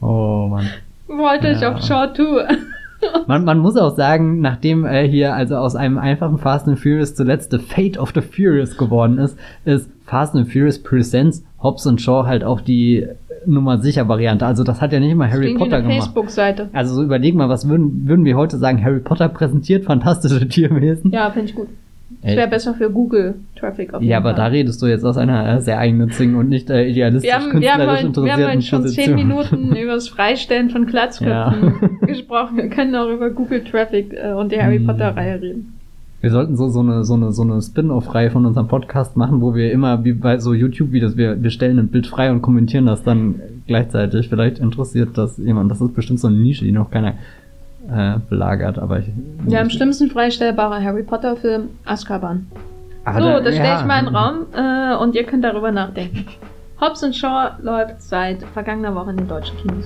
[0.00, 0.66] oh Mann.
[1.08, 1.72] wollte ich Ja.
[1.74, 2.46] auf Shaw 2.
[3.26, 7.14] Man, man muss auch sagen, nachdem äh, hier also aus einem einfachen Fast and Furious
[7.14, 12.00] zuletzt The Fate of the Furious geworden ist, ist Fast and Furious Presents Hobbs and
[12.00, 13.06] Shaw halt auch die
[13.44, 14.46] Nummer sicher Variante.
[14.46, 15.98] Also das hat ja nicht immer Harry wie Potter gemacht.
[15.98, 16.70] Facebook-Seite.
[16.72, 18.82] Also so überleg mal, was würden, würden wir heute sagen?
[18.82, 21.10] Harry Potter präsentiert fantastische Tierwesen.
[21.10, 21.68] Ja, finde ich gut.
[22.22, 22.36] Das Ey.
[22.36, 24.50] wäre besser für Google Traffic auf jeden Ja, aber da Fall.
[24.52, 27.72] redest du jetzt aus einer äh, sehr eigennützigen und nicht äh, idealistisch wir haben, wir
[27.72, 32.56] haben, künstlerisch wir haben heute interessierten schon zehn Minuten über das Freistellen von Glatzköpfen gesprochen.
[32.56, 34.86] Wir können auch über Google Traffic äh, und die Harry Hm.
[34.86, 35.74] Potter Reihe reden.
[36.20, 39.54] Wir sollten so, so eine, so eine, so eine Spin-off-Reihe von unserem Podcast machen, wo
[39.54, 43.02] wir immer wie bei so YouTube-Videos, wir, wir stellen ein Bild frei und kommentieren das
[43.02, 43.34] dann
[43.66, 44.30] gleichzeitig.
[44.30, 45.70] Vielleicht interessiert das jemand.
[45.70, 47.14] Das ist bestimmt so eine Nische, die noch keiner
[47.90, 49.06] äh, belagert, aber ich.
[49.46, 52.46] Der am schlimmsten freistellbare Harry Potter Film Azkaban.
[53.04, 53.80] Aber so, da- das stelle ja.
[53.80, 56.26] ich mal in den Raum äh, und ihr könnt darüber nachdenken.
[56.80, 59.84] Hobbs Shaw läuft seit vergangener Woche in den deutschen Kinos.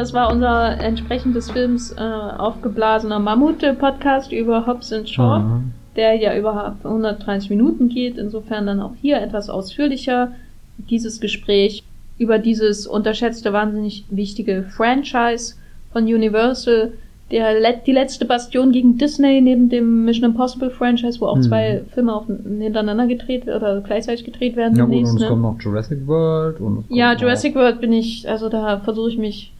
[0.00, 5.72] Das war unser entsprechend des Films äh, aufgeblasener Mammut-Podcast über Hobbs and Shaw, Mhm.
[5.96, 8.16] der ja über 130 Minuten geht.
[8.16, 10.32] Insofern dann auch hier etwas ausführlicher
[10.78, 11.82] dieses Gespräch
[12.18, 15.54] über dieses unterschätzte, wahnsinnig wichtige Franchise
[15.92, 16.92] von Universal,
[17.30, 21.42] der let die letzte Bastion gegen Disney neben dem Mission Impossible Franchise, wo auch Mhm.
[21.42, 24.76] zwei Filme auf, hintereinander gedreht oder gleichzeitig gedreht werden.
[24.78, 25.28] Ja, demnächst, und es ne?
[25.28, 29.52] kommt noch Jurassic World und Ja, Jurassic World bin ich, also da versuche ich mich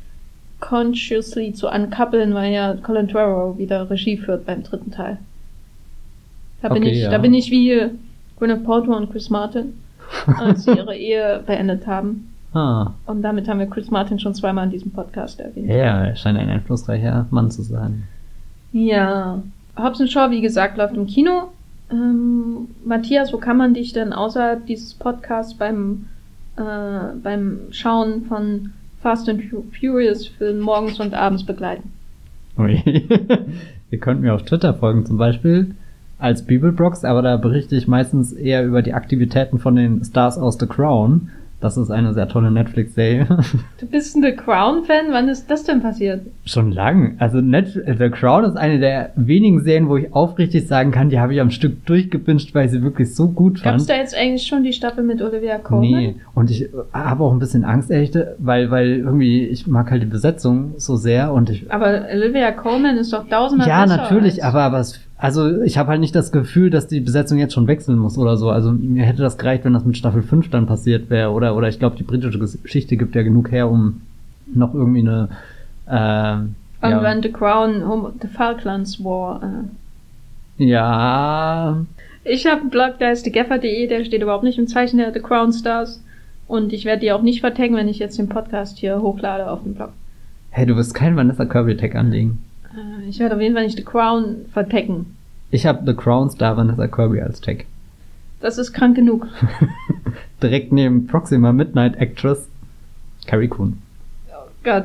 [0.61, 5.19] consciously zu unkappeln, weil ja Colin Trevorrow wieder Regie führt beim dritten Teil.
[6.63, 7.11] Da bin Okay, ich, ja.
[7.11, 7.89] da bin ich wie
[8.39, 9.75] Gwyneth Paltrow und Chris Martin,
[10.39, 12.27] als sie ihre Ehe beendet haben.
[12.53, 15.69] Ah, Und damit haben wir Chris Martin schon zweimal in diesem Podcast erwähnt.
[15.69, 18.05] ja, er scheint ein einflussreicher Mann zu sein.
[18.73, 19.41] Ja.
[19.79, 21.51] Hobbs and Shaw, wie gesagt, läuft im Kino.
[21.93, 26.07] Ähm, Matthias, wo kann man dich denn außerhalb dieses Podcasts beim,
[26.57, 31.91] äh, beim Schauen von Fast and Fu- Furious Filmen morgens und abends begleiten?
[32.59, 32.83] Ui.
[33.91, 35.75] Ihr könnt mir auf Twitter folgen zum Beispiel
[36.19, 40.59] als Bibelbrox, aber da berichte ich meistens eher über die Aktivitäten von den Stars aus
[40.61, 41.31] The Crown.
[41.61, 43.27] Das ist eine sehr tolle Netflix-Serie.
[43.81, 45.07] Du bist ein The Crown-Fan?
[45.11, 46.23] Wann ist das denn passiert?
[46.45, 47.17] Schon lang.
[47.19, 51.19] Also Net The Crown ist eine der wenigen Serien, wo ich aufrichtig sagen kann, die
[51.19, 53.77] habe ich am Stück durchgebinscht, weil ich sie wirklich so gut fand.
[53.77, 55.91] Gab's da jetzt eigentlich schon die Staffel mit Olivia Colman?
[55.91, 60.03] Nee, und ich habe auch ein bisschen Angst, ehrlich, weil, weil irgendwie, ich mag halt
[60.03, 61.71] die Besetzung so sehr und ich.
[61.71, 66.01] Aber Olivia Colman ist doch tausendmal Ja, natürlich, aber, aber es, also ich habe halt
[66.01, 68.51] nicht das Gefühl, dass die Besetzung jetzt schon wechseln muss oder so.
[68.51, 71.31] Also mir hätte das gereicht, wenn das mit Staffel 5 dann passiert wäre.
[71.31, 74.01] Oder, oder ich glaube, die britische Geschichte gibt ja genug her, um
[74.55, 75.29] noch irgendwie eine.
[75.89, 79.43] ähm, Und ja, wenn The Crown, The Falklands War.
[80.59, 80.65] Äh.
[80.65, 81.85] ja,
[82.25, 85.21] Ich habe einen Blog, der ist thegaffer.de, der steht überhaupt nicht im Zeichen der The
[85.21, 86.03] Crown Stars.
[86.49, 89.63] Und ich werde die auch nicht vertaggen, wenn ich jetzt den Podcast hier hochlade auf
[89.63, 89.91] dem Blog.
[90.51, 92.39] hey, du wirst keinen Vanessa Kirby Tag anlegen.
[92.75, 95.17] Äh, Ich werde auf jeden Fall nicht The Crown vertaggen.
[95.51, 97.65] Ich habe The Crown Star Vanessa Kirby als Tag.
[98.41, 99.27] Das ist krank genug.
[100.43, 102.49] Direkt neben Proxima Midnight Actress
[103.27, 103.79] Carrie Coon.
[104.65, 104.85] Gott.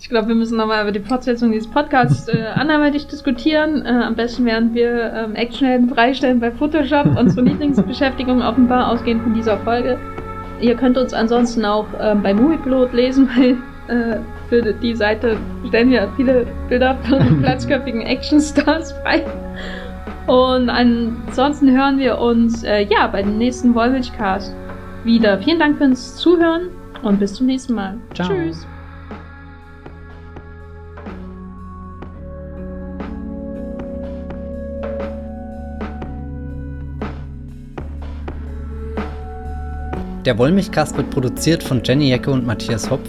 [0.00, 3.84] Ich glaube, wir müssen nochmal über die Fortsetzung dieses Podcasts äh, anderweitig diskutieren.
[3.84, 9.34] Äh, am besten, während wir ähm, Actionhelden freistellen bei Photoshop, unsere Lieblingsbeschäftigung offenbar ausgehend von
[9.34, 9.98] dieser Folge.
[10.60, 13.56] Ihr könnt uns ansonsten auch ähm, bei Moviepilot lesen, weil
[13.88, 15.36] äh, für die Seite
[15.68, 19.24] stellen wir viele Bilder von platzköpfigen Actionstars frei.
[20.26, 24.54] Und ansonsten hören wir uns äh, ja bei dem nächsten Wollmilchcast
[25.04, 25.38] wieder.
[25.38, 26.68] Vielen Dank fürs Zuhören
[27.02, 27.96] und bis zum nächsten Mal.
[28.14, 28.28] Ciao.
[28.28, 28.66] Tschüss.
[40.26, 43.08] Der Wollmilchcast wird produziert von Jenny Jecke und Matthias Hopf.